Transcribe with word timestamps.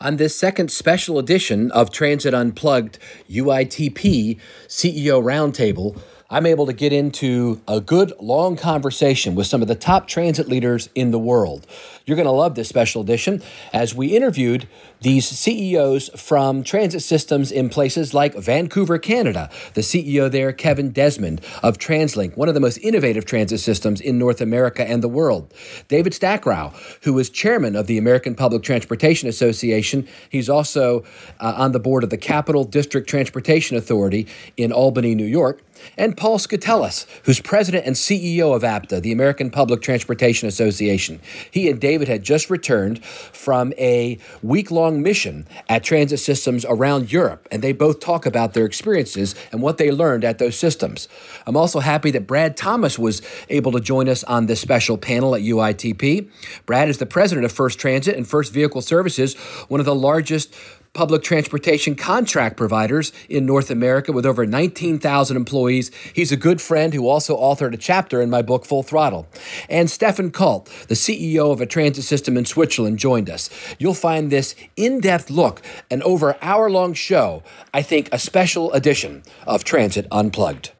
On 0.00 0.16
this 0.16 0.36
second 0.36 0.70
special 0.70 1.18
edition 1.18 1.72
of 1.72 1.90
Transit 1.90 2.32
Unplugged 2.32 3.00
UITP 3.28 4.38
CEO 4.68 5.20
Roundtable, 5.20 6.00
I'm 6.30 6.44
able 6.44 6.66
to 6.66 6.74
get 6.74 6.92
into 6.92 7.62
a 7.66 7.80
good 7.80 8.12
long 8.20 8.56
conversation 8.56 9.34
with 9.34 9.46
some 9.46 9.62
of 9.62 9.68
the 9.68 9.74
top 9.74 10.06
transit 10.06 10.46
leaders 10.46 10.90
in 10.94 11.10
the 11.10 11.18
world. 11.18 11.66
You're 12.04 12.16
going 12.16 12.26
to 12.26 12.32
love 12.32 12.54
this 12.54 12.68
special 12.68 13.00
edition 13.00 13.42
as 13.72 13.94
we 13.94 14.14
interviewed 14.14 14.68
these 15.00 15.26
CEOs 15.26 16.10
from 16.20 16.62
transit 16.62 17.00
systems 17.02 17.50
in 17.50 17.70
places 17.70 18.12
like 18.12 18.34
Vancouver, 18.34 18.98
Canada. 18.98 19.48
The 19.72 19.80
CEO 19.80 20.30
there, 20.30 20.52
Kevin 20.52 20.90
Desmond 20.90 21.40
of 21.62 21.78
TransLink, 21.78 22.36
one 22.36 22.48
of 22.48 22.54
the 22.54 22.60
most 22.60 22.76
innovative 22.78 23.24
transit 23.24 23.60
systems 23.60 23.98
in 23.98 24.18
North 24.18 24.42
America 24.42 24.86
and 24.86 25.02
the 25.02 25.08
world. 25.08 25.54
David 25.88 26.12
Stackrow, 26.12 26.74
who 27.04 27.18
is 27.18 27.30
chairman 27.30 27.74
of 27.74 27.86
the 27.86 27.96
American 27.96 28.34
Public 28.34 28.62
Transportation 28.62 29.30
Association. 29.30 30.06
He's 30.28 30.50
also 30.50 31.04
uh, 31.40 31.54
on 31.56 31.72
the 31.72 31.80
board 31.80 32.04
of 32.04 32.10
the 32.10 32.18
Capital 32.18 32.64
District 32.64 33.08
Transportation 33.08 33.78
Authority 33.78 34.26
in 34.58 34.72
Albany, 34.72 35.14
New 35.14 35.24
York 35.24 35.62
and 35.96 36.16
Paul 36.16 36.38
Skoutelas, 36.38 37.06
who's 37.24 37.40
president 37.40 37.86
and 37.86 37.96
CEO 37.96 38.54
of 38.54 38.64
APTA, 38.64 39.00
the 39.00 39.12
American 39.12 39.50
Public 39.50 39.82
Transportation 39.82 40.48
Association. 40.48 41.20
He 41.50 41.68
and 41.68 41.80
David 41.80 42.08
had 42.08 42.22
just 42.22 42.50
returned 42.50 43.04
from 43.04 43.72
a 43.78 44.18
week 44.42 44.70
long 44.70 45.02
mission 45.02 45.46
at 45.68 45.84
transit 45.84 46.20
systems 46.20 46.64
around 46.68 47.12
Europe, 47.12 47.48
and 47.50 47.62
they 47.62 47.72
both 47.72 48.00
talk 48.00 48.26
about 48.26 48.54
their 48.54 48.64
experiences 48.64 49.34
and 49.52 49.62
what 49.62 49.78
they 49.78 49.90
learned 49.90 50.24
at 50.24 50.38
those 50.38 50.56
systems. 50.56 51.08
I'm 51.46 51.56
also 51.56 51.80
happy 51.80 52.10
that 52.12 52.26
Brad 52.26 52.56
Thomas 52.56 52.98
was 52.98 53.22
able 53.48 53.72
to 53.72 53.80
join 53.80 54.08
us 54.08 54.24
on 54.24 54.46
this 54.46 54.60
special 54.60 54.98
panel 54.98 55.34
at 55.34 55.42
UITP. 55.42 56.30
Brad 56.66 56.88
is 56.88 56.98
the 56.98 57.06
president 57.06 57.44
of 57.44 57.52
First 57.52 57.78
Transit 57.78 58.16
and 58.16 58.26
First 58.26 58.52
Vehicle 58.52 58.82
Services, 58.82 59.34
one 59.68 59.80
of 59.80 59.86
the 59.86 59.94
largest 59.94 60.54
public 60.98 61.22
transportation 61.22 61.94
contract 61.94 62.56
providers 62.56 63.12
in 63.28 63.46
North 63.46 63.70
America 63.70 64.10
with 64.10 64.26
over 64.26 64.44
19,000 64.44 65.36
employees. 65.36 65.92
He's 66.12 66.32
a 66.32 66.36
good 66.36 66.60
friend 66.60 66.92
who 66.92 67.06
also 67.06 67.36
authored 67.36 67.72
a 67.72 67.76
chapter 67.76 68.20
in 68.20 68.30
my 68.30 68.42
book, 68.42 68.66
Full 68.66 68.82
Throttle. 68.82 69.28
And 69.68 69.88
Stefan 69.88 70.32
Kalt, 70.32 70.66
the 70.88 70.96
CEO 70.96 71.52
of 71.52 71.60
a 71.60 71.66
transit 71.66 72.02
system 72.02 72.36
in 72.36 72.44
Switzerland, 72.44 72.98
joined 72.98 73.30
us. 73.30 73.48
You'll 73.78 73.94
find 73.94 74.32
this 74.32 74.56
in 74.74 74.98
depth 74.98 75.30
look, 75.30 75.62
an 75.88 76.02
over 76.02 76.36
hour 76.42 76.68
long 76.68 76.94
show, 76.94 77.44
I 77.72 77.82
think 77.82 78.08
a 78.10 78.18
special 78.18 78.72
edition 78.72 79.22
of 79.46 79.62
Transit 79.62 80.08
Unplugged. 80.10 80.72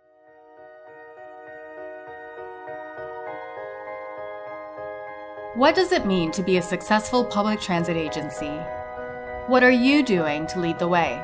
What 5.55 5.77
does 5.77 5.93
it 5.93 6.07
mean 6.07 6.33
to 6.33 6.43
be 6.43 6.57
a 6.57 6.63
successful 6.63 7.25
public 7.25 7.61
transit 7.61 7.97
agency? 7.97 8.51
What 9.49 9.65
are 9.65 9.71
you 9.71 10.03
doing 10.03 10.47
to 10.49 10.61
lead 10.61 10.79
the 10.79 10.89
way? 10.89 11.19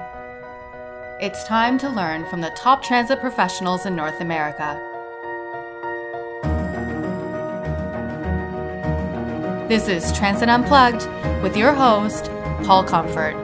It's 1.21 1.45
time 1.45 1.77
to 1.77 1.91
learn 1.91 2.25
from 2.31 2.41
the 2.41 2.49
top 2.57 2.83
transit 2.83 3.21
professionals 3.21 3.85
in 3.85 3.95
North 3.95 4.19
America. 4.23 4.81
This 9.69 9.89
is 9.89 10.11
Transit 10.17 10.49
Unplugged 10.49 11.07
with 11.43 11.55
your 11.55 11.75
host, 11.75 12.31
Paul 12.65 12.83
Comfort. 12.83 13.37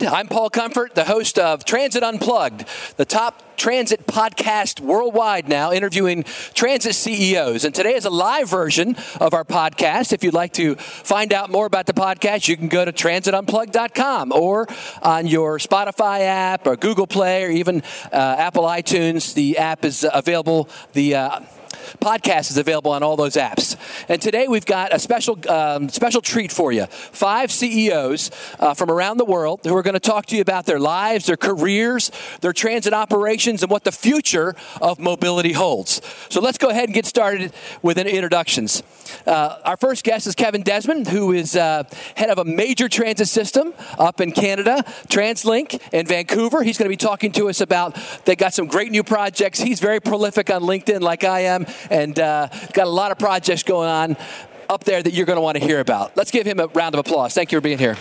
I'm 0.00 0.26
Paul 0.26 0.50
Comfort, 0.50 0.96
the 0.96 1.04
host 1.04 1.38
of 1.38 1.64
Transit 1.64 2.02
Unplugged, 2.02 2.64
the 2.96 3.04
top 3.04 3.41
transit 3.56 4.06
podcast 4.06 4.80
worldwide 4.80 5.48
now, 5.48 5.72
interviewing 5.72 6.24
transit 6.54 6.94
CEOs. 6.94 7.64
And 7.64 7.74
today 7.74 7.94
is 7.94 8.04
a 8.04 8.10
live 8.10 8.48
version 8.48 8.96
of 9.20 9.34
our 9.34 9.44
podcast. 9.44 10.12
If 10.12 10.24
you'd 10.24 10.34
like 10.34 10.52
to 10.54 10.76
find 10.76 11.32
out 11.32 11.50
more 11.50 11.66
about 11.66 11.86
the 11.86 11.94
podcast, 11.94 12.48
you 12.48 12.56
can 12.56 12.68
go 12.68 12.84
to 12.84 12.92
transitunplugged.com 12.92 14.32
or 14.32 14.66
on 15.02 15.26
your 15.26 15.58
Spotify 15.58 16.20
app 16.20 16.66
or 16.66 16.76
Google 16.76 17.06
Play 17.06 17.44
or 17.44 17.50
even 17.50 17.82
uh, 18.12 18.36
Apple 18.38 18.64
iTunes. 18.64 19.34
The 19.34 19.58
app 19.58 19.84
is 19.84 20.06
available. 20.12 20.68
The 20.92 21.14
uh, 21.16 21.40
podcast 22.00 22.50
is 22.50 22.56
available 22.56 22.92
on 22.92 23.02
all 23.02 23.16
those 23.16 23.34
apps. 23.34 23.76
And 24.08 24.20
today 24.20 24.48
we've 24.48 24.66
got 24.66 24.94
a 24.94 24.98
special 24.98 25.38
um, 25.50 25.88
special 25.88 26.20
treat 26.20 26.52
for 26.52 26.72
you. 26.72 26.86
Five 26.86 27.50
CEOs 27.50 28.30
uh, 28.60 28.74
from 28.74 28.90
around 28.90 29.18
the 29.18 29.24
world 29.24 29.60
who 29.64 29.76
are 29.76 29.82
going 29.82 29.94
to 29.94 30.00
talk 30.00 30.26
to 30.26 30.36
you 30.36 30.42
about 30.42 30.66
their 30.66 30.80
lives, 30.80 31.26
their 31.26 31.36
careers, 31.36 32.10
their 32.40 32.52
transit 32.52 32.92
operations, 32.92 33.62
and 33.62 33.70
what 33.70 33.84
the 33.84 33.92
future 33.92 34.54
of 34.80 34.98
mobility 34.98 35.52
holds. 35.52 36.00
So 36.28 36.40
let's 36.40 36.58
go 36.58 36.68
ahead 36.68 36.84
and 36.84 36.94
get 36.94 37.06
started 37.06 37.52
with 37.82 37.98
introductions. 37.98 38.82
Uh, 39.26 39.58
our 39.64 39.76
first 39.76 40.04
guest 40.04 40.26
is 40.26 40.34
Kevin 40.34 40.62
Desmond, 40.62 41.08
who 41.08 41.32
is 41.32 41.56
uh, 41.56 41.84
head 42.16 42.30
of 42.30 42.38
a 42.38 42.44
major 42.44 42.88
transit 42.88 43.28
system 43.28 43.74
up 43.98 44.20
in 44.20 44.32
Canada, 44.32 44.84
TransLink 45.08 45.80
in 45.92 46.06
Vancouver. 46.06 46.62
He's 46.62 46.78
going 46.78 46.86
to 46.86 46.92
be 46.92 46.96
talking 46.96 47.32
to 47.32 47.48
us 47.48 47.60
about 47.60 47.98
they 48.24 48.36
got 48.36 48.54
some 48.54 48.66
great 48.66 48.90
new 48.90 49.02
projects. 49.02 49.60
He's 49.60 49.80
very 49.80 50.00
prolific 50.00 50.50
on 50.50 50.62
LinkedIn, 50.62 51.00
like 51.00 51.24
I 51.24 51.40
am 51.40 51.66
and 51.90 52.18
uh, 52.18 52.48
got 52.72 52.86
a 52.86 52.90
lot 52.90 53.12
of 53.12 53.18
projects 53.18 53.62
going 53.62 53.88
on 53.88 54.16
up 54.68 54.84
there 54.84 55.02
that 55.02 55.12
you're 55.12 55.26
going 55.26 55.36
to 55.36 55.42
want 55.42 55.58
to 55.58 55.64
hear 55.64 55.80
about. 55.80 56.16
Let's 56.16 56.30
give 56.30 56.46
him 56.46 56.60
a 56.60 56.66
round 56.68 56.94
of 56.94 57.00
applause. 57.00 57.34
Thank 57.34 57.52
you 57.52 57.58
for 57.58 57.62
being 57.62 57.78
here. 57.78 57.96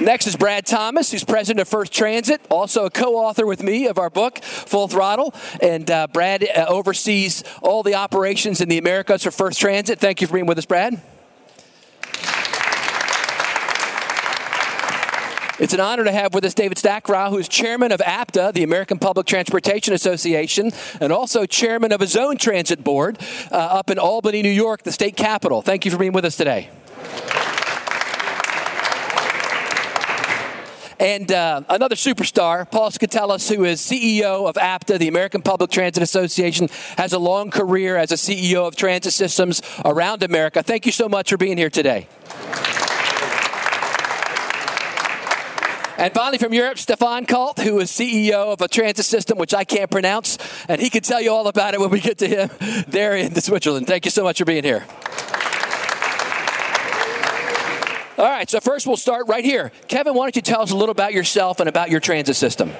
Next 0.00 0.28
is 0.28 0.36
Brad 0.36 0.64
Thomas, 0.64 1.10
who's 1.10 1.24
president 1.24 1.60
of 1.60 1.68
First 1.68 1.92
Transit, 1.92 2.40
also 2.50 2.84
a 2.84 2.90
co 2.90 3.16
author 3.16 3.46
with 3.46 3.64
me 3.64 3.88
of 3.88 3.98
our 3.98 4.10
book, 4.10 4.38
Full 4.38 4.86
Throttle. 4.86 5.34
And 5.60 5.90
uh, 5.90 6.06
Brad 6.06 6.44
uh, 6.44 6.66
oversees 6.68 7.42
all 7.62 7.82
the 7.82 7.96
operations 7.96 8.60
in 8.60 8.68
the 8.68 8.78
Americas 8.78 9.24
for 9.24 9.32
First 9.32 9.58
Transit. 9.58 9.98
Thank 9.98 10.20
you 10.20 10.28
for 10.28 10.34
being 10.34 10.46
with 10.46 10.58
us, 10.58 10.66
Brad. 10.66 11.00
It's 15.58 15.74
an 15.74 15.80
honor 15.80 16.04
to 16.04 16.12
have 16.12 16.34
with 16.34 16.44
us 16.44 16.54
David 16.54 16.78
Stackrow, 16.78 17.30
who 17.30 17.38
is 17.38 17.48
chairman 17.48 17.90
of 17.90 18.00
APTA, 18.00 18.52
the 18.54 18.62
American 18.62 19.00
Public 19.00 19.26
Transportation 19.26 19.92
Association, 19.92 20.70
and 21.00 21.12
also 21.12 21.46
chairman 21.46 21.90
of 21.90 22.00
his 22.00 22.16
own 22.16 22.36
transit 22.36 22.84
board 22.84 23.18
uh, 23.50 23.56
up 23.56 23.90
in 23.90 23.98
Albany, 23.98 24.40
New 24.42 24.50
York, 24.50 24.84
the 24.84 24.92
state 24.92 25.16
capital. 25.16 25.60
Thank 25.60 25.84
you 25.84 25.90
for 25.90 25.98
being 25.98 26.12
with 26.12 26.24
us 26.24 26.36
today. 26.36 26.70
And 31.00 31.32
uh, 31.32 31.62
another 31.68 31.96
superstar, 31.96 32.70
Paul 32.70 32.90
Skoutelas, 32.90 33.52
who 33.52 33.64
is 33.64 33.80
CEO 33.80 34.48
of 34.48 34.56
APTA, 34.56 34.98
the 34.98 35.08
American 35.08 35.42
Public 35.42 35.72
Transit 35.72 36.04
Association, 36.04 36.68
has 36.96 37.12
a 37.12 37.18
long 37.18 37.50
career 37.50 37.96
as 37.96 38.12
a 38.12 38.16
CEO 38.16 38.66
of 38.66 38.76
transit 38.76 39.12
systems 39.12 39.60
around 39.84 40.22
America. 40.22 40.62
Thank 40.62 40.86
you 40.86 40.92
so 40.92 41.08
much 41.08 41.30
for 41.30 41.36
being 41.36 41.58
here 41.58 41.70
today. 41.70 42.06
And 45.98 46.14
finally, 46.14 46.38
from 46.38 46.54
Europe, 46.54 46.78
Stefan 46.78 47.26
Kalt, 47.26 47.58
who 47.58 47.80
is 47.80 47.90
CEO 47.90 48.52
of 48.52 48.60
a 48.60 48.68
transit 48.68 49.04
system 49.04 49.36
which 49.36 49.52
I 49.52 49.64
can't 49.64 49.90
pronounce, 49.90 50.38
and 50.68 50.80
he 50.80 50.90
can 50.90 51.02
tell 51.02 51.20
you 51.20 51.32
all 51.32 51.48
about 51.48 51.74
it 51.74 51.80
when 51.80 51.90
we 51.90 51.98
get 51.98 52.18
to 52.18 52.28
him 52.28 52.50
there 52.86 53.16
in 53.16 53.34
Switzerland. 53.34 53.88
Thank 53.88 54.04
you 54.04 54.12
so 54.12 54.22
much 54.22 54.38
for 54.38 54.44
being 54.44 54.62
here. 54.62 54.86
All 58.16 58.24
right, 58.24 58.48
so 58.48 58.60
first 58.60 58.86
we'll 58.86 58.96
start 58.96 59.26
right 59.26 59.44
here. 59.44 59.72
Kevin, 59.88 60.14
why 60.14 60.24
don't 60.24 60.36
you 60.36 60.42
tell 60.42 60.62
us 60.62 60.70
a 60.70 60.76
little 60.76 60.92
about 60.92 61.12
yourself 61.12 61.58
and 61.58 61.68
about 61.68 61.90
your 61.90 62.00
transit 62.00 62.36
system? 62.36 62.72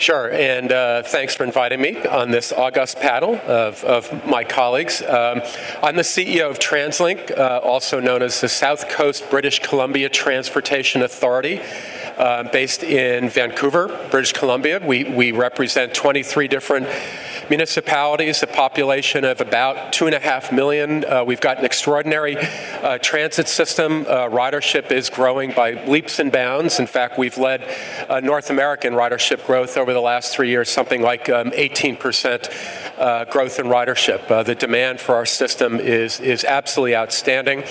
Sure, 0.00 0.32
and 0.32 0.72
uh, 0.72 1.02
thanks 1.02 1.34
for 1.34 1.44
inviting 1.44 1.78
me 1.78 1.94
on 2.06 2.30
this 2.30 2.52
august 2.52 2.98
panel 3.00 3.34
of, 3.46 3.84
of 3.84 4.26
my 4.26 4.42
colleagues. 4.42 5.02
Um, 5.02 5.42
I'm 5.82 5.94
the 5.94 6.00
CEO 6.00 6.50
of 6.50 6.58
TransLink, 6.58 7.36
uh, 7.36 7.60
also 7.62 8.00
known 8.00 8.22
as 8.22 8.40
the 8.40 8.48
South 8.48 8.88
Coast 8.88 9.28
British 9.28 9.58
Columbia 9.58 10.08
Transportation 10.08 11.02
Authority. 11.02 11.60
Uh, 12.16 12.42
based 12.50 12.82
in 12.82 13.30
Vancouver, 13.30 13.88
British 14.10 14.32
Columbia. 14.34 14.78
We, 14.82 15.04
we 15.04 15.32
represent 15.32 15.94
23 15.94 16.48
different 16.48 16.86
municipalities, 17.50 18.44
a 18.44 18.46
population 18.46 19.24
of 19.24 19.40
about 19.40 19.92
two 19.92 20.06
and 20.06 20.14
a 20.14 20.20
half 20.20 20.52
million. 20.52 21.04
Uh, 21.04 21.24
we've 21.24 21.40
got 21.40 21.58
an 21.58 21.64
extraordinary 21.64 22.36
uh, 22.38 22.96
transit 22.98 23.48
system. 23.48 24.06
Uh, 24.06 24.28
ridership 24.28 24.92
is 24.92 25.10
growing 25.10 25.50
by 25.50 25.72
leaps 25.86 26.20
and 26.20 26.30
bounds. 26.30 26.78
In 26.78 26.86
fact, 26.86 27.18
we've 27.18 27.36
led 27.36 27.68
uh, 28.08 28.20
North 28.20 28.50
American 28.50 28.94
ridership 28.94 29.44
growth 29.46 29.76
over 29.76 29.92
the 29.92 30.00
last 30.00 30.32
three 30.32 30.48
years, 30.48 30.70
something 30.70 31.02
like 31.02 31.28
um, 31.28 31.50
18% 31.50 32.96
uh, 32.98 33.24
growth 33.24 33.58
in 33.58 33.66
ridership. 33.66 34.28
the 34.44 34.54
demand 34.54 35.00
for 35.00 35.16
our 35.16 35.26
system 35.26 35.80
is, 35.80 36.20
is 36.20 36.44
absolutely 36.44 36.94
outstanding. 36.94 37.64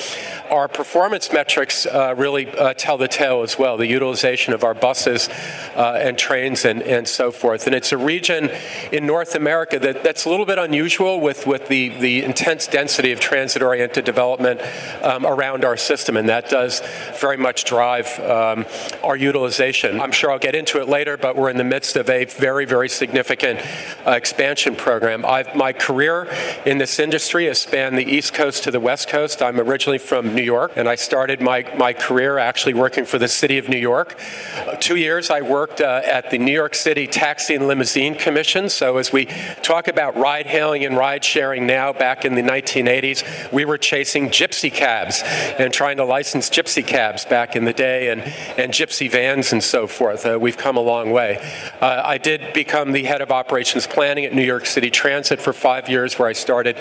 Our 0.50 0.68
performance 0.68 1.31
metrics 1.31 1.88
really 2.18 2.46
tell 2.78 2.98
the 2.98 3.08
tale 3.08 3.44
as 3.44 3.58
well. 3.58 3.78
The 3.78 3.88
utilization 3.88 4.54
of 4.54 4.64
our 4.64 4.74
buses 4.74 5.30
and 5.76 6.18
trains 6.18 6.66
and, 6.66 6.81
and 6.81 7.08
so 7.08 7.31
forth. 7.31 7.66
And 7.66 7.76
it's 7.76 7.92
a 7.92 7.98
region 7.98 8.50
in 8.92 9.06
North 9.06 9.36
America 9.36 9.69
America 9.69 9.94
that, 9.94 10.04
that's 10.04 10.25
a 10.25 10.30
little 10.30 10.45
bit 10.45 10.57
unusual 10.57 11.19
with, 11.19 11.45
with 11.45 11.68
the, 11.68 11.89
the 12.00 12.24
intense 12.24 12.68
density 12.68 13.12
of 13.12 13.19
transit 13.19 13.62
oriented 13.62 14.06
development 14.06 14.62
um, 15.04 15.25
around 15.25 15.63
our 15.63 15.77
system, 15.77 16.18
and 16.18 16.30
that 16.30 16.50
does 16.50 16.81
very 17.19 17.38
much 17.38 17.66
drive 17.66 18.07
um, 18.19 18.66
our 19.04 19.16
utilization. 19.16 20.00
I'm 20.01 20.12
sure 20.12 20.31
I'll 20.31 20.39
get 20.39 20.56
into 20.56 20.81
it 20.81 20.89
later, 20.89 21.18
but 21.18 21.36
we're 21.36 21.50
in 21.50 21.57
the 21.57 21.63
midst 21.63 21.95
of 21.95 22.10
a 22.10 22.25
very, 22.25 22.66
very 22.66 22.89
significant 22.89 23.60
uh, 24.06 24.12
expansion 24.12 24.75
program. 24.75 25.25
I've, 25.25 25.56
my 25.56 25.74
career 25.74 26.27
in 26.66 26.77
this 26.77 27.00
industry 27.00 27.45
has 27.45 27.62
spanned 27.62 27.98
the 27.98 28.06
East 28.06 28.33
Coast 28.33 28.63
to 28.63 28.71
the 28.71 28.80
West 28.80 29.07
Coast. 29.10 29.42
I'm 29.42 29.60
originally 29.60 30.00
from 30.00 30.36
New 30.36 30.44
York, 30.44 30.74
and 30.75 30.88
I 30.88 30.95
started 30.95 31.42
my, 31.42 31.66
my 31.77 31.94
career 31.94 32.38
actually 32.38 32.74
working 32.74 33.06
for 33.06 33.19
the 33.19 33.27
city 33.27 33.57
of 33.57 33.69
New 33.69 33.77
York. 33.77 34.18
Uh, 34.56 34.75
two 34.75 34.95
years 34.95 35.30
I 35.30 35.42
worked 35.42 35.81
uh, 35.81 36.01
at 36.06 36.31
the 36.31 36.38
New 36.38 36.54
York 36.54 36.75
City 36.75 37.07
Taxi 37.07 37.56
and 37.56 37.68
Limousine 37.68 38.16
Commission. 38.16 38.69
So 38.69 38.98
as 38.98 39.12
we 39.12 39.27
talk 39.60 39.88
about 39.88 40.18
ride 40.18 40.48
hailing 40.48 40.86
and 40.86 40.96
ride 40.98 41.24
sharing 41.24 41.68
now, 41.68 41.94
back 41.94 42.26
in 42.26 42.36
the 42.36 42.42
1980s, 42.42 43.52
we 43.52 43.66
were 43.66 43.78
chasing 43.78 44.30
gypsy 44.30 44.72
cabs 44.72 45.22
and 45.60 45.74
trying 45.74 45.98
to 45.98 46.06
license 46.06 46.50
gypsy 46.50 46.86
cabs 46.86 47.26
back 47.26 47.56
in 47.56 47.66
the 47.66 47.74
day 47.74 48.10
and, 48.10 48.22
and 48.58 48.74
gypsy 48.74 49.10
vans 49.10 49.52
and 49.52 49.64
so 49.64 49.88
forth. 49.88 50.26
Uh, 50.26 50.38
we've 50.40 50.58
come 50.58 50.78
a 50.78 50.82
long 50.82 51.12
way. 51.12 51.38
Uh, 51.82 52.02
I 52.04 52.18
did 52.18 52.54
become 52.54 52.92
the 52.92 53.04
head 53.04 53.22
of 53.22 53.32
operations 53.32 53.88
planning 53.88 54.26
at 54.26 54.34
New 54.34 54.44
York 54.44 54.66
City 54.66 54.90
Transit 54.90 55.42
for 55.42 55.54
five 55.54 55.90
years, 55.90 56.18
where 56.18 56.28
I 56.28 56.34
started 56.34 56.78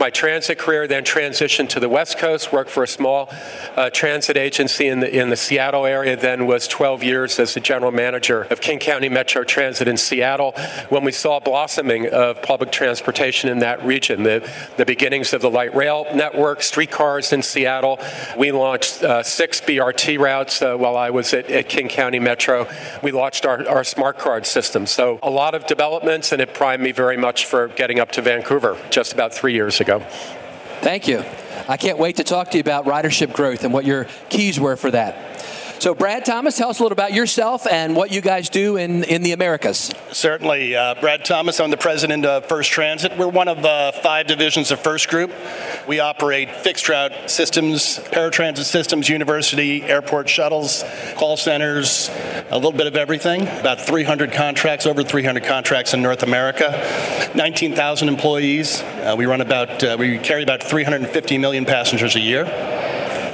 my 0.00 0.10
transit 0.10 0.58
career, 0.58 0.86
then 0.86 1.04
transitioned 1.04 1.68
to 1.70 1.80
the 1.80 1.88
West 1.88 2.18
Coast, 2.18 2.52
worked 2.52 2.70
for 2.70 2.82
a 2.82 2.88
small 2.88 3.28
uh, 3.76 3.90
transit 3.90 4.36
agency 4.36 4.88
in 4.88 5.00
the, 5.00 5.18
in 5.18 5.30
the 5.30 5.36
Seattle 5.36 5.86
area, 5.86 6.16
then 6.16 6.46
was 6.46 6.68
12 6.68 7.02
years 7.02 7.38
as 7.38 7.54
the 7.54 7.60
general 7.60 7.92
manager 7.92 8.42
of 8.42 8.60
King 8.60 8.78
County 8.78 9.08
Metro 9.08 9.44
Transit 9.44 9.88
in 9.88 9.96
Seattle 9.96 10.52
when 10.88 11.04
we 11.04 11.12
saw 11.12 11.40
blossoming 11.40 12.05
of 12.08 12.42
public 12.42 12.72
transportation 12.72 13.50
in 13.50 13.60
that 13.60 13.84
region, 13.84 14.22
the, 14.22 14.48
the 14.76 14.84
beginnings 14.84 15.32
of 15.32 15.42
the 15.42 15.50
light 15.50 15.74
rail 15.74 16.06
network, 16.14 16.62
streetcars 16.62 17.32
in 17.32 17.42
Seattle. 17.42 17.98
We 18.36 18.52
launched 18.52 19.02
uh, 19.02 19.22
six 19.22 19.60
BRT 19.60 20.18
routes 20.18 20.62
uh, 20.62 20.76
while 20.76 20.96
I 20.96 21.10
was 21.10 21.32
at, 21.34 21.50
at, 21.50 21.68
King 21.68 21.88
County 21.88 22.18
Metro. 22.18 22.68
We 23.02 23.12
launched 23.12 23.44
our, 23.44 23.66
our 23.68 23.84
smart 23.84 24.18
card 24.18 24.46
system. 24.46 24.86
So 24.86 25.18
a 25.22 25.30
lot 25.30 25.54
of 25.54 25.66
developments, 25.66 26.32
and 26.32 26.40
it 26.40 26.54
primed 26.54 26.82
me 26.82 26.92
very 26.92 27.16
much 27.16 27.46
for 27.46 27.68
getting 27.68 27.98
up 28.00 28.12
to 28.12 28.22
Vancouver 28.22 28.78
just 28.90 29.12
about 29.12 29.34
three 29.34 29.52
years 29.52 29.80
ago. 29.80 30.00
Thank 30.80 31.08
you. 31.08 31.24
I 31.68 31.76
can't 31.76 31.98
wait 31.98 32.16
to 32.16 32.24
talk 32.24 32.50
to 32.52 32.58
you 32.58 32.60
about 32.60 32.84
ridership 32.84 33.32
growth 33.32 33.64
and 33.64 33.72
what 33.72 33.84
your 33.84 34.06
keys 34.28 34.60
were 34.60 34.76
for 34.76 34.90
that. 34.92 35.35
So, 35.78 35.94
Brad 35.94 36.24
Thomas, 36.24 36.56
tell 36.56 36.70
us 36.70 36.78
a 36.78 36.82
little 36.82 36.94
about 36.94 37.12
yourself 37.12 37.66
and 37.66 37.94
what 37.94 38.10
you 38.10 38.22
guys 38.22 38.48
do 38.48 38.78
in, 38.78 39.04
in 39.04 39.22
the 39.22 39.32
Americas. 39.32 39.92
Certainly. 40.10 40.74
Uh, 40.74 40.94
Brad 40.94 41.24
Thomas, 41.24 41.60
I'm 41.60 41.70
the 41.70 41.76
president 41.76 42.24
of 42.24 42.46
First 42.46 42.70
Transit. 42.70 43.16
We're 43.18 43.28
one 43.28 43.46
of 43.46 43.62
uh, 43.62 43.92
five 43.92 44.26
divisions 44.26 44.70
of 44.70 44.80
First 44.80 45.08
Group. 45.08 45.32
We 45.86 46.00
operate 46.00 46.50
fixed 46.50 46.88
route 46.88 47.30
systems, 47.30 47.98
paratransit 47.98 48.64
systems, 48.64 49.10
university, 49.10 49.82
airport 49.82 50.30
shuttles, 50.30 50.82
call 51.16 51.36
centers, 51.36 52.08
a 52.50 52.54
little 52.54 52.72
bit 52.72 52.86
of 52.86 52.96
everything. 52.96 53.42
About 53.42 53.78
300 53.80 54.32
contracts, 54.32 54.86
over 54.86 55.02
300 55.02 55.44
contracts 55.44 55.92
in 55.92 56.00
North 56.00 56.22
America, 56.22 57.30
19,000 57.34 58.08
employees. 58.08 58.80
Uh, 58.80 59.14
we 59.16 59.26
run 59.26 59.42
about, 59.42 59.84
uh, 59.84 59.96
we 59.98 60.18
carry 60.18 60.42
about 60.42 60.62
350 60.62 61.36
million 61.36 61.66
passengers 61.66 62.16
a 62.16 62.20
year. 62.20 62.44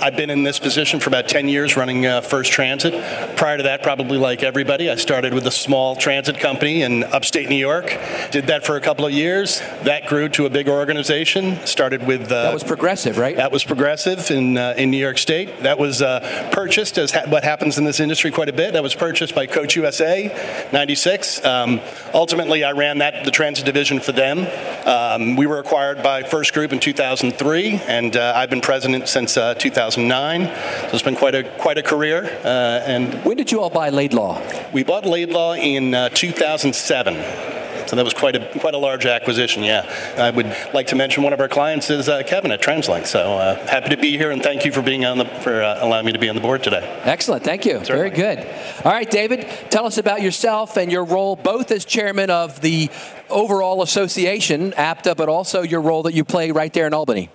I've 0.03 0.17
been 0.17 0.31
in 0.31 0.43
this 0.43 0.59
position 0.59 0.99
for 0.99 1.11
about 1.11 1.29
10 1.29 1.47
years 1.47 1.77
running 1.77 2.07
uh, 2.07 2.23
First 2.23 2.51
Transit. 2.51 2.93
Prior 3.37 3.59
to 3.59 3.63
that, 3.63 3.85
probably 3.85 4.19
like 4.19 4.43
everybody, 4.43 4.91
I 4.91 4.97
started 4.97 5.33
with 5.33 5.47
a 5.47 5.51
small 5.53 5.95
transit 5.95 6.41
company 6.41 6.83
in 6.83 7.05
upstate 7.05 7.49
New 7.49 7.55
York. 7.55 7.97
Did 8.33 8.49
that 8.49 8.67
for 8.67 8.75
a 8.75 8.81
couple 8.81 9.07
of 9.07 9.13
years. 9.13 9.61
That 9.85 10.07
grew 10.09 10.29
to 10.31 10.47
a 10.47 10.51
big 10.51 10.69
organization. 10.69 11.65
Started 11.67 12.05
with. 12.05 12.23
Uh, 12.23 12.43
that 12.43 12.53
was 12.53 12.65
progressive, 12.65 13.17
right? 13.17 13.37
That 13.37 13.53
was 13.53 13.63
progressive 13.63 14.29
in, 14.33 14.59
uh, 14.59 14.75
in 14.77 14.91
New 14.91 14.97
York 14.97 15.19
State. 15.19 15.61
That 15.61 15.79
was 15.79 16.03
uh, 16.03 16.51
purchased, 16.51 16.99
as 16.99 17.13
ha- 17.13 17.29
what 17.29 17.45
happens 17.45 17.79
in 17.79 17.85
this 17.85 18.01
industry 18.01 18.33
quite 18.33 18.49
a 18.49 18.53
bit. 18.53 18.73
That 18.73 18.83
was 18.83 18.97
purchased 18.97 19.37
by 19.37 19.47
Coach 19.47 19.77
USA, 19.77 20.69
96. 20.73 21.45
Um, 21.45 21.81
ultimately, 22.13 22.65
I 22.65 22.73
ran 22.73 22.99
that 22.99 23.25
the 23.25 23.31
transit 23.31 23.65
division 23.67 24.01
for 24.01 24.11
them. 24.11 24.49
Um, 24.85 25.37
we 25.37 25.47
were 25.47 25.61
acquired 25.61 26.03
by 26.03 26.25
First 26.25 26.55
Group 26.55 26.73
in 26.73 26.81
2003, 26.81 27.83
and 27.87 28.17
uh, 28.17 28.33
I've 28.35 28.51
been 28.51 28.61
president 28.61 29.07
since 29.07 29.37
uh, 29.37 29.55
2000. 29.55 29.92
2009. 29.95 30.47
So 30.89 30.95
it's 30.95 31.03
been 31.03 31.17
quite 31.17 31.35
a 31.35 31.45
quite 31.59 31.79
a 31.79 31.83
career. 31.83 32.25
Uh, 32.45 32.83
and 32.87 33.15
when 33.25 33.37
did 33.37 33.53
you 33.53 33.61
all 33.61 33.71
buy 33.71 33.91
Laidlaw? 33.91 34.41
We 34.73 34.83
bought 34.83 35.05
Laidlaw 35.05 35.55
in 35.55 35.95
uh, 35.95 36.09
2007. 36.11 37.51
So 37.89 37.97
that 37.97 38.05
was 38.05 38.15
quite 38.15 38.37
a 38.37 38.59
quite 38.59 38.75
a 38.75 38.79
large 38.79 39.05
acquisition. 39.05 39.63
Yeah, 39.63 39.85
I 40.17 40.31
would 40.31 40.47
like 40.73 40.87
to 40.89 40.97
mention 40.97 41.23
one 41.23 41.35
of 41.35 41.41
our 41.41 41.49
clients 41.49 41.91
is 41.91 42.09
uh, 42.09 42.23
Kevin 42.23 42.51
at 42.51 42.63
Translink. 42.63 43.07
So 43.07 43.37
uh, 43.37 43.67
happy 43.67 43.91
to 43.91 43.99
be 43.99 44.17
here 44.17 44.31
and 44.31 44.43
thank 44.43 44.65
you 44.65 44.73
for 44.73 44.81
being 44.81 45.05
on 45.05 45.19
the 45.19 45.27
for 45.27 45.63
uh, 45.63 45.85
allowing 45.85 46.07
me 46.07 46.13
to 46.13 46.19
be 46.19 46.29
on 46.31 46.35
the 46.35 46.41
board 46.41 46.63
today. 46.63 46.83
Excellent, 47.05 47.45
thank 47.45 47.67
you. 47.67 47.85
Certainly. 47.85 48.11
Very 48.11 48.11
good. 48.11 48.39
All 48.85 48.93
right, 48.93 49.11
David, 49.11 49.47
tell 49.69 49.85
us 49.85 49.99
about 49.99 50.23
yourself 50.23 50.79
and 50.79 50.91
your 50.91 51.05
role 51.05 51.37
both 51.37 51.71
as 51.71 51.85
chairman 51.85 52.31
of 52.31 52.61
the 52.63 52.89
overall 53.29 53.83
association, 53.83 54.73
APTA, 54.75 55.15
but 55.15 55.29
also 55.29 55.61
your 55.61 55.83
role 55.83 56.05
that 56.05 56.15
you 56.15 56.25
play 56.25 56.51
right 56.51 56.73
there 56.73 56.87
in 56.87 56.95
Albany. 56.95 57.31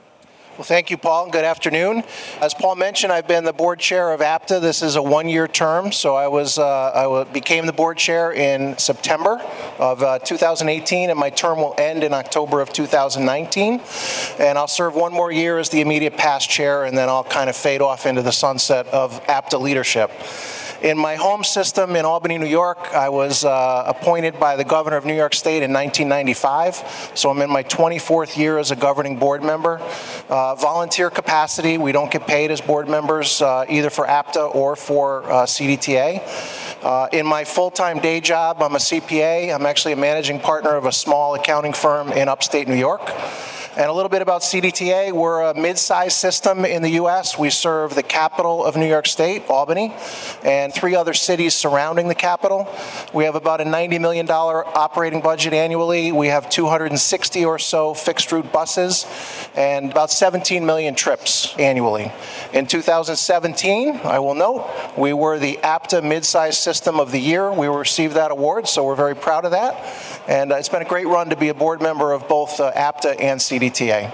Well, 0.58 0.66
thank 0.66 0.90
you, 0.90 0.98
Paul. 0.98 1.26
And 1.26 1.32
good 1.32 1.46
afternoon. 1.46 2.02
As 2.42 2.56
Paul 2.56 2.78
mentioned, 2.78 3.14
I've 3.14 3.28
been 3.28 3.44
the 3.44 3.54
board 3.54 3.78
chair 3.78 4.12
of 4.12 4.22
APTA. 4.22 4.60
This 4.60 4.82
is 4.82 4.96
a 4.96 5.04
one-year 5.04 5.48
term, 5.48 5.92
so 5.92 6.16
I 6.16 6.30
was 6.30 6.58
uh, 6.58 7.26
I 7.28 7.32
became 7.32 7.68
the 7.68 7.74
board 7.74 8.00
chair 8.00 8.32
in 8.32 8.76
September 8.80 9.40
of 9.78 10.02
uh, 10.02 10.18
2018, 10.18 11.12
and 11.12 11.20
my 11.20 11.30
term 11.30 11.60
will 11.60 11.76
end 11.78 12.04
in 12.04 12.12
October 12.12 12.60
of 12.60 12.74
2019. 12.74 13.82
And 14.40 14.58
I'll 14.58 14.68
serve 14.68 14.96
one 14.96 15.14
more 15.14 15.32
year 15.32 15.60
as 15.60 15.70
the 15.70 15.82
immediate 15.82 16.18
past 16.18 16.50
chair, 16.50 16.86
and 16.86 16.98
then 16.98 17.08
I'll 17.08 17.24
kind 17.24 17.52
of 17.52 17.56
fade 17.56 17.84
off 17.84 18.08
into 18.08 18.24
the 18.24 18.32
sunset 18.32 18.88
of 18.88 19.22
APTA 19.28 19.60
leadership. 19.60 20.10
In 20.82 20.96
my 20.96 21.16
home 21.16 21.44
system 21.44 21.96
in 21.96 22.06
Albany, 22.06 22.38
New 22.38 22.46
York, 22.46 22.94
I 22.94 23.10
was 23.10 23.44
uh, 23.44 23.84
appointed 23.88 24.40
by 24.40 24.56
the 24.56 24.64
governor 24.64 24.96
of 24.98 25.06
New 25.06 25.16
York 25.16 25.34
State 25.34 25.64
in 25.64 25.74
1995. 25.74 27.14
So 27.16 27.32
I'm 27.32 27.42
in 27.42 27.50
my 27.50 27.64
24th 27.64 28.38
year 28.38 28.60
as 28.60 28.70
a 28.70 28.76
governing 28.76 29.18
board 29.18 29.44
member. 29.44 29.80
Uh, 30.30 30.54
volunteer 30.54 31.10
capacity, 31.10 31.80
we 31.80 31.92
don't 31.92 32.12
get 32.12 32.28
paid 32.28 32.52
as 32.52 32.62
board 32.62 32.88
members 32.88 33.42
uh, 33.42 33.66
either 33.68 33.90
for 33.90 34.06
APTA 34.08 34.44
or 34.44 34.76
for 34.76 35.24
uh, 35.24 35.46
CDTA. 35.48 36.22
Uh, 36.84 37.08
in 37.12 37.26
my 37.26 37.44
full-time 37.44 37.98
day 37.98 38.22
job, 38.22 38.62
I'm 38.62 38.76
a 38.76 38.80
CPA. 38.80 39.54
I'm 39.56 39.66
actually 39.66 39.94
a 39.94 39.98
managing 39.98 40.40
partner 40.40 40.76
of 40.76 40.86
a 40.86 40.92
small 40.92 41.34
accounting 41.34 41.74
firm 41.74 42.12
in 42.12 42.30
upstate 42.30 42.68
New 42.68 42.76
York. 42.76 43.02
And 43.78 43.92
a 43.92 43.94
little 43.94 44.10
bit 44.10 44.24
about 44.24 44.42
CDTA. 44.42 45.12
We're 45.12 45.40
a 45.40 45.54
mid-sized 45.54 46.18
system 46.18 46.66
in 46.66 46.82
the 46.82 46.90
U.S. 46.94 47.38
We 47.38 47.52
serve 47.52 47.94
the 47.94 48.02
capital 48.02 48.66
of 48.66 48.76
New 48.76 48.88
York 48.88 49.06
State, 49.06 49.44
Albany, 49.50 49.94
and 50.44 50.74
three 50.74 50.96
other 50.96 51.14
cities 51.14 51.54
surrounding 51.54 52.08
the 52.08 52.16
capital. 52.16 52.68
We 53.14 53.26
have 53.26 53.36
about 53.36 53.62
a 53.62 53.66
$90 53.66 54.02
million 54.02 54.28
operating 54.32 55.22
budget 55.22 55.54
annually. 55.54 56.12
We 56.12 56.26
have 56.30 56.50
260 56.50 57.46
or 57.46 57.60
so 57.60 57.94
fixed 57.94 58.32
route 58.32 58.52
buses 58.52 59.06
and 59.56 59.92
about 59.92 60.10
17 60.10 60.66
million 60.66 60.96
trips 60.96 61.56
annually. 61.60 62.12
In 62.54 62.66
2017, 62.66 64.00
I 64.04 64.18
will 64.18 64.34
note, 64.34 64.68
we 64.98 65.14
were 65.14 65.38
the 65.38 65.60
APTA 65.60 66.02
mid-sized 66.02 66.58
system 66.58 67.00
of 67.00 67.12
the 67.12 67.20
year. 67.20 67.54
We 67.54 67.68
received 67.68 68.16
that 68.16 68.32
award, 68.32 68.68
so 68.68 68.84
we're 68.84 68.96
very 68.96 69.16
proud 69.16 69.46
of 69.46 69.52
that. 69.52 69.76
And 70.28 70.52
uh, 70.52 70.56
it's 70.56 70.70
been 70.70 70.82
a 70.82 70.86
great 70.86 71.08
run 71.08 71.30
to 71.30 71.36
be 71.36 71.50
a 71.50 71.54
board 71.54 71.82
member 71.82 72.12
of 72.12 72.28
both 72.28 72.60
uh, 72.60 72.72
APTA 72.76 73.20
and 73.20 73.40
CDTA. 73.40 74.14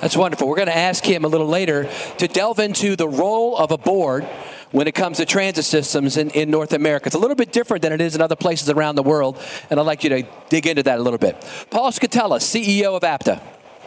That's 0.00 0.16
wonderful. 0.16 0.48
We're 0.48 0.56
going 0.56 0.68
to 0.68 0.76
ask 0.76 1.04
him 1.04 1.24
a 1.24 1.28
little 1.28 1.46
later 1.46 1.88
to 2.18 2.28
delve 2.28 2.58
into 2.58 2.96
the 2.96 3.08
role 3.08 3.56
of 3.56 3.70
a 3.70 3.78
board 3.78 4.24
when 4.70 4.88
it 4.88 4.94
comes 4.94 5.18
to 5.18 5.26
transit 5.26 5.64
systems 5.64 6.16
in, 6.16 6.30
in 6.30 6.50
North 6.50 6.72
America. 6.72 7.06
It's 7.06 7.14
a 7.14 7.18
little 7.18 7.36
bit 7.36 7.52
different 7.52 7.82
than 7.82 7.92
it 7.92 8.00
is 8.00 8.14
in 8.14 8.20
other 8.20 8.36
places 8.36 8.68
around 8.68 8.96
the 8.96 9.02
world, 9.02 9.38
and 9.70 9.78
I'd 9.78 9.86
like 9.86 10.02
you 10.02 10.10
to 10.10 10.26
dig 10.48 10.66
into 10.66 10.82
that 10.82 10.98
a 10.98 11.02
little 11.02 11.18
bit. 11.18 11.36
Paul 11.70 11.92
Skoutelas, 11.92 12.42
CEO 12.42 12.96
of 12.96 13.04
APTA. 13.04 13.40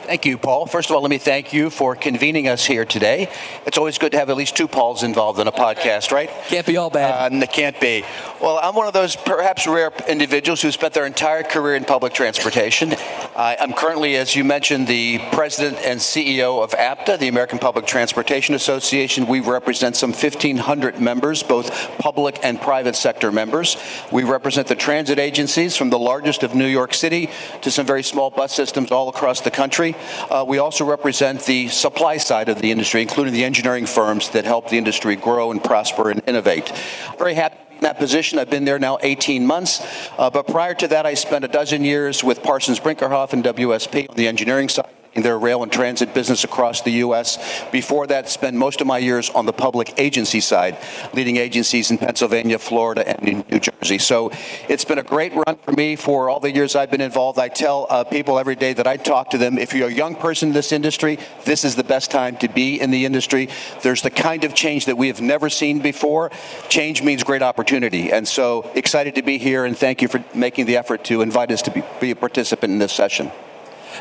Thank 0.07 0.25
you, 0.25 0.37
Paul. 0.37 0.67
First 0.67 0.89
of 0.89 0.95
all, 0.95 1.01
let 1.01 1.09
me 1.09 1.17
thank 1.17 1.51
you 1.51 1.69
for 1.69 1.93
convening 1.93 2.47
us 2.47 2.65
here 2.65 2.85
today. 2.85 3.29
It's 3.65 3.77
always 3.77 3.97
good 3.97 4.13
to 4.13 4.17
have 4.17 4.29
at 4.29 4.37
least 4.37 4.55
two 4.55 4.69
Pauls 4.69 5.03
involved 5.03 5.37
in 5.37 5.47
a 5.47 5.51
podcast, 5.51 6.13
right? 6.13 6.29
Can't 6.47 6.65
be 6.65 6.77
all 6.77 6.89
bad. 6.89 7.33
Uh, 7.33 7.35
it 7.35 7.51
can't 7.51 7.77
be. 7.81 8.05
Well, 8.41 8.57
I'm 8.63 8.73
one 8.73 8.87
of 8.87 8.93
those 8.93 9.17
perhaps 9.17 9.67
rare 9.67 9.91
individuals 10.07 10.61
who 10.61 10.71
spent 10.71 10.93
their 10.93 11.05
entire 11.05 11.43
career 11.43 11.75
in 11.75 11.83
public 11.83 12.13
transportation. 12.13 12.93
Uh, 12.93 13.55
I'm 13.59 13.73
currently, 13.73 14.15
as 14.15 14.33
you 14.33 14.45
mentioned, 14.45 14.87
the 14.87 15.19
president 15.33 15.77
and 15.83 15.99
CEO 15.99 16.63
of 16.63 16.73
APTA, 16.73 17.17
the 17.17 17.27
American 17.27 17.59
Public 17.59 17.85
Transportation 17.85 18.55
Association. 18.55 19.27
We 19.27 19.41
represent 19.41 19.97
some 19.97 20.11
1,500 20.11 21.01
members, 21.01 21.43
both 21.43 21.69
public 21.97 22.39
and 22.43 22.61
private 22.61 22.95
sector 22.95 23.29
members. 23.29 23.75
We 24.09 24.23
represent 24.23 24.67
the 24.67 24.75
transit 24.75 25.19
agencies 25.19 25.75
from 25.75 25.89
the 25.89 25.99
largest 25.99 26.43
of 26.43 26.55
New 26.55 26.65
York 26.65 26.93
City 26.93 27.29
to 27.63 27.71
some 27.71 27.85
very 27.85 28.03
small 28.03 28.29
bus 28.29 28.53
systems 28.53 28.89
all 28.89 29.09
across 29.09 29.41
the 29.41 29.51
country. 29.51 29.95
Uh, 30.29 30.45
we 30.47 30.57
also 30.57 30.85
represent 30.85 31.45
the 31.45 31.67
supply 31.67 32.17
side 32.17 32.49
of 32.49 32.61
the 32.61 32.71
industry, 32.71 33.01
including 33.01 33.33
the 33.33 33.43
engineering 33.43 33.85
firms 33.85 34.29
that 34.31 34.45
help 34.45 34.69
the 34.69 34.77
industry 34.77 35.15
grow 35.15 35.51
and 35.51 35.63
prosper 35.63 36.09
and 36.09 36.21
innovate. 36.27 36.71
Very 37.17 37.33
happy 37.33 37.57
in 37.75 37.81
that 37.81 37.97
position. 37.97 38.39
I've 38.39 38.49
been 38.49 38.65
there 38.65 38.79
now 38.79 38.97
18 39.01 39.45
months. 39.45 39.81
Uh, 40.17 40.29
but 40.29 40.47
prior 40.47 40.73
to 40.75 40.87
that, 40.89 41.05
I 41.05 41.13
spent 41.13 41.45
a 41.45 41.47
dozen 41.47 41.83
years 41.83 42.23
with 42.23 42.43
Parsons 42.43 42.79
Brinckerhoff 42.79 43.33
and 43.33 43.43
WSP 43.43 44.09
on 44.09 44.15
the 44.15 44.27
engineering 44.27 44.69
side 44.69 44.96
their 45.23 45.37
rail 45.37 45.63
and 45.63 45.71
transit 45.71 46.13
business 46.13 46.43
across 46.43 46.81
the 46.81 46.91
U.S. 46.91 47.63
Before 47.71 48.07
that, 48.07 48.29
spent 48.29 48.55
most 48.55 48.81
of 48.81 48.87
my 48.87 48.97
years 48.97 49.29
on 49.29 49.45
the 49.45 49.53
public 49.53 49.93
agency 49.99 50.39
side, 50.39 50.77
leading 51.13 51.37
agencies 51.37 51.91
in 51.91 51.97
Pennsylvania, 51.97 52.59
Florida, 52.59 53.07
and 53.07 53.45
New 53.49 53.59
Jersey. 53.59 53.97
So 53.97 54.31
it's 54.67 54.85
been 54.85 54.99
a 54.99 55.03
great 55.03 55.33
run 55.33 55.57
for 55.63 55.71
me 55.71 55.95
for 55.95 56.29
all 56.29 56.39
the 56.39 56.51
years 56.51 56.75
I've 56.75 56.91
been 56.91 57.01
involved. 57.01 57.39
I 57.39 57.49
tell 57.49 57.87
uh, 57.89 58.03
people 58.03 58.39
every 58.39 58.55
day 58.55 58.73
that 58.73 58.87
I 58.87 58.97
talk 58.97 59.31
to 59.31 59.37
them, 59.37 59.57
if 59.57 59.73
you're 59.73 59.89
a 59.89 59.93
young 59.93 60.15
person 60.15 60.49
in 60.49 60.53
this 60.53 60.71
industry, 60.71 61.19
this 61.45 61.63
is 61.63 61.75
the 61.75 61.83
best 61.83 62.11
time 62.11 62.37
to 62.37 62.47
be 62.47 62.79
in 62.79 62.91
the 62.91 63.05
industry. 63.05 63.49
There's 63.81 64.01
the 64.01 64.11
kind 64.11 64.43
of 64.43 64.53
change 64.53 64.85
that 64.85 64.97
we 64.97 65.07
have 65.07 65.21
never 65.21 65.49
seen 65.49 65.79
before. 65.79 66.31
Change 66.69 67.01
means 67.01 67.23
great 67.23 67.41
opportunity. 67.41 68.11
And 68.11 68.27
so 68.27 68.69
excited 68.75 69.15
to 69.15 69.21
be 69.21 69.37
here, 69.37 69.65
and 69.65 69.77
thank 69.77 70.01
you 70.01 70.07
for 70.07 70.23
making 70.33 70.65
the 70.65 70.77
effort 70.77 71.03
to 71.05 71.21
invite 71.21 71.51
us 71.51 71.61
to 71.63 71.71
be, 71.71 71.83
be 71.99 72.11
a 72.11 72.15
participant 72.15 72.73
in 72.73 72.79
this 72.79 72.93
session. 72.93 73.31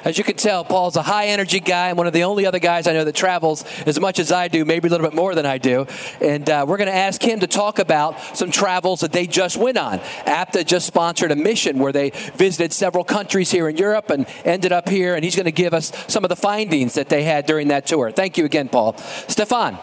As 0.05 0.19
you 0.19 0.25
can 0.25 0.37
tell, 0.37 0.65
Paul's 0.65 0.97
a 0.97 1.03
high 1.03 1.27
energy 1.27 1.61
guy 1.61 1.89
and 1.89 1.99
one 1.99 2.07
of 2.07 2.13
the 2.13 2.25
only 2.25 2.47
other 2.47 2.59
guys 2.59 2.87
I 2.87 2.93
know 2.93 3.05
that 3.05 3.15
travels 3.15 3.65
as 3.87 3.99
much 4.01 4.19
as 4.19 4.33
I 4.33 4.49
do, 4.49 4.65
maybe 4.65 4.89
a 4.89 4.91
little 4.91 5.07
bit 5.07 5.15
more 5.15 5.35
than 5.35 5.47
I 5.47 5.59
do. 5.59 5.87
And 6.21 6.49
uh, 6.49 6.65
we're 6.69 6.77
going 6.77 6.89
to 6.89 6.95
ask 6.95 7.23
him 7.23 7.41
to 7.41 7.47
talk 7.47 7.79
about 7.79 8.21
some 8.37 8.51
travels 8.51 9.01
that 9.01 9.13
they 9.13 9.27
just 9.27 9.57
went 9.57 9.79
on. 9.79 10.01
APTA 10.27 10.65
just 10.65 10.87
sponsored 10.87 11.33
a 11.33 11.37
mission 11.37 11.79
where 11.79 11.93
they 11.93 12.11
visited 12.11 12.73
several 12.73 13.05
countries 13.05 13.51
here 13.51 13.69
in 13.69 13.77
Europe 13.77 14.11
and 14.11 14.27
ended 14.45 14.73
up 14.73 14.89
here, 14.89 15.15
and 15.15 15.25
he's 15.25 15.37
going 15.37 15.45
to 15.45 15.53
give 15.53 15.75
us 15.75 15.93
some 16.09 16.25
of 16.25 16.29
the 16.29 16.37
findings 16.37 16.95
that 16.95 17.09
they 17.09 17.23
had 17.25 17.47
during 17.47 17.69
that 17.69 17.87
tour. 17.87 18.11
Thank 18.11 18.39
you 18.39 18.45
again, 18.45 18.69
Paul. 18.69 18.97
Stefan. 19.29 19.79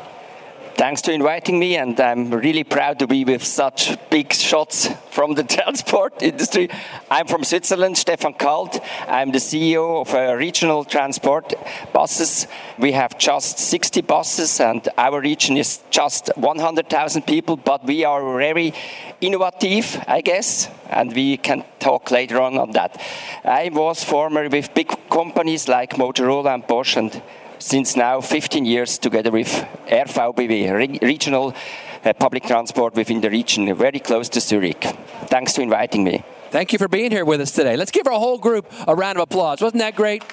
Thanks 0.75 1.03
to 1.03 1.13
inviting 1.13 1.59
me, 1.59 1.77
and 1.77 1.99
I'm 1.99 2.31
really 2.31 2.63
proud 2.63 2.97
to 2.97 3.05
be 3.05 3.23
with 3.25 3.43
such 3.43 3.95
big 4.09 4.33
shots 4.33 4.89
from 5.11 5.35
the 5.35 5.43
transport 5.55 6.23
industry. 6.23 6.67
I'm 7.11 7.27
from 7.27 7.43
Switzerland, 7.43 7.95
Stefan 7.95 8.33
Kalt. 8.33 8.79
I'm 9.07 9.31
the 9.31 9.37
CEO 9.37 10.01
of 10.01 10.11
a 10.15 10.35
regional 10.35 10.83
transport 10.83 11.53
buses. 11.93 12.47
We 12.79 12.91
have 12.93 13.19
just 13.19 13.59
60 13.59 14.01
buses, 14.01 14.59
and 14.59 14.89
our 14.97 15.21
region 15.21 15.57
is 15.57 15.79
just 15.91 16.31
100,000 16.37 17.21
people, 17.21 17.55
but 17.55 17.85
we 17.85 18.03
are 18.03 18.35
very 18.35 18.73
innovative, 19.21 20.03
I 20.07 20.21
guess, 20.21 20.69
and 20.89 21.13
we 21.13 21.37
can 21.37 21.65
talk 21.79 22.09
later 22.09 22.41
on 22.41 22.57
on 22.57 22.71
that. 22.71 22.99
I 23.45 23.69
was 23.71 24.03
former 24.03 24.49
with 24.49 24.73
big 24.73 24.91
companies 25.11 25.67
like 25.67 25.91
Motorola 25.91 26.55
and 26.55 26.65
Bosch, 26.65 26.97
and 26.97 27.21
since 27.63 27.95
now 27.95 28.19
15 28.19 28.65
years 28.65 28.97
together 28.97 29.31
with 29.31 29.47
RVBW, 29.87 30.73
re 30.73 30.99
regional 31.01 31.53
uh, 32.03 32.11
public 32.13 32.43
transport 32.43 32.93
within 32.93 33.21
the 33.21 33.29
region, 33.29 33.73
very 33.73 33.99
close 33.99 34.27
to 34.29 34.41
Zurich. 34.41 34.83
Thanks 35.27 35.53
to 35.53 35.61
inviting 35.61 36.03
me. 36.03 36.23
Thank 36.51 36.73
you 36.73 36.77
for 36.77 36.89
being 36.89 37.09
here 37.09 37.25
with 37.25 37.39
us 37.39 37.51
today. 37.51 37.77
Let's 37.77 37.91
give 37.91 38.05
our 38.05 38.19
whole 38.19 38.37
group 38.37 38.71
a 38.85 38.93
round 38.93 39.17
of 39.17 39.23
applause. 39.23 39.61
Wasn't 39.61 39.79
that 39.79 39.95
great? 39.95 40.23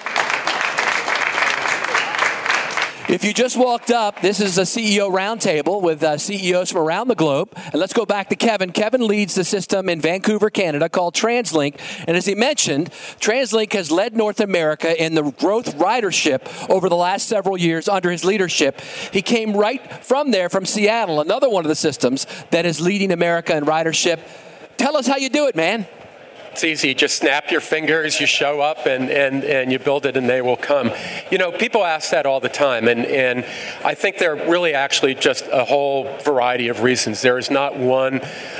If 3.11 3.25
you 3.25 3.33
just 3.33 3.57
walked 3.57 3.91
up, 3.91 4.21
this 4.21 4.39
is 4.39 4.57
a 4.57 4.61
CEO 4.61 5.11
roundtable 5.11 5.81
with 5.81 6.01
uh, 6.01 6.17
CEOs 6.17 6.71
from 6.71 6.81
around 6.81 7.09
the 7.09 7.15
globe. 7.15 7.51
And 7.57 7.73
let's 7.73 7.91
go 7.91 8.05
back 8.05 8.29
to 8.29 8.37
Kevin. 8.37 8.71
Kevin 8.71 9.05
leads 9.05 9.35
the 9.35 9.43
system 9.43 9.89
in 9.89 9.99
Vancouver, 9.99 10.49
Canada 10.49 10.87
called 10.87 11.13
TransLink. 11.13 11.77
And 12.07 12.15
as 12.15 12.25
he 12.25 12.35
mentioned, 12.35 12.89
TransLink 13.19 13.73
has 13.73 13.91
led 13.91 14.15
North 14.15 14.39
America 14.39 14.97
in 15.03 15.15
the 15.15 15.23
growth 15.23 15.75
ridership 15.75 16.69
over 16.69 16.87
the 16.87 16.95
last 16.95 17.27
several 17.27 17.57
years 17.57 17.89
under 17.89 18.09
his 18.09 18.23
leadership. 18.23 18.79
He 19.11 19.21
came 19.21 19.57
right 19.57 20.05
from 20.05 20.31
there, 20.31 20.47
from 20.47 20.65
Seattle, 20.65 21.19
another 21.19 21.49
one 21.49 21.65
of 21.65 21.69
the 21.69 21.75
systems 21.75 22.25
that 22.51 22.65
is 22.65 22.79
leading 22.79 23.11
America 23.11 23.57
in 23.57 23.65
ridership. 23.65 24.21
Tell 24.77 24.95
us 24.95 25.05
how 25.05 25.17
you 25.17 25.27
do 25.27 25.47
it, 25.47 25.55
man. 25.57 25.85
It's 26.51 26.65
easy. 26.65 26.93
Just 26.93 27.15
snap 27.15 27.49
your 27.49 27.61
fingers, 27.61 28.19
you 28.19 28.27
show 28.27 28.59
up, 28.59 28.85
and, 28.85 29.09
and, 29.09 29.45
and 29.45 29.71
you 29.71 29.79
build 29.79 30.05
it, 30.05 30.17
and 30.17 30.27
they 30.27 30.41
will 30.41 30.57
come. 30.57 30.91
You 31.31 31.37
know, 31.37 31.49
people 31.49 31.85
ask 31.85 32.11
that 32.11 32.25
all 32.25 32.41
the 32.41 32.49
time, 32.49 32.89
and, 32.89 33.05
and 33.05 33.45
I 33.85 33.93
think 33.93 34.17
there 34.17 34.33
are 34.33 34.49
really 34.49 34.73
actually 34.73 35.15
just 35.15 35.47
a 35.49 35.63
whole 35.63 36.13
variety 36.19 36.67
of 36.67 36.81
reasons. 36.81 37.21
There 37.21 37.37
is 37.37 37.49
not 37.49 37.77
one 37.77 38.19